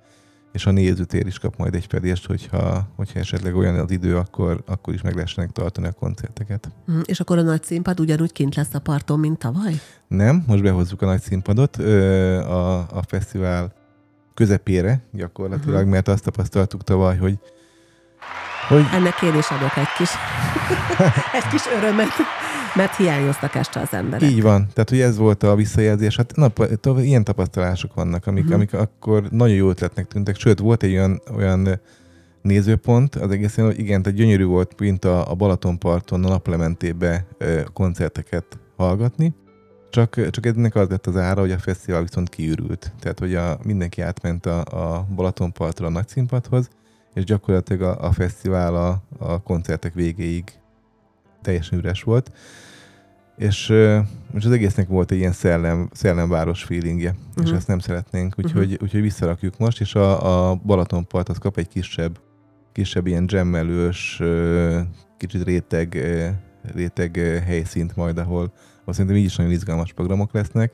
és 0.52 0.66
a 0.66 0.72
nézőtér 0.72 1.28
is 1.28 1.40
kap 1.40 1.58
majd 1.58 1.76
egy 1.76 1.86
fedést, 1.90 2.26
hogyha, 2.26 2.88
hogyha 2.96 3.20
esetleg 3.20 3.56
olyan 3.56 3.76
az 3.76 3.92
idő, 3.92 4.18
akkor, 4.18 4.64
akkor 4.66 4.94
is 4.94 5.02
meg 5.02 5.16
lehesenek 5.16 5.52
tartani 5.52 5.88
a 5.88 5.92
koncerteket. 5.92 6.70
Mm, 6.92 7.00
és 7.06 7.20
akkor 7.20 7.38
a 7.38 7.42
nagy 7.42 7.64
színpad 7.64 8.00
ugyanúgy 8.00 8.32
kint 8.32 8.56
lesz 8.56 8.74
a 8.74 8.80
parton, 8.80 9.20
mint 9.20 9.40
tavaly? 9.40 9.74
Nem, 10.08 10.44
most 10.48 10.62
behozzuk 10.62 11.02
a 11.02 11.06
nagy 11.06 11.22
színpadot 11.22 11.76
a, 11.76 12.78
a 12.78 13.04
fesztivál 13.08 13.74
közepére 14.34 15.02
gyakorlatilag, 15.12 15.76
uh-huh. 15.76 15.92
mert 15.92 16.08
azt 16.08 16.24
tapasztaltuk 16.24 16.84
tavaly, 16.84 17.18
hogy 17.18 17.40
hogy... 18.68 18.86
Ennek 18.94 19.22
én 19.22 19.38
is 19.38 19.50
adok 19.50 19.78
egy 19.78 19.94
kis, 19.98 20.10
egy 21.38 21.48
kis 21.48 21.62
örömet 21.78 22.10
mert 22.76 22.96
hiányoztak 22.96 23.56
este 23.56 23.80
az 23.80 23.94
emberek. 23.94 24.30
Így 24.30 24.42
van. 24.42 24.68
Tehát, 24.74 24.90
hogy 24.90 25.00
ez 25.00 25.18
volt 25.18 25.44
a 25.44 25.56
visszajelzés. 25.56 26.16
Hát 26.16 26.36
na, 26.36 26.52
ilyen 27.02 27.24
tapasztalások 27.24 27.94
vannak, 27.94 28.28
amik, 28.28 28.44
uh-huh. 28.44 28.56
amik 28.58 28.74
akkor 28.74 29.24
nagyon 29.30 29.56
jó 29.56 29.70
ötletnek 29.70 30.08
tűntek. 30.08 30.40
Sőt, 30.40 30.60
volt 30.60 30.84
egy 30.84 30.92
olyan, 30.92 31.22
olyan 31.36 31.80
nézőpont 32.42 33.16
az 33.16 33.32
egészen, 33.32 33.66
hogy 33.66 33.80
igen, 33.80 34.02
tehát 34.02 34.18
gyönyörű 34.18 34.46
volt, 34.46 34.80
mint 34.80 35.06
a, 35.06 35.32
a 35.32 35.36
Balatonparton, 35.36 36.26
a 36.26 36.28
naplementébe 36.28 37.26
koncerteket 37.74 38.46
hallgatni, 38.78 39.34
Csak, 39.90 40.30
csak 40.30 40.46
ennek 40.46 40.76
az 40.76 40.90
lett 40.90 41.08
az 41.08 41.18
ára, 41.18 41.42
hogy 41.42 41.52
a 41.52 41.58
fesztivál 41.58 42.02
viszont 42.02 42.30
kiürült. 42.30 42.92
Tehát, 43.00 43.20
hogy 43.20 43.36
a, 43.36 43.58
mindenki 43.64 44.02
átment 44.02 44.46
a, 44.46 44.60
a 44.60 45.08
Balatonpartra 45.16 45.86
a 45.86 45.90
nagy 45.90 46.08
színpadhoz, 46.08 46.70
és 47.14 47.24
gyakorlatilag 47.24 47.82
a, 47.82 48.08
a 48.08 48.12
fesztivál 48.12 48.76
a, 48.76 49.02
a 49.20 49.42
koncertek 49.42 49.94
végéig 49.94 50.44
teljesen 51.42 51.80
üres 51.80 52.04
volt. 52.04 52.32
És, 53.38 53.70
és 54.34 54.46
az 54.46 54.52
egésznek 54.52 54.88
volt 54.88 55.12
egy 55.12 55.18
ilyen 55.18 55.32
szellem, 55.32 55.90
szellemváros 55.94 56.64
feelingje, 56.64 57.10
uh-huh. 57.10 57.44
és 57.44 57.50
mhm. 57.50 57.58
ezt 57.58 57.68
nem 57.68 57.80
szeretnénk, 57.80 58.34
úgyhogy, 58.38 58.64
uh-huh. 58.64 58.82
úgyhogy 58.82 59.02
visszarakjuk 59.02 59.58
most, 59.58 59.82
és 59.82 59.96
a, 59.96 60.50
a 60.50 60.56
Balatonpart 60.56 61.30
az 61.30 61.38
kap 61.38 61.58
egy 61.58 61.68
kisebb, 61.68 62.20
kisebb 62.72 63.08
ilyen 63.08 63.26
jammelős, 63.28 64.22
kicsit 65.18 65.44
réteg, 65.44 65.98
réteg 66.74 67.16
helyszínt 67.46 67.96
majd, 67.96 68.18
ahol, 68.18 68.54
ahol 68.82 68.94
szerintem 68.94 69.16
így 69.16 69.26
is 69.26 69.36
nagyon 69.36 69.52
izgalmas 69.52 69.94
programok 69.94 70.34
lesznek. 70.34 70.72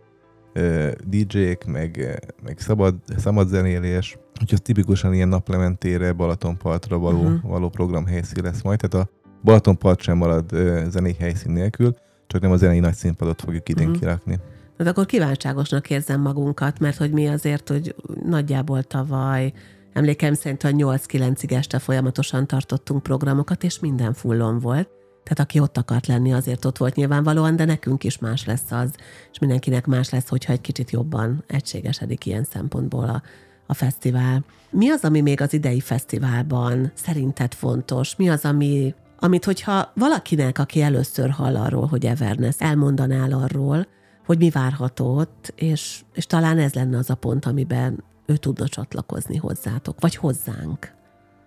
DJ-k, 1.06 1.66
meg, 1.66 2.20
meg 2.44 2.60
szabad, 2.60 2.96
szabad 3.18 3.48
zenélés, 3.48 4.18
úgyhogy 4.32 4.54
az 4.54 4.62
tipikusan 4.62 5.14
ilyen 5.14 5.28
naplementére, 5.28 6.12
Balatonpartra 6.14 6.98
való, 6.98 7.22
uh-huh. 7.22 7.42
való 7.42 7.70
programhelyszín 7.70 8.44
lesz 8.44 8.62
majd, 8.62 8.80
tehát 8.80 9.08
a 9.08 9.12
Balatonpart 9.44 10.02
sem 10.02 10.18
marad 10.18 10.50
zenei 10.90 11.16
helyszín 11.20 11.52
nélkül, 11.52 11.96
csak 12.28 12.42
nem 12.42 12.52
a 12.52 12.58
zenei 12.58 12.80
nagy 12.80 12.94
színpadot 12.94 13.42
fogjuk 13.42 13.70
idén 13.70 13.86
uh-huh. 13.86 14.02
kirakni. 14.02 14.40
Hát 14.78 14.88
akkor 14.88 15.06
kívánságosnak 15.06 15.90
érzem 15.90 16.22
magunkat, 16.22 16.80
mert 16.80 16.98
hogy 16.98 17.12
mi 17.12 17.28
azért, 17.28 17.70
hogy 17.70 17.96
nagyjából 18.24 18.84
tavaly 18.84 19.54
Emlékem 19.98 20.34
szerint, 20.34 20.62
hogy 20.62 20.74
8-9-ig 20.78 21.52
este 21.52 21.80
folyamatosan 21.80 22.48
tartottunk 22.48 23.04
programokat, 23.04 23.64
és 23.64 23.80
minden 23.80 24.14
fullon 24.14 24.60
volt. 24.60 24.90
Tehát 25.24 25.40
aki 25.40 25.60
ott 25.60 25.78
akart 25.78 26.08
lenni, 26.08 26.34
azért 26.34 26.66
ott 26.66 26.78
volt 26.78 26.96
nyilvánvalóan, 26.96 27.56
de 27.56 27.66
nekünk 27.66 28.04
is 28.04 28.18
más 28.18 28.46
lesz 28.46 28.72
az, 28.72 28.90
és 29.32 29.40
mindenkinek 29.40 29.86
más 29.86 30.10
lesz, 30.10 30.30
hogyha 30.30 30.54
egy 30.54 30.62
kicsit 30.62 30.92
jobban 30.92 31.44
egységesedik 31.48 32.26
ilyen 32.26 32.44
szempontból 32.44 33.04
a, 33.04 33.22
a 33.66 33.74
fesztivál. 33.74 34.46
Mi 34.70 34.90
az, 34.90 35.04
ami 35.04 35.22
még 35.22 35.42
az 35.42 35.54
idei 35.54 35.80
fesztiválban 35.80 36.92
szerinted 36.94 37.54
fontos? 37.54 38.16
Mi 38.16 38.30
az, 38.30 38.46
ami, 38.46 38.94
amit 39.20 39.46
hogyha 39.46 39.92
valakinek, 39.96 40.60
aki 40.60 40.82
először 40.82 41.30
hall 41.30 41.56
arról, 41.56 41.86
hogy 41.86 42.06
Everness, 42.06 42.56
elmondanál 42.58 43.32
arról, 43.32 43.88
hogy 44.26 44.38
mi 44.38 44.50
várható 44.50 45.18
ott, 45.18 45.54
és, 45.56 46.02
és 46.14 46.26
talán 46.26 46.58
ez 46.58 46.74
lenne 46.74 46.98
az 46.98 47.10
a 47.10 47.16
pont, 47.16 47.46
amiben 47.46 48.04
ő 48.26 48.36
tudna 48.38 48.68
csatlakozni 48.68 49.38
hozzátok, 49.38 50.00
vagy 50.00 50.16
hozzánk? 50.16 50.96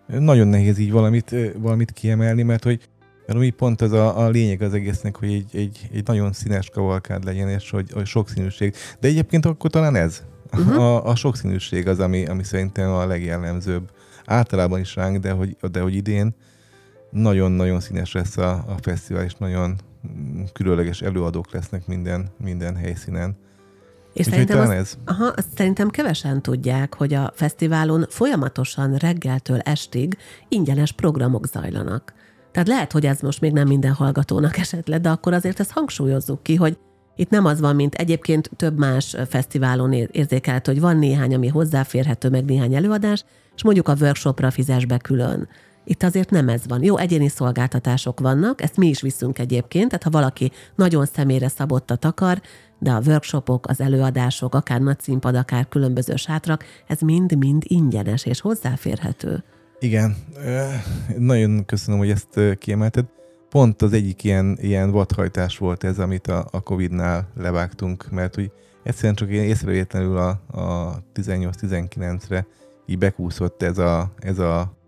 Nagyon 0.07 0.49
nehéz 0.49 0.79
így 0.79 0.93
valamit, 0.93 1.35
valamit 1.59 1.91
kiemelni, 1.91 2.43
mert 2.43 2.65
hogy 2.65 2.89
mert 3.27 3.43
mi 3.43 3.51
pont 3.51 3.83
ez 3.83 3.93
a, 3.93 4.19
a 4.19 4.29
lényeg 4.29 4.63
az 4.63 4.75
egésznek, 4.75 5.17
hogy 5.17 5.33
egy, 5.33 5.57
egy, 5.57 5.89
egy 5.93 6.07
nagyon 6.07 6.33
színes 6.33 6.71
kavalkád 6.71 7.25
legyen, 7.25 7.49
és 7.49 7.71
hogy, 7.71 7.93
hogy 7.93 8.07
sokszínűség. 8.07 8.75
De 9.01 9.09
egyébként 9.09 9.47
akkor 9.47 9.71
talán 9.71 9.95
ez. 9.97 10.23
Uh-huh. 10.53 10.83
A, 10.83 11.05
a 11.05 11.15
sokszínűség 11.15 11.89
az, 11.89 11.99
ami, 11.99 12.27
ami 12.27 12.45
szerintem 12.45 12.91
a 12.91 13.07
legjellemzőbb. 13.07 13.91
Általában 14.25 14.81
is 14.81 14.97
ránk, 14.97 15.19
de 15.19 15.31
hogy, 15.31 15.57
de 15.71 15.81
hogy 15.81 15.95
idén 15.95 16.35
nagyon-nagyon 17.11 17.81
színes 17.81 18.13
lesz 18.13 18.37
a, 18.37 18.51
a 18.51 18.75
fesztivál, 18.81 19.25
és 19.25 19.35
nagyon 19.35 19.77
különleges 20.53 21.03
előadók 21.03 21.53
lesznek 21.53 21.87
minden, 21.87 22.31
minden 22.39 22.77
helyszínen. 22.77 23.37
És 24.13 24.27
szerintem, 24.27 24.61
azt, 24.61 24.71
ez? 24.71 24.99
Aha, 25.05 25.27
azt 25.27 25.49
szerintem 25.57 25.89
kevesen 25.89 26.43
tudják, 26.43 26.95
hogy 26.95 27.15
a 27.15 27.33
fesztiválon 27.35 28.07
folyamatosan 28.09 28.95
reggeltől 28.95 29.59
estig 29.59 30.17
ingyenes 30.49 30.93
programok 30.93 31.47
zajlanak. 31.47 32.13
Tehát 32.53 32.69
lehet, 32.69 32.93
hogy 32.93 33.07
ez 33.07 33.21
most 33.21 33.41
még 33.41 33.53
nem 33.53 33.69
minden 33.69 33.93
hallgatónak 33.93 34.57
esett 34.57 34.87
le, 34.87 34.99
de 34.99 35.09
akkor 35.09 35.33
azért 35.33 35.61
ezt 35.61 35.71
hangsúlyozzuk 35.71 36.43
ki, 36.43 36.55
hogy 36.55 36.79
itt 37.17 37.31
nem 37.31 37.45
az 37.45 37.61
van, 37.61 37.75
mint 37.75 37.95
egyébként 37.95 38.51
több 38.57 38.79
más 38.79 39.17
fesztiválon 39.29 39.93
érzékelt, 39.93 40.67
hogy 40.67 40.81
van 40.81 40.97
néhány, 40.97 41.35
ami 41.35 41.49
hozzáférhető, 41.49 42.29
meg 42.29 42.45
néhány 42.45 42.75
előadás, 42.75 43.25
és 43.55 43.63
mondjuk 43.63 43.89
a 43.89 43.95
workshopra 44.01 44.51
fizes 44.51 44.85
be 44.85 44.99
külön. 44.99 45.49
Itt 45.85 46.03
azért 46.03 46.31
nem 46.31 46.49
ez 46.49 46.63
van. 46.67 46.83
Jó, 46.83 46.97
egyéni 46.97 47.29
szolgáltatások 47.29 48.21
vannak, 48.21 48.63
ezt 48.63 48.77
mi 48.77 48.89
is 48.89 49.01
viszünk 49.01 49.39
egyébként, 49.39 49.89
tehát 49.89 50.03
ha 50.03 50.11
valaki 50.11 50.51
nagyon 50.75 51.07
személyre 51.07 51.49
szabottat 51.49 52.05
akar, 52.05 52.41
de 52.79 52.91
a 52.91 53.01
workshopok, 53.07 53.67
az 53.69 53.81
előadások, 53.81 54.55
akár 54.55 54.81
nagy 54.81 55.01
színpad, 55.01 55.35
akár 55.35 55.69
különböző 55.69 56.17
sátrak, 56.17 56.65
ez 56.87 57.01
mind-mind 57.01 57.63
ingyenes 57.67 58.25
és 58.25 58.41
hozzáférhető. 58.41 59.45
Igen, 59.79 60.17
nagyon 61.19 61.65
köszönöm, 61.65 61.99
hogy 62.01 62.11
ezt 62.11 62.59
kiemelted. 62.59 63.05
Pont 63.49 63.83
az 63.83 63.93
egyik 63.93 64.25
ilyen, 64.25 64.59
ilyen 64.61 64.91
vadhajtás 64.91 65.59
volt 65.59 65.85
ez, 65.85 65.99
amit 65.99 66.27
a, 66.27 66.47
a 66.51 66.61
Covid-nál 66.61 67.29
levágtunk, 67.37 68.11
mert 68.11 68.35
hogy 68.35 68.53
egyszerűen 68.83 69.15
csak 69.15 69.31
ilyen 69.31 69.45
észrevétlenül 69.45 70.17
a, 70.17 70.29
a 70.61 70.99
18-19-re 71.15 72.47
így 72.87 72.99
bekúszott 72.99 73.63
ez 73.63 73.79
a, 73.79 74.11
ez 74.19 74.39
a 74.39 74.79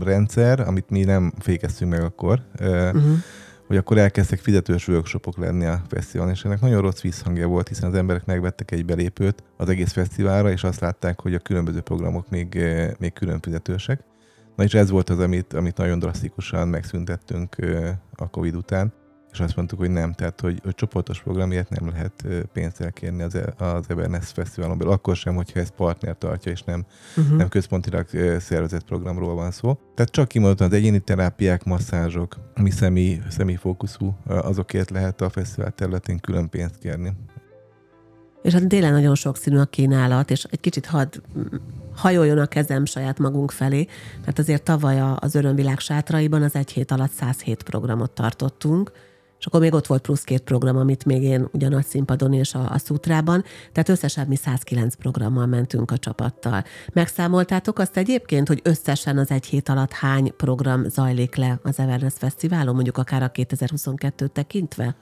rendszer, 0.00 0.60
amit 0.60 0.90
mi 0.90 1.04
nem 1.04 1.32
fékeztünk 1.38 1.90
meg 1.90 2.02
akkor. 2.02 2.42
Uh-huh 2.60 3.18
hogy 3.72 3.80
akkor 3.80 3.98
elkezdtek 3.98 4.38
fizetős 4.38 4.88
workshopok 4.88 5.38
lenni 5.38 5.66
a 5.66 5.82
fesztiválon, 5.88 6.32
és 6.32 6.44
ennek 6.44 6.60
nagyon 6.60 6.80
rossz 6.80 7.00
visszhangja 7.00 7.46
volt, 7.46 7.68
hiszen 7.68 7.88
az 7.88 7.94
emberek 7.94 8.24
megvettek 8.24 8.70
egy 8.70 8.84
belépőt 8.84 9.42
az 9.56 9.68
egész 9.68 9.92
fesztiválra, 9.92 10.50
és 10.50 10.64
azt 10.64 10.80
látták, 10.80 11.20
hogy 11.20 11.34
a 11.34 11.38
különböző 11.38 11.80
programok 11.80 12.30
még, 12.30 12.64
még 12.98 13.12
külön 13.12 13.40
fizetősek. 13.40 14.04
Na 14.56 14.64
és 14.64 14.74
ez 14.74 14.90
volt 14.90 15.10
az, 15.10 15.18
amit, 15.18 15.52
amit 15.52 15.76
nagyon 15.76 15.98
drasztikusan 15.98 16.68
megszüntettünk 16.68 17.56
a 18.12 18.30
Covid 18.30 18.54
után, 18.54 18.92
és 19.32 19.40
azt 19.40 19.56
mondtuk, 19.56 19.78
hogy 19.78 19.90
nem, 19.90 20.12
tehát 20.12 20.40
hogy, 20.40 20.60
hogy 20.62 20.74
csoportos 20.74 21.22
programért 21.22 21.70
nem 21.70 21.88
lehet 21.88 22.26
pénzt 22.52 22.80
elkérni 22.80 23.22
az, 23.22 23.34
e, 23.34 23.54
az 23.64 23.84
Everness 23.88 24.32
Fesztiválon 24.32 24.78
belül, 24.78 24.92
akkor 24.92 25.16
sem, 25.16 25.34
hogyha 25.34 25.60
ez 25.60 25.68
partner 25.76 26.16
tartja, 26.18 26.52
és 26.52 26.62
nem, 26.62 26.84
uh-huh. 27.16 27.36
nem 27.36 27.48
központilag 27.48 28.06
szervezett 28.38 28.84
programról 28.84 29.34
van 29.34 29.50
szó. 29.50 29.78
Tehát 29.94 30.10
csak 30.10 30.28
kimondottan 30.28 30.66
az 30.66 30.72
egyéni 30.72 30.98
terápiák, 30.98 31.64
masszázsok, 31.64 32.36
ami 32.54 32.70
személy, 32.70 33.20
személyfókuszú, 33.28 34.14
azokért 34.26 34.90
lehet 34.90 35.20
a 35.20 35.30
fesztivál 35.30 35.70
területén 35.70 36.18
külön 36.18 36.48
pénzt 36.48 36.78
kérni. 36.78 37.12
És 38.42 38.52
hát 38.52 38.66
tényleg 38.66 38.92
nagyon 38.92 39.14
sokszínű 39.14 39.58
a 39.58 39.64
kínálat, 39.64 40.30
és 40.30 40.44
egy 40.50 40.60
kicsit 40.60 40.86
hadd 40.86 41.20
hajoljon 41.94 42.38
a 42.38 42.46
kezem 42.46 42.84
saját 42.84 43.18
magunk 43.18 43.50
felé, 43.50 43.86
mert 44.24 44.38
azért 44.38 44.62
tavaly 44.62 45.00
az 45.16 45.34
Örömvilág 45.34 45.78
sátraiban 45.78 46.42
az 46.42 46.54
egy 46.54 46.70
hét 46.70 46.90
alatt 46.90 47.10
107 47.10 47.62
programot 47.62 48.10
tartottunk, 48.10 48.92
és 49.42 49.48
akkor 49.48 49.60
még 49.60 49.74
ott 49.74 49.86
volt 49.86 50.02
plusz 50.02 50.24
két 50.24 50.42
program, 50.42 50.76
amit 50.76 51.04
még 51.04 51.22
én 51.22 51.48
ugyan 51.52 51.72
a 51.72 51.82
színpadon 51.82 52.32
és 52.32 52.54
a, 52.54 52.70
a 52.70 52.78
szutrában, 52.78 53.44
tehát 53.72 53.88
összesen 53.88 54.26
mi 54.26 54.36
109 54.36 54.94
programmal 54.94 55.46
mentünk 55.46 55.90
a 55.90 55.98
csapattal. 55.98 56.64
Megszámoltátok 56.92 57.78
azt 57.78 57.96
egyébként, 57.96 58.48
hogy 58.48 58.60
összesen 58.64 59.18
az 59.18 59.30
egy 59.30 59.46
hét 59.46 59.68
alatt 59.68 59.92
hány 59.92 60.36
program 60.36 60.88
zajlik 60.88 61.36
le 61.36 61.58
az 61.62 61.78
Everness 61.78 62.12
Fesztiválon, 62.16 62.74
mondjuk 62.74 62.98
akár 62.98 63.22
a 63.22 63.30
2022-t 63.30 64.28
tekintve? 64.32 64.96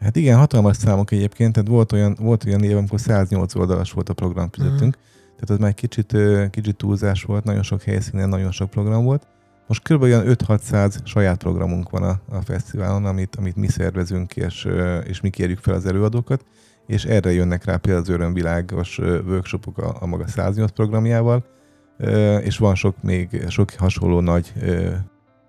Hát 0.00 0.16
igen, 0.16 0.38
hatalmas 0.38 0.76
számok 0.76 1.10
egyébként, 1.10 1.52
tehát 1.52 1.68
volt 1.68 1.92
olyan, 1.92 2.16
volt 2.20 2.44
olyan 2.44 2.62
év, 2.62 2.76
amikor 2.76 3.00
108 3.00 3.54
oldalas 3.54 3.92
volt 3.92 4.08
a 4.08 4.14
program 4.14 4.48
fizetünk, 4.50 4.96
uh-huh. 4.96 5.34
tehát 5.34 5.50
az 5.50 5.58
már 5.58 5.74
kicsit, 5.74 6.16
kicsit 6.50 6.76
túlzás 6.76 7.22
volt, 7.22 7.44
nagyon 7.44 7.62
sok 7.62 7.82
helyszínen, 7.82 8.28
nagyon 8.28 8.50
sok 8.50 8.70
program 8.70 9.04
volt. 9.04 9.26
Most 9.72 9.88
kb. 9.88 10.02
olyan 10.02 10.24
5-600 10.26 10.94
saját 11.04 11.38
programunk 11.38 11.90
van 11.90 12.02
a, 12.02 12.20
a 12.28 12.40
fesztiválon, 12.40 13.04
amit, 13.04 13.36
amit 13.36 13.56
mi 13.56 13.66
szervezünk, 13.66 14.36
és, 14.36 14.68
és 15.04 15.20
mi 15.20 15.30
kérjük 15.30 15.58
fel 15.58 15.74
az 15.74 15.86
előadókat, 15.86 16.44
és 16.86 17.04
erre 17.04 17.32
jönnek 17.32 17.64
rá 17.64 17.76
például 17.76 18.04
az 18.04 18.08
örömvilágos 18.08 18.98
workshopok 18.98 19.78
a, 19.78 19.96
a 20.00 20.06
maga 20.06 20.26
108 20.26 20.70
programjával, 20.70 21.44
és 22.42 22.58
van 22.58 22.74
sok 22.74 23.02
még 23.02 23.44
sok 23.48 23.70
hasonló 23.70 24.20
nagy 24.20 24.52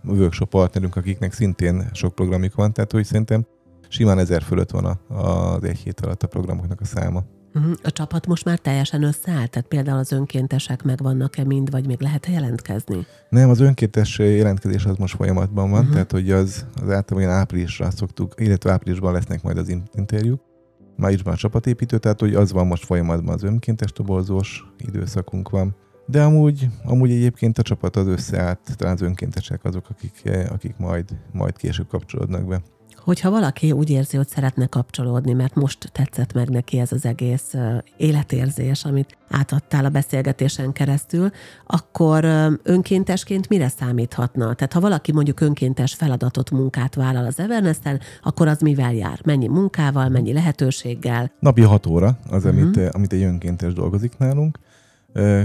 workshop 0.04 0.50
partnerünk, 0.50 0.96
akiknek 0.96 1.34
szintén 1.34 1.90
sok 1.94 2.16
programjuk 2.16 2.56
van, 2.56 2.74
tehát 2.74 2.92
hogy 2.92 3.06
szerintem 3.06 3.46
simán 3.88 4.20
ezer 4.20 4.42
fölött 4.42 4.72
van 4.72 5.00
az 5.08 5.64
egy 5.64 5.78
hét 5.78 6.00
alatt 6.00 6.24
a 6.24 6.28
programoknak 6.28 6.82
a 6.82 6.86
száma. 6.86 7.24
Mhm. 7.54 7.72
A 7.84 7.92
csapat 7.92 8.28
most 8.28 8.46
már 8.46 8.58
teljesen 8.58 9.04
összeállt? 9.04 9.50
Tehát 9.50 9.68
például 9.68 9.98
az 9.98 10.12
önkéntesek 10.12 10.84
megvannak-e 10.84 11.44
mind, 11.44 11.72
vagy 11.72 11.88
még 11.88 12.02
lehet 12.02 12.26
jelentkezni? 12.26 13.06
Nem, 13.30 13.50
az 13.50 13.60
önkéntes 13.60 14.20
jelentkezés 14.20 14.86
az 14.86 14.98
most 14.98 15.16
folyamatban 15.16 15.70
van, 15.70 15.80
uh-huh. 15.80 15.94
tehát 15.94 16.12
hogy 16.12 16.32
az, 16.32 16.66
az 16.82 16.90
általában 16.90 17.30
áprilisra 17.30 17.92
szoktuk, 17.92 18.34
illetve 18.38 18.72
áprilisban 18.72 19.14
lesznek 19.14 19.42
majd 19.42 19.58
az 19.58 19.78
interjúk. 19.94 20.42
Májusban 20.96 21.34
a 21.34 21.38
csapatépítő, 21.38 21.98
tehát 21.98 22.20
hogy 22.20 22.36
az 22.36 22.52
van 22.52 22.68
most 22.68 22.86
folyamatban 22.86 23.34
az 23.34 23.44
önkéntes 23.44 23.92
toborzós 23.92 24.64
időszakunk 24.78 25.50
van. 25.50 25.76
De 26.06 26.24
amúgy, 26.24 26.68
amúgy 26.84 27.12
egyébként 27.12 27.58
a 27.58 27.62
csapat 27.62 27.96
az 27.96 28.08
összeállt, 28.08 28.60
talán 28.76 28.94
az 28.94 29.02
önkéntesek 29.02 29.64
azok, 29.64 29.90
akik, 29.90 30.30
akik 30.50 30.78
majd, 30.78 31.10
majd 31.32 31.58
később 31.58 31.88
kapcsolódnak 31.88 32.48
be. 32.48 32.62
Hogyha 33.04 33.30
valaki 33.30 33.72
úgy 33.72 33.90
érzi, 33.90 34.18
hogy 34.18 34.28
szeretne 34.28 34.66
kapcsolódni, 34.66 35.34
mert 35.34 35.56
most 35.56 35.92
tetszett 35.92 36.34
meg 36.34 36.50
neki 36.50 36.80
ez 36.80 36.92
az 36.92 37.06
egész 37.06 37.54
életérzés, 37.98 38.86
amit 38.86 39.18
átadtál 39.30 39.86
a 39.86 39.90
beszélgetésen 39.90 40.72
keresztül, 40.72 41.30
akkor 41.66 42.26
önkéntesként 42.64 43.50
mire 43.50 43.68
számíthatna? 43.68 44.54
Tehát 44.54 44.74
ha 44.74 44.80
valaki 44.80 45.12
mondjuk 45.12 45.40
önkéntes 45.40 45.94
feladatot, 45.94 46.52
munkát 46.52 46.96
vállal 46.96 47.26
az 47.26 47.40
everness 47.40 47.78
akkor 48.24 48.48
az 48.48 48.60
mivel 48.60 48.94
jár? 48.94 49.20
Mennyi 49.26 49.48
munkával, 49.48 50.10
mennyi 50.10 50.34
lehetőséggel? 50.34 51.32
Napi 51.40 51.62
hat 51.62 51.86
óra 51.86 52.18
az, 52.30 52.46
uh-huh. 52.46 52.62
amit, 52.62 52.78
amit 52.78 53.14
egy 53.14 53.24
önkéntes 53.24 53.74
dolgozik 53.74 54.18
nálunk. 54.18 54.60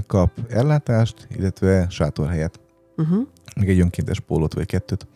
Kap 0.06 0.30
ellátást, 0.48 1.28
illetve 1.36 1.86
sátorhelyet. 1.90 2.60
Uh-huh. 2.96 3.26
Még 3.56 3.68
egy 3.68 3.80
önkéntes 3.80 4.20
pólót 4.20 4.54
vagy 4.54 4.66
kettőt. 4.66 5.06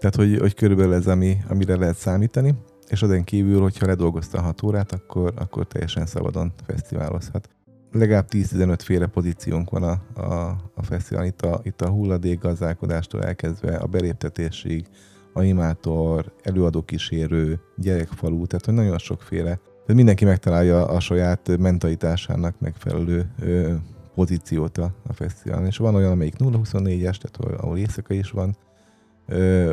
Tehát, 0.00 0.14
hogy, 0.14 0.38
hogy 0.38 0.54
körülbelül 0.54 0.94
ez, 0.94 1.06
ami, 1.06 1.36
amire 1.48 1.76
lehet 1.76 1.96
számítani, 1.96 2.54
és 2.88 3.02
azon 3.02 3.24
kívül, 3.24 3.60
hogyha 3.60 3.86
ledolgozta 3.86 4.38
a 4.38 4.42
hat 4.42 4.62
órát, 4.62 4.92
akkor, 4.92 5.32
akkor 5.36 5.66
teljesen 5.66 6.06
szabadon 6.06 6.52
fesztiválozhat. 6.66 7.48
Legalább 7.92 8.26
10-15 8.30 8.78
féle 8.82 9.06
pozíciónk 9.06 9.70
van 9.70 9.82
a, 9.82 10.20
a, 10.20 10.56
a 10.74 10.82
fesztiválon, 10.82 11.28
itt 11.28 11.42
a, 11.42 11.60
itt 11.62 11.80
a 11.80 11.88
hulladék 11.88 12.38
gazdálkodástól 12.38 13.22
elkezdve 13.22 13.76
a 13.76 13.86
beléptetésig, 13.86 14.86
animátor, 15.32 16.32
előadókísérő, 16.42 17.60
gyerekfalú, 17.76 18.46
tehát 18.46 18.64
hogy 18.64 18.74
nagyon 18.74 18.98
sokféle. 18.98 19.54
Tehát 19.54 19.94
mindenki 19.94 20.24
megtalálja 20.24 20.86
a 20.86 21.00
saját 21.00 21.58
mentalitásának 21.58 22.60
megfelelő 22.60 23.30
ö, 23.40 23.74
pozíciót 24.14 24.78
a, 24.78 24.94
a 25.06 25.12
fesztiválon. 25.12 25.66
És 25.66 25.76
van 25.76 25.94
olyan, 25.94 26.10
amelyik 26.12 26.34
0-24-es, 26.38 26.98
tehát 26.98 27.36
ahol, 27.38 27.54
ahol 27.54 27.78
éjszaka 27.78 28.14
is 28.14 28.30
van, 28.30 28.56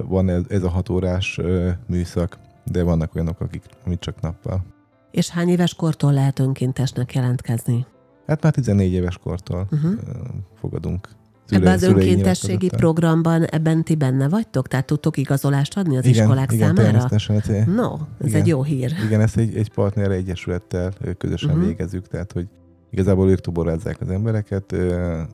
van 0.08 0.30
ez, 0.50 0.64
a 0.64 0.70
hat 0.70 0.90
órás 0.90 1.40
műszak, 1.88 2.38
de 2.64 2.84
vannak 2.84 3.16
olyanok, 3.16 3.40
akik 3.40 3.64
amit 3.86 4.00
csak 4.00 4.22
nappal. 4.22 4.66
És 5.12 5.30
hány 5.30 5.50
éves 5.50 5.74
kortól 5.74 6.14
lehet 6.14 6.40
önkéntesnek 6.40 7.14
jelentkezni? 7.14 7.86
Hát 8.28 8.44
már 8.44 8.54
14 8.54 8.92
éves 8.92 9.18
kortól 9.18 9.68
uh-huh. 9.72 9.92
fogadunk. 10.60 11.10
Szülő, 11.46 11.62
ebben 11.62 11.74
az 11.74 11.84
önkéntességi 11.84 12.70
programban 12.70 13.44
ebben 13.44 13.84
ti 13.84 13.96
benne 13.96 14.30
vagytok? 14.30 14.68
Tehát 14.68 14.86
tudtok 14.86 15.18
igazolást 15.18 15.78
adni 15.78 15.98
az 15.98 16.06
igen, 16.06 16.24
iskolák 16.24 16.52
igen, 16.52 16.76
számára? 16.76 17.00
Hát, 17.00 17.66
no, 17.66 17.94
ez 18.20 18.28
igen, 18.28 18.42
egy 18.42 18.48
jó 18.48 18.64
hír. 18.64 18.94
Igen, 19.06 19.22
ezt 19.22 19.38
egy, 19.38 19.56
egy 19.56 19.72
partner 19.72 20.12
egyesülettel 20.12 20.94
közösen 21.18 21.50
uh-huh. 21.50 21.66
végezzük, 21.66 22.08
tehát 22.08 22.32
hogy 22.32 22.48
igazából 22.90 23.30
ők 23.30 23.40
toborázzák 23.40 24.02
az 24.02 24.10
embereket, 24.10 24.76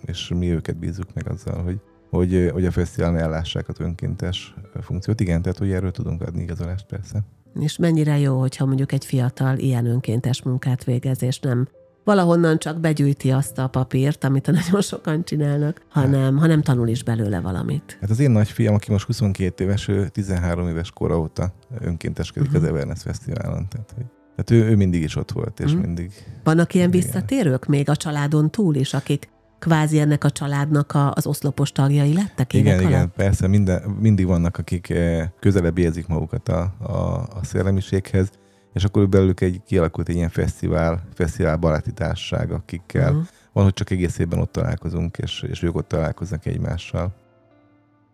és 0.06 0.32
mi 0.36 0.52
őket 0.52 0.78
bízzuk 0.78 1.14
meg 1.14 1.30
azzal, 1.30 1.64
hogy 1.64 1.80
hogy, 2.14 2.50
hogy 2.54 2.66
a 2.66 2.72
fesztiválon 2.72 3.18
ellássák 3.18 3.70
az 3.70 3.80
önkéntes 3.80 4.54
funkciót. 4.82 5.20
Igen, 5.20 5.42
tehát 5.42 5.58
hogy 5.58 5.72
erről 5.72 5.92
tudunk 5.92 6.22
adni 6.22 6.42
igazolást 6.42 6.86
persze. 6.86 7.20
És 7.60 7.78
mennyire 7.78 8.20
jó, 8.20 8.40
hogyha 8.40 8.66
mondjuk 8.66 8.92
egy 8.92 9.06
fiatal 9.06 9.58
ilyen 9.58 9.86
önkéntes 9.86 10.42
munkát 10.42 10.84
végez, 10.84 11.24
és 11.24 11.40
nem 11.40 11.68
valahonnan 12.04 12.58
csak 12.58 12.80
begyűjti 12.80 13.32
azt 13.32 13.58
a 13.58 13.68
papírt, 13.68 14.24
amit 14.24 14.46
nagyon 14.52 14.82
sokan 14.82 15.24
csinálnak, 15.24 15.82
hanem, 15.90 16.38
hanem 16.38 16.62
tanul 16.62 16.88
is 16.88 17.04
belőle 17.04 17.40
valamit. 17.40 17.98
Hát 18.02 18.10
az 18.10 18.20
én 18.20 18.32
nagyfiam, 18.32 18.74
aki 18.74 18.92
most 18.92 19.06
22 19.06 19.64
éves, 19.64 19.88
ő 19.88 20.08
13 20.08 20.68
éves 20.68 20.92
kora 20.92 21.20
óta 21.20 21.54
önkénteskedik 21.80 22.50
uh-huh. 22.50 22.64
az 22.64 22.70
Everness 22.70 23.02
Fesztiválon. 23.02 23.68
Tehát, 23.70 23.94
hogy, 23.96 24.06
tehát 24.36 24.66
ő, 24.66 24.72
ő 24.72 24.76
mindig 24.76 25.02
is 25.02 25.16
ott 25.16 25.32
volt, 25.32 25.60
és 25.60 25.66
uh-huh. 25.66 25.82
mindig... 25.82 26.12
Vannak 26.44 26.74
ilyen 26.74 26.92
visszatérők 26.92 27.66
még 27.66 27.90
a 27.90 27.96
családon 27.96 28.52
túl 28.52 28.76
is, 28.76 28.94
akik 28.94 29.30
kvázi 29.64 30.00
ennek 30.00 30.24
a 30.24 30.30
családnak 30.30 30.94
a, 30.94 31.12
az 31.12 31.26
oszlopos 31.26 31.72
tagjai 31.72 32.14
lettek 32.14 32.54
Igen, 32.54 32.80
igen, 32.80 32.94
alatt? 32.94 33.14
persze, 33.16 33.48
minden, 33.48 33.82
mindig 33.82 34.26
vannak, 34.26 34.58
akik 34.58 34.90
eh, 34.90 35.30
közelebb 35.40 35.78
érzik 35.78 36.08
magukat 36.08 36.50
a, 36.50 36.74
a, 36.80 36.94
a 37.18 37.40
szellemiséghez, 37.44 38.30
és 38.74 38.84
akkor 38.84 39.10
belőlük 39.10 39.42
egy, 39.42 39.62
kialakult 39.66 40.10
egy 40.10 40.16
ilyen 40.16 40.30
fesztivál, 40.30 41.04
fesztivál 41.14 41.58
baráti 41.58 41.92
társaság, 41.92 42.52
akikkel 42.52 43.10
uh-huh. 43.10 43.28
van, 43.54 43.64
hogy 43.64 43.74
csak 43.74 43.90
egész 43.90 44.18
évben 44.18 44.40
ott 44.40 44.52
találkozunk, 44.52 45.18
és, 45.18 45.46
és 45.50 45.64
ők 45.64 45.76
ott 45.76 45.88
találkoznak 45.88 46.46
egymással. 46.46 47.14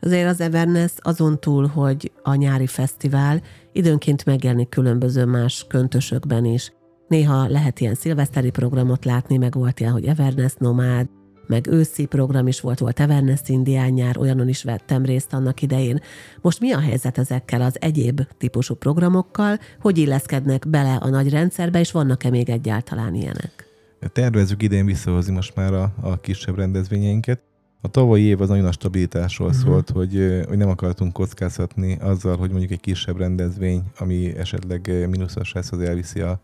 Azért 0.02 0.30
az 0.30 0.41
Everness 0.41 0.91
azon 0.97 1.39
túl, 1.39 1.68
hogy 1.68 2.12
a 2.24 2.34
nyári 2.36 2.68
fesztivál 2.68 3.41
időnként 3.72 4.26
megjelenik 4.26 4.70
különböző 4.70 5.26
más 5.26 5.66
köntösökben 5.68 6.45
is. 6.45 6.74
Néha 7.08 7.47
lehet 7.47 7.80
ilyen 7.80 7.95
szilveszteri 7.95 8.50
programot 8.50 9.06
látni, 9.06 9.38
meg 9.38 9.54
volt 9.54 9.80
ilyen, 9.80 9.91
hogy 9.91 10.06
Everness 10.06 10.54
Nomád, 10.58 11.08
meg 11.50 11.68
őszi 11.68 12.06
program 12.06 12.47
is 12.47 12.62
volt, 12.62 12.80
volt 12.80 13.00
Everness 13.00 13.39
Indián 13.45 13.89
nyár, 13.89 14.18
olyanon 14.18 14.47
is 14.47 14.64
vettem 14.64 15.06
részt 15.06 15.34
annak 15.34 15.62
idején. 15.62 16.02
Most 16.41 16.60
mi 16.60 16.72
a 16.72 16.80
helyzet 16.80 17.18
ezekkel 17.18 17.62
az 17.62 17.78
egyéb 17.80 18.22
típusú 18.38 18.76
programokkal, 18.76 19.60
hogy 19.82 19.97
illeszkednek 19.97 20.68
bele 20.68 20.95
a 20.95 21.10
nagy 21.10 21.30
rendszerbe, 21.30 21.80
és 21.80 21.91
vannak-e 21.91 22.30
még 22.30 22.50
egyáltalán 22.50 23.16
ilyenek? 23.16 23.68
Tervezünk 24.14 24.62
idén 24.62 24.86
visszahozni 24.86 25.34
most 25.34 25.56
már 25.56 25.74
a, 25.74 25.93
a 26.02 26.18
kisebb 26.18 26.58
rendezvényeinket. 26.58 27.41
A 27.82 27.88
tavalyi 27.88 28.24
év 28.24 28.41
az 28.41 28.50
nagyon 28.50 28.66
a 28.66 28.72
stabilitásról 28.72 29.47
uh-huh. 29.47 29.64
szólt, 29.64 29.89
hogy, 29.89 30.43
hogy 30.47 30.58
nem 30.58 30.70
akartunk 30.70 31.14
kockáztatni 31.14 31.97
azzal, 32.02 32.38
hogy 32.38 32.50
mondjuk 32.50 32.72
egy 32.72 32.80
kisebb 32.80 33.18
rendezvény, 33.18 33.84
ami 33.97 34.38
esetleg 34.38 35.08
mínuszos 35.10 35.54
lesz, 35.54 35.72
az 35.72 35.80
elviszi 35.80 36.20
a, 36.20 36.41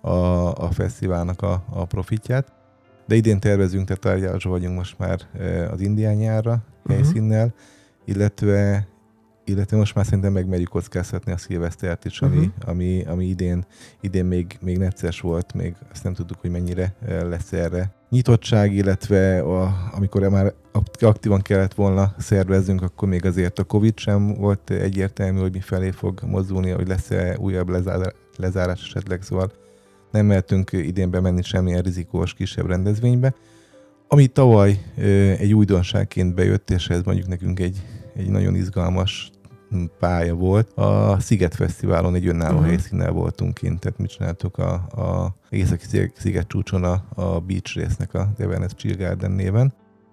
a, 0.00 0.52
a 0.54 0.70
fesztiválnak 0.70 1.42
a, 1.42 1.64
a 1.70 1.84
profitját. 1.84 2.57
De 3.08 3.14
idén 3.14 3.40
tervezünk, 3.40 3.86
tehát 3.86 4.02
tárgyalásra 4.02 4.50
vagyunk 4.50 4.76
most 4.76 4.98
már 4.98 5.20
e, 5.38 5.70
az 5.70 5.80
indián 5.80 6.14
nyárra 6.14 6.50
uh-huh. 6.50 6.92
helyszínnel, 6.92 7.54
illetve 8.04 8.88
illetve 9.44 9.76
most 9.76 9.94
már 9.94 10.04
szerintem 10.04 10.32
megmerjük 10.32 10.68
kockáztatni 10.68 11.32
a 11.32 11.36
szilvesztert 11.36 12.04
is, 12.04 12.20
ami, 12.20 12.36
uh-huh. 12.36 12.52
ami, 12.66 13.04
ami 13.04 13.26
idén, 13.26 13.64
idén 14.00 14.24
még, 14.24 14.58
még 14.60 14.78
necces 14.78 15.20
volt, 15.20 15.54
még 15.54 15.74
azt 15.92 16.04
nem 16.04 16.14
tudtuk, 16.14 16.40
hogy 16.40 16.50
mennyire 16.50 16.94
e, 17.06 17.24
lesz 17.24 17.52
erre 17.52 17.92
nyitottság, 18.10 18.74
illetve 18.74 19.40
a, 19.40 19.74
amikor 19.92 20.28
már 20.28 20.54
aktívan 21.00 21.40
kellett 21.40 21.74
volna 21.74 22.14
szervezzünk, 22.18 22.82
akkor 22.82 23.08
még 23.08 23.24
azért 23.24 23.58
a 23.58 23.64
Covid 23.64 23.98
sem 23.98 24.34
volt 24.34 24.70
egyértelmű, 24.70 25.40
hogy 25.40 25.52
mi 25.52 25.60
felé 25.60 25.90
fog 25.90 26.20
mozdulni, 26.26 26.70
hogy 26.70 26.88
lesz-e 26.88 27.36
újabb 27.38 27.68
lezár, 27.68 28.12
lezárás 28.36 28.82
esetleg, 28.82 29.22
szóval 29.22 29.52
nem 30.10 30.26
mehetünk 30.26 30.72
idén 30.72 31.10
bemenni 31.10 31.42
semmilyen 31.42 31.82
rizikós 31.82 32.34
kisebb 32.34 32.66
rendezvénybe. 32.66 33.34
Ami 34.08 34.26
tavaly 34.26 34.80
egy 35.38 35.54
újdonságként 35.54 36.34
bejött, 36.34 36.70
és 36.70 36.88
ez 36.88 37.02
mondjuk 37.02 37.26
nekünk 37.26 37.60
egy, 37.60 37.82
egy 38.16 38.28
nagyon 38.28 38.54
izgalmas 38.54 39.30
pálya 39.98 40.34
volt. 40.34 40.72
A 40.72 41.16
Sziget 41.20 41.54
Fesztiválon 41.54 42.14
egy 42.14 42.26
önálló 42.26 42.54
uh-huh. 42.54 42.68
helyszínnel 42.68 43.10
voltunk 43.10 43.54
kint, 43.54 43.80
tehát 43.80 43.98
mit 43.98 44.10
csináltuk 44.10 44.58
a, 44.58 44.72
a 44.74 45.34
Északi 45.50 46.10
Sziget 46.16 46.48
csúcson 46.48 46.84
a, 46.84 47.04
a 47.14 47.40
Beach 47.40 47.76
résznek 47.76 48.14
a 48.14 48.32
Everness 48.38 48.72
Chill 48.76 48.96
Garden 48.96 49.30
néven. 49.30 49.72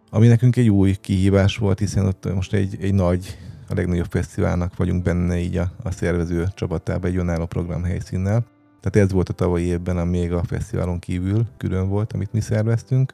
Ami 0.09 0.27
nekünk 0.27 0.55
egy 0.55 0.69
új 0.69 0.95
kihívás 1.01 1.57
volt, 1.57 1.79
hiszen 1.79 2.05
ott 2.05 2.33
most 2.33 2.53
egy, 2.53 2.77
egy 2.81 2.93
nagy, 2.93 3.37
a 3.69 3.73
legnagyobb 3.73 4.07
fesztiválnak 4.09 4.75
vagyunk 4.77 5.03
benne 5.03 5.37
így 5.37 5.57
a, 5.57 5.71
a 5.83 5.91
szervező 5.91 6.47
csapatában 6.55 7.09
egy 7.09 7.17
önálló 7.17 7.45
program 7.45 7.83
helyszínnel. 7.83 8.45
Tehát 8.85 9.07
ez 9.07 9.13
volt 9.13 9.29
a 9.29 9.33
tavalyi 9.33 9.65
évben, 9.65 9.97
ami 9.97 10.19
még 10.19 10.33
a 10.33 10.43
fesztiválon 10.43 10.99
kívül 10.99 11.45
külön 11.57 11.89
volt, 11.89 12.13
amit 12.13 12.33
mi 12.33 12.39
szerveztünk. 12.39 13.13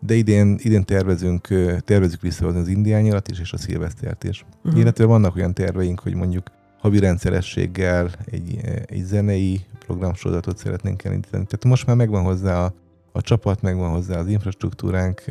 De 0.00 0.14
idén, 0.14 0.56
idén 0.58 0.84
tervezünk, 0.84 1.48
tervezünk 1.84 2.20
visszahozni 2.20 2.60
az 2.60 2.68
indiányalat 2.68 3.28
is, 3.28 3.40
és 3.40 3.52
a 3.52 3.56
szilvesztert 3.56 4.24
is. 4.24 4.44
Uh-huh. 4.64 4.80
Illetve 4.80 5.04
vannak 5.04 5.36
olyan 5.36 5.54
terveink, 5.54 6.00
hogy 6.00 6.14
mondjuk 6.14 6.50
havi 6.78 6.98
rendszerességgel 6.98 8.10
egy, 8.24 8.60
egy 8.86 9.04
zenei 9.04 9.60
programsorozatot 9.78 10.58
szeretnénk 10.58 11.04
elindítani. 11.04 11.44
Tehát 11.44 11.64
most 11.64 11.86
már 11.86 11.96
megvan 11.96 12.22
hozzá 12.22 12.64
a, 12.64 12.74
a 13.12 13.20
csapat, 13.20 13.62
megvan 13.62 13.90
hozzá 13.90 14.18
az 14.18 14.26
infrastruktúránk, 14.26 15.24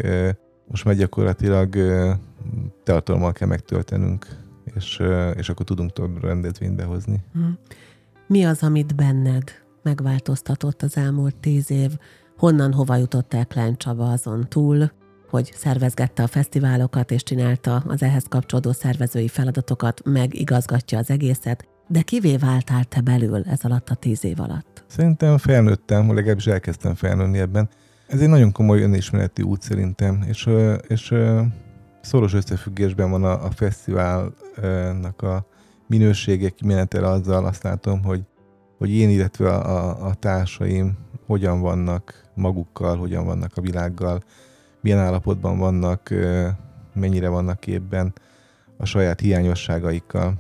most 0.68 0.86
már 0.86 0.96
gyakorlatilag 0.96 1.76
tartalommal 2.84 3.32
kell 3.32 3.48
megtöltenünk, 3.48 4.28
és, 4.76 5.02
és 5.36 5.50
akkor 5.50 5.66
tudunk 5.66 5.94
több 5.94 6.24
rendezvényt 6.24 6.76
behozni. 6.76 7.24
Uh-huh. 7.36 7.52
Mi 8.28 8.44
az, 8.44 8.64
amit 8.64 8.96
benned 8.96 9.44
megváltoztatott 9.82 10.82
az 10.82 10.98
elmúlt 10.98 11.36
tíz 11.36 11.72
év? 11.72 11.92
Honnan, 12.38 12.74
hova 12.74 12.96
jutott 12.96 13.34
el 13.34 13.46
Klein 13.46 13.78
Csaba 13.78 14.12
azon 14.12 14.46
túl, 14.50 14.92
hogy 15.30 15.52
szervezgette 15.56 16.24
a 16.24 16.28
fesztiválokat 16.28 17.12
és 17.12 17.24
csinálta 17.24 17.84
az 17.88 18.04
ehhez 18.04 18.26
kapcsolódó 18.30 18.72
szervezői 18.72 19.28
feladatokat, 19.28 20.02
meg 20.06 20.34
igazgatja 20.36 20.98
az 20.98 21.10
egészet, 21.10 21.68
de 21.88 22.02
kivé 22.02 22.38
váltál 22.38 22.84
te 22.84 23.02
belül 23.02 23.44
ez 23.44 23.64
alatt 23.64 23.90
a 23.90 23.96
tíz 23.96 24.24
év 24.24 24.40
alatt? 24.40 24.84
Szerintem 24.88 25.38
felnőttem, 25.38 26.14
legalábbis 26.14 26.48
elkezdtem 26.48 26.96
felnőni 26.96 27.40
ebben. 27.40 27.70
Ez 28.08 28.22
egy 28.22 28.30
nagyon 28.30 28.52
komoly 28.52 28.82
önismereti 28.82 29.42
út 29.42 29.62
szerintem, 29.62 30.24
és, 30.28 30.50
és 30.88 31.14
szoros 32.02 32.34
összefüggésben 32.34 33.10
van 33.10 33.24
a, 33.24 33.46
a 33.46 33.52
fesztiválnak 33.52 35.22
a 35.22 35.48
minősége 35.88 36.50
kimenetel 36.50 37.04
azzal 37.04 37.46
azt 37.46 37.64
látom, 37.64 38.04
hogy, 38.04 38.22
hogy 38.78 38.92
én, 38.92 39.10
illetve 39.10 39.50
a, 39.54 40.08
a 40.08 40.14
társaim 40.14 40.98
hogyan 41.26 41.62
vannak 41.62 42.24
magukkal, 42.36 42.98
hogyan 42.98 43.26
vannak 43.26 43.52
a 43.56 43.62
világgal, 43.62 44.24
milyen 44.82 45.00
állapotban 45.00 45.58
vannak, 45.58 46.10
mennyire 46.94 47.30
vannak 47.30 47.60
képben 47.60 48.14
a 48.78 48.86
saját 48.86 49.20
hiányosságaikkal. 49.20 50.34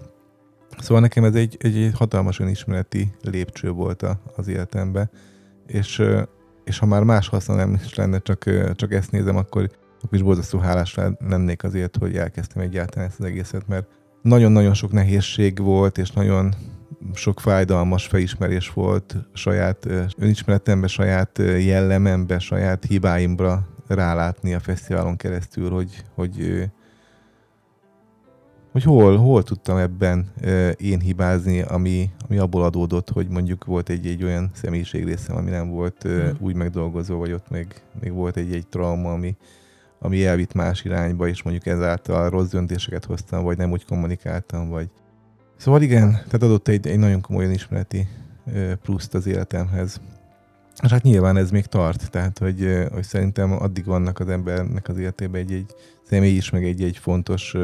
Szóval 0.78 1.02
nekem 1.02 1.24
ez 1.24 1.36
egy, 1.36 1.58
egy, 1.60 1.92
hatalmas 1.96 2.40
önismereti 2.40 3.12
lépcső 3.22 3.70
volt 3.70 4.06
az 4.36 4.48
életembe, 4.48 5.10
és, 5.68 6.04
és 6.64 6.80
ha 6.80 6.86
már 6.86 7.04
más 7.04 7.28
haszna 7.28 7.56
nem 7.56 7.74
is 7.74 7.96
lenne, 7.96 8.20
csak, 8.20 8.50
csak 8.76 8.94
ezt 8.94 9.12
nézem, 9.12 9.36
akkor, 9.36 9.70
akkor 10.02 10.18
is 10.18 10.22
borzasztó 10.22 10.60
hálás 10.60 10.96
lennék 11.20 11.64
azért, 11.64 11.98
hogy 11.98 12.16
elkezdtem 12.18 12.62
egyáltalán 12.62 13.08
ezt 13.08 13.20
az 13.20 13.26
egészet, 13.26 13.68
mert 13.68 13.88
nagyon-nagyon 14.24 14.74
sok 14.74 14.92
nehézség 14.92 15.60
volt, 15.60 15.98
és 15.98 16.12
nagyon 16.12 16.54
sok 17.14 17.40
fájdalmas 17.40 18.08
felismerés 18.08 18.70
volt 18.74 19.16
saját 19.34 19.88
önismeretembe, 20.18 20.88
saját 20.88 21.40
jellemembe, 21.60 22.40
saját 22.40 22.86
hibáimra 22.86 23.68
rálátni 23.88 24.54
a 24.54 24.60
fesztiválon 24.60 25.16
keresztül, 25.16 25.70
hogy, 25.70 26.04
hogy, 26.16 26.64
hogy 28.72 28.84
hol, 28.84 29.18
hol 29.18 29.44
tudtam 29.44 29.78
ebben 29.78 30.32
én 30.78 31.00
hibázni, 31.00 31.62
ami, 31.62 32.10
ami 32.28 32.38
abból 32.38 32.64
adódott, 32.64 33.10
hogy 33.10 33.28
mondjuk 33.28 33.66
volt 33.66 33.90
egy, 33.90 34.08
egy 34.08 34.24
olyan 34.24 34.52
részem, 34.92 35.36
ami 35.36 35.50
nem 35.50 35.70
volt 35.70 36.08
mm. 36.08 36.30
úgy 36.40 36.56
megdolgozó, 36.56 37.18
vagy 37.18 37.32
ott 37.32 37.50
még, 37.50 37.68
még 38.02 38.12
volt 38.12 38.38
egy, 38.38 38.54
egy 38.54 38.68
trauma, 38.68 39.12
ami, 39.12 39.36
ami 40.04 40.26
elvitt 40.26 40.54
más 40.54 40.84
irányba, 40.84 41.28
és 41.28 41.44
mondjuk 41.44 41.66
ezáltal 41.66 42.30
rossz 42.30 42.50
döntéseket 42.50 43.06
hoztam, 43.06 43.44
vagy 43.44 43.58
nem 43.58 43.72
úgy 43.72 43.86
kommunikáltam, 43.86 44.70
vagy... 44.70 44.90
Szóval 45.58 45.82
igen, 45.82 46.12
tehát 46.12 46.44
adott 46.44 46.68
egy, 46.68 46.88
egy 46.88 47.00
nagyon 47.00 47.22
komoly 47.22 47.52
ismereti 47.52 48.08
pluszt 48.82 49.14
az 49.14 49.28
életemhez. 49.28 50.02
És 50.84 50.90
hát 50.90 51.04
nyilván 51.04 51.38
ez 51.38 51.52
még 51.52 51.66
tart, 51.66 52.12
tehát 52.12 52.38
hogy, 52.38 52.88
hogy 52.92 53.04
szerintem 53.04 53.52
addig 53.52 53.86
vannak 53.86 54.20
az 54.20 54.30
embernek 54.30 54.88
az 54.88 54.98
életében 54.98 55.42
egy-egy 55.42 55.76
személy 56.04 56.36
is, 56.36 56.50
meg 56.50 56.64
egy-egy 56.64 56.98
fontos, 56.98 57.56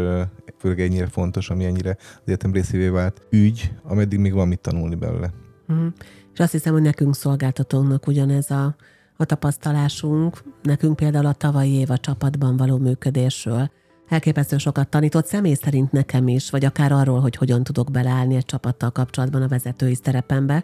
főleg 0.58 0.80
ennyire 0.80 1.08
fontos, 1.08 1.50
ami 1.50 1.66
ennyire 1.66 1.98
az 2.00 2.24
életem 2.26 2.54
részévé 2.54 2.88
vált 2.88 3.22
ügy, 3.30 3.74
ameddig 3.84 4.20
még 4.20 4.34
van 4.34 4.48
mit 4.48 4.60
tanulni 4.60 4.96
belőle. 4.96 5.32
Mm. 5.74 5.88
És 6.34 6.40
azt 6.40 6.52
hiszem, 6.52 6.74
hogy 6.74 6.82
nekünk 6.82 7.16
szolgáltatónak 7.16 8.08
ugyanez 8.08 8.52
a, 8.52 8.76
a 9.22 9.26
tapasztalásunk, 9.26 10.44
nekünk 10.62 10.96
például 10.96 11.26
a 11.26 11.34
tavalyi 11.34 11.74
év 11.74 11.92
a 11.92 11.98
csapatban 11.98 12.58
való 12.58 12.78
működésről, 12.78 13.72
elképesztő 14.10 14.58
sokat 14.58 14.90
tanított 14.90 15.26
személy 15.26 15.54
szerint 15.54 15.92
nekem 15.92 16.28
is, 16.28 16.50
vagy 16.50 16.66
akár 16.66 16.92
arról, 16.92 17.20
hogy 17.20 17.36
hogyan 17.36 17.64
tudok 17.64 17.92
beleállni 17.92 18.36
egy 18.36 18.46
csapattal 18.46 18.92
kapcsolatban 18.92 19.42
a 19.42 19.48
vezetői 19.48 19.96
szerepembe, 19.96 20.64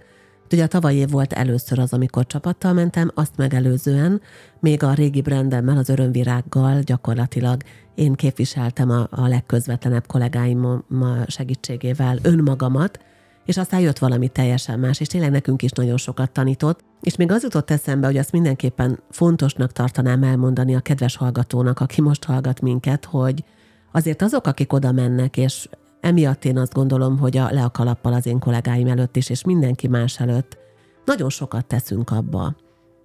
Ugye 0.52 0.64
a 0.64 0.68
tavalyi 0.68 0.98
év 0.98 1.10
volt 1.10 1.34
először 1.34 1.80
az, 1.80 1.94
amikor 1.94 2.26
csapattal 2.26 2.74
mentem, 2.74 3.12
azt 3.14 3.38
megelőzően 3.38 4.22
még 4.60 4.84
a 4.84 4.94
régi 4.94 5.22
brandemmel, 5.22 5.78
az 5.78 5.90
örömvirággal 5.90 6.80
gyakorlatilag 6.80 7.62
én 7.96 8.14
képviseltem 8.14 8.90
a, 8.90 9.08
a 9.12 9.28
legközvetlenebb 9.28 10.08
kollégáim 10.08 10.84
segítségével 11.28 12.18
önmagamat, 12.22 13.00
és 13.46 13.58
aztán 13.58 13.80
jött 13.80 13.98
valami 13.98 14.28
teljesen 14.28 14.80
más, 14.80 15.00
és 15.00 15.08
tényleg 15.08 15.32
nekünk 15.32 15.62
is 15.62 15.72
nagyon 15.72 15.98
sokat 15.98 16.32
tanított. 16.32 16.80
És 17.02 17.16
még 17.16 17.32
az 17.32 17.44
jutott 17.44 17.72
eszembe, 17.72 18.08
hogy 18.08 18.18
azt 18.18 18.32
mindenképpen 18.32 19.00
fontosnak 19.10 19.72
tartanám 19.72 20.24
elmondani 20.24 20.76
a 20.76 20.80
kedves 20.80 21.16
hallgatónak, 21.16 21.80
aki 21.80 22.02
most 22.02 22.24
hallgat 22.24 22.62
minket, 22.62 23.06
hogy 23.06 23.44
azért 23.92 24.22
azok, 24.22 24.48
akik 24.48 24.74
oda 24.74 24.92
mennek, 24.92 25.38
és 25.38 25.68
Emiatt 26.06 26.46
én 26.46 26.58
azt 26.58 26.74
gondolom, 26.74 27.18
hogy 27.18 27.38
a 27.38 27.48
le 27.52 27.64
a 27.64 27.70
kalappal 27.70 28.14
az 28.14 28.26
én 28.26 28.40
kollégáim 28.40 28.88
előtt 28.88 29.16
is, 29.16 29.30
és 29.30 29.44
mindenki 29.44 29.88
más 29.88 30.20
előtt 30.20 30.58
nagyon 31.06 31.30
sokat 31.30 31.66
teszünk 31.66 32.12
abba, 32.12 32.56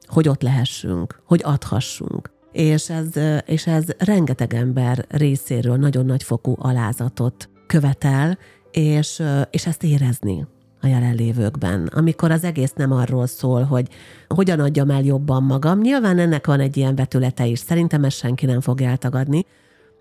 hogy 0.07 0.29
ott 0.29 0.43
lehessünk, 0.43 1.23
hogy 1.27 1.41
adhassunk. 1.45 2.31
És 2.53 2.91
ez, 2.91 3.07
és 3.47 3.67
ez 3.67 3.85
rengeteg 3.99 4.55
ember 4.55 5.05
részéről 5.09 5.77
nagyon 5.77 6.07
nagy 6.07 6.23
fokú 6.23 6.55
alázatot 6.59 7.49
követel, 7.67 8.39
és, 8.71 9.23
és 9.51 9.67
ezt 9.67 9.83
érezni 9.83 10.47
a 10.81 10.87
jelenlévőkben, 10.87 11.87
amikor 11.87 12.31
az 12.31 12.45
egész 12.45 12.73
nem 12.73 12.93
arról 12.93 13.27
szól, 13.27 13.63
hogy 13.63 13.89
hogyan 14.29 14.61
adjam 14.61 14.91
el 14.91 15.03
jobban 15.03 15.43
magam. 15.43 15.81
Nyilván 15.81 16.19
ennek 16.19 16.47
van 16.47 16.61
egy 16.61 16.77
ilyen 16.77 16.95
vetülete 16.95 17.47
is, 17.47 17.59
szerintem 17.59 18.05
ezt 18.05 18.17
senki 18.17 18.47
nem 18.47 18.61
fog 18.61 18.81
eltagadni, 18.81 19.45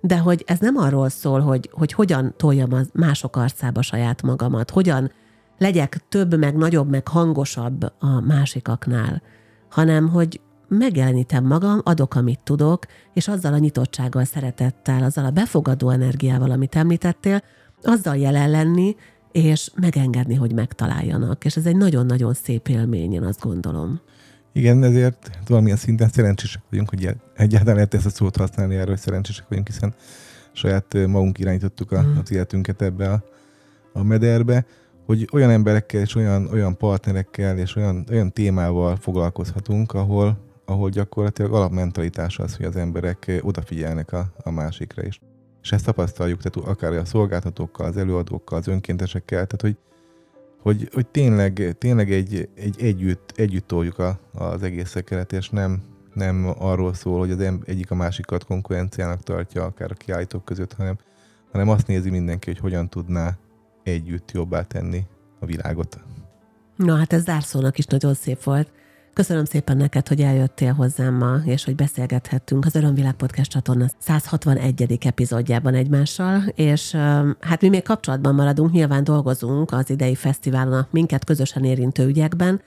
de 0.01 0.17
hogy 0.17 0.43
ez 0.47 0.59
nem 0.59 0.77
arról 0.77 1.09
szól, 1.09 1.39
hogy, 1.39 1.69
hogy 1.71 1.91
hogyan 1.91 2.33
toljam 2.37 2.73
az 2.73 2.89
mások 2.93 3.35
arcába 3.35 3.81
saját 3.81 4.21
magamat, 4.21 4.69
hogyan 4.69 5.11
legyek 5.57 6.01
több, 6.09 6.37
meg 6.37 6.55
nagyobb, 6.57 6.89
meg 6.89 7.07
hangosabb 7.07 7.93
a 7.99 8.19
másikaknál, 8.19 9.21
hanem 9.69 10.09
hogy 10.09 10.41
megjelenítem 10.67 11.45
magam, 11.45 11.81
adok, 11.83 12.15
amit 12.15 12.39
tudok, 12.43 12.85
és 13.13 13.27
azzal 13.27 13.53
a 13.53 13.57
nyitottsággal, 13.57 14.23
szeretettel, 14.23 15.03
azzal 15.03 15.25
a 15.25 15.31
befogadó 15.31 15.89
energiával, 15.89 16.51
amit 16.51 16.75
említettél, 16.75 17.41
azzal 17.83 18.17
jelen 18.17 18.49
lenni, 18.49 18.95
és 19.31 19.71
megengedni, 19.75 20.35
hogy 20.35 20.53
megtaláljanak. 20.53 21.45
És 21.45 21.55
ez 21.55 21.65
egy 21.65 21.75
nagyon-nagyon 21.75 22.33
szép 22.33 22.67
élmény, 22.67 23.13
én 23.13 23.23
azt 23.23 23.41
gondolom. 23.41 23.99
Igen, 24.53 24.83
ezért 24.83 25.29
valamilyen 25.47 25.77
szinten 25.77 26.09
szerencsések 26.09 26.61
vagyunk, 26.69 26.89
hogy 26.89 27.15
egyáltalán 27.35 27.75
lehet 27.75 27.93
ezt 27.93 28.05
a 28.05 28.09
szót 28.09 28.35
használni 28.35 28.75
erről, 28.75 28.87
hogy 28.87 28.99
szerencsések 28.99 29.45
vagyunk, 29.49 29.67
hiszen 29.67 29.93
saját 30.51 30.93
magunk 30.93 31.39
irányítottuk 31.39 31.91
a, 31.91 32.01
mm. 32.01 32.17
az 32.17 32.31
életünket 32.31 32.81
ebbe 32.81 33.11
a, 33.11 33.23
a 33.93 34.03
mederbe, 34.03 34.65
hogy 35.05 35.29
olyan 35.31 35.49
emberekkel 35.49 36.01
és 36.01 36.15
olyan, 36.15 36.47
olyan 36.51 36.77
partnerekkel 36.77 37.57
és 37.57 37.75
olyan, 37.75 38.05
olyan 38.11 38.31
témával 38.31 38.95
foglalkozhatunk, 38.95 39.93
ahol, 39.93 40.37
ahol 40.65 40.89
gyakorlatilag 40.89 41.53
alapmentalitás 41.53 42.39
az, 42.39 42.55
hogy 42.55 42.65
az 42.65 42.75
emberek 42.75 43.39
odafigyelnek 43.41 44.13
a, 44.13 44.31
a 44.43 44.51
másikra 44.51 45.03
is. 45.03 45.19
És 45.61 45.71
ezt 45.71 45.85
tapasztaljuk, 45.85 46.41
tehát 46.41 46.69
akár 46.69 46.93
a 46.93 47.05
szolgáltatókkal, 47.05 47.85
az 47.85 47.97
előadókkal, 47.97 48.57
az 48.57 48.67
önkéntesekkel, 48.67 49.45
tehát 49.45 49.61
hogy 49.61 49.77
hogy, 50.61 50.89
hogy 50.93 51.07
tényleg, 51.07 51.75
tényleg 51.77 52.11
egy, 52.11 52.49
egy 52.55 52.81
együtt, 52.81 53.33
együtt 53.35 53.67
toljuk 53.67 53.99
a, 53.99 54.19
az 54.33 54.63
egészeket, 54.63 55.33
és 55.33 55.49
nem, 55.49 55.81
nem 56.13 56.53
arról 56.57 56.93
szól, 56.93 57.19
hogy 57.19 57.31
az 57.31 57.59
egyik 57.65 57.91
a 57.91 57.95
másikat 57.95 58.43
konkurenciának 58.43 59.23
tartja, 59.23 59.63
akár 59.63 59.91
a 59.91 59.95
kiállítók 59.95 60.45
között, 60.45 60.73
hanem, 60.73 60.97
hanem 61.51 61.69
azt 61.69 61.87
nézi 61.87 62.09
mindenki, 62.09 62.49
hogy 62.49 62.59
hogyan 62.59 62.89
tudná 62.89 63.37
együtt 63.83 64.31
jobbá 64.31 64.61
tenni 64.61 65.03
a 65.39 65.45
világot. 65.45 65.99
Na 66.75 66.95
hát 66.95 67.13
ez 67.13 67.23
zárszónak 67.23 67.77
is 67.77 67.85
nagyon 67.85 68.13
szép 68.13 68.43
volt. 68.43 68.71
Köszönöm 69.19 69.45
szépen 69.45 69.77
neked, 69.77 70.07
hogy 70.07 70.21
eljöttél 70.21 70.73
hozzám 70.73 71.13
ma, 71.13 71.35
és 71.45 71.63
hogy 71.63 71.75
beszélgethettünk 71.75 72.65
az 72.65 72.75
Örömvilág 72.75 73.13
Podcast 73.13 73.51
csatorna 73.51 73.85
161. 73.97 74.97
epizódjában 75.05 75.73
egymással, 75.73 76.43
és 76.55 76.91
hát 77.39 77.61
mi 77.61 77.69
még 77.69 77.83
kapcsolatban 77.83 78.35
maradunk, 78.35 78.71
nyilván 78.71 79.03
dolgozunk 79.03 79.71
az 79.71 79.89
idei 79.89 80.15
fesztiválon 80.15 80.73
a 80.73 80.87
minket 80.91 81.25
közösen 81.25 81.63
érintő 81.63 82.07
ügyekben, 82.07 82.61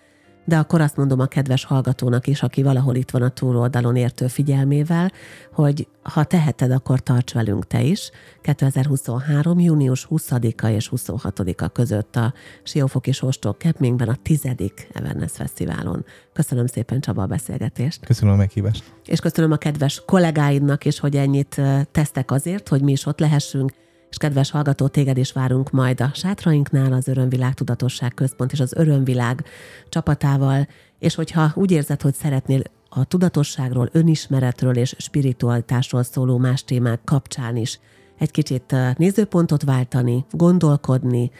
de 0.44 0.58
akkor 0.58 0.80
azt 0.80 0.96
mondom 0.96 1.20
a 1.20 1.26
kedves 1.26 1.64
hallgatónak 1.64 2.26
is, 2.26 2.42
aki 2.42 2.62
valahol 2.62 2.94
itt 2.94 3.10
van 3.10 3.22
a 3.22 3.28
túloldalon 3.28 3.96
értő 3.96 4.26
figyelmével, 4.26 5.12
hogy 5.52 5.88
ha 6.02 6.24
teheted, 6.24 6.70
akkor 6.70 7.00
tarts 7.00 7.32
velünk 7.32 7.66
te 7.66 7.82
is. 7.82 8.10
2023. 8.40 9.60
június 9.60 10.06
20-a 10.10 10.66
és 10.66 10.90
26-a 10.96 11.68
között 11.68 12.16
a 12.16 12.32
Siófoki 12.62 13.12
Sóstok 13.12 13.58
Kepmingben 13.58 14.08
a 14.08 14.16
tizedik 14.22 14.88
Everness 14.92 15.32
Fesztiválon. 15.32 16.04
Köszönöm 16.32 16.66
szépen 16.66 17.00
Csaba 17.00 17.22
a 17.22 17.26
beszélgetést. 17.26 18.06
Köszönöm 18.06 18.34
a 18.34 18.36
meghívást. 18.36 18.84
És 19.06 19.20
köszönöm 19.20 19.52
a 19.52 19.56
kedves 19.56 20.02
kollégáidnak 20.06 20.84
is, 20.84 20.98
hogy 20.98 21.16
ennyit 21.16 21.60
tesztek 21.90 22.30
azért, 22.30 22.68
hogy 22.68 22.82
mi 22.82 22.92
is 22.92 23.06
ott 23.06 23.18
lehessünk, 23.18 23.72
és 24.12 24.18
kedves 24.18 24.50
hallgató, 24.50 24.88
téged 24.88 25.16
is 25.16 25.32
várunk 25.32 25.70
majd 25.70 26.00
a 26.00 26.10
sátrainknál, 26.14 26.92
az 26.92 27.08
Örömvilág 27.08 27.54
Tudatosság 27.54 28.14
Központ 28.14 28.52
és 28.52 28.60
az 28.60 28.72
Örömvilág 28.72 29.44
csapatával, 29.88 30.68
és 30.98 31.14
hogyha 31.14 31.52
úgy 31.54 31.70
érzed, 31.70 32.02
hogy 32.02 32.14
szeretnél 32.14 32.62
a 32.88 33.04
tudatosságról, 33.04 33.88
önismeretről 33.92 34.76
és 34.76 34.94
spiritualitásról 34.98 36.02
szóló 36.02 36.38
más 36.38 36.64
témák 36.64 37.00
kapcsán 37.04 37.56
is 37.56 37.80
egy 38.18 38.30
kicsit 38.30 38.74
nézőpontot 38.96 39.62
váltani, 39.62 40.24
gondolkodni, 40.30 41.30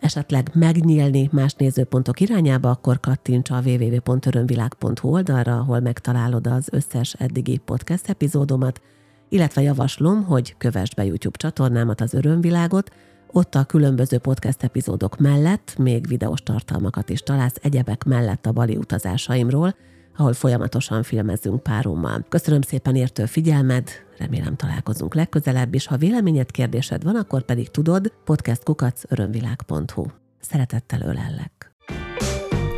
esetleg 0.00 0.50
megnyílni 0.52 1.28
más 1.32 1.54
nézőpontok 1.54 2.20
irányába, 2.20 2.70
akkor 2.70 3.00
kattints 3.00 3.50
a 3.50 3.60
www.örömvilág.hu 3.64 5.08
oldalra, 5.08 5.56
ahol 5.56 5.80
megtalálod 5.80 6.46
az 6.46 6.68
összes 6.72 7.12
eddigi 7.12 7.56
podcast 7.56 8.08
epizódomat, 8.08 8.80
illetve 9.28 9.62
javaslom, 9.62 10.24
hogy 10.24 10.54
kövessd 10.58 10.94
be 10.94 11.04
YouTube 11.04 11.36
csatornámat, 11.36 12.00
az 12.00 12.14
Örömvilágot, 12.14 12.90
ott 13.36 13.54
a 13.54 13.64
különböző 13.64 14.18
podcast 14.18 14.62
epizódok 14.62 15.18
mellett 15.18 15.74
még 15.78 16.06
videós 16.06 16.42
tartalmakat 16.42 17.10
is 17.10 17.20
találsz, 17.20 17.58
egyebek 17.62 18.04
mellett 18.04 18.46
a 18.46 18.52
bali 18.52 18.76
utazásaimról, 18.76 19.74
ahol 20.16 20.32
folyamatosan 20.32 21.02
filmezünk 21.02 21.62
párommal. 21.62 22.24
Köszönöm 22.28 22.60
szépen 22.60 22.96
értő 22.96 23.24
figyelmed, 23.24 23.90
remélem 24.18 24.56
találkozunk 24.56 25.14
legközelebb 25.14 25.74
is. 25.74 25.86
Ha 25.86 25.96
véleményed, 25.96 26.50
kérdésed 26.50 27.02
van, 27.02 27.16
akkor 27.16 27.42
pedig 27.42 27.70
tudod, 27.70 28.12
podcastkukacörömvilág.hu. 28.24 30.04
Szeretettel 30.40 31.00
ölellek. 31.00 31.73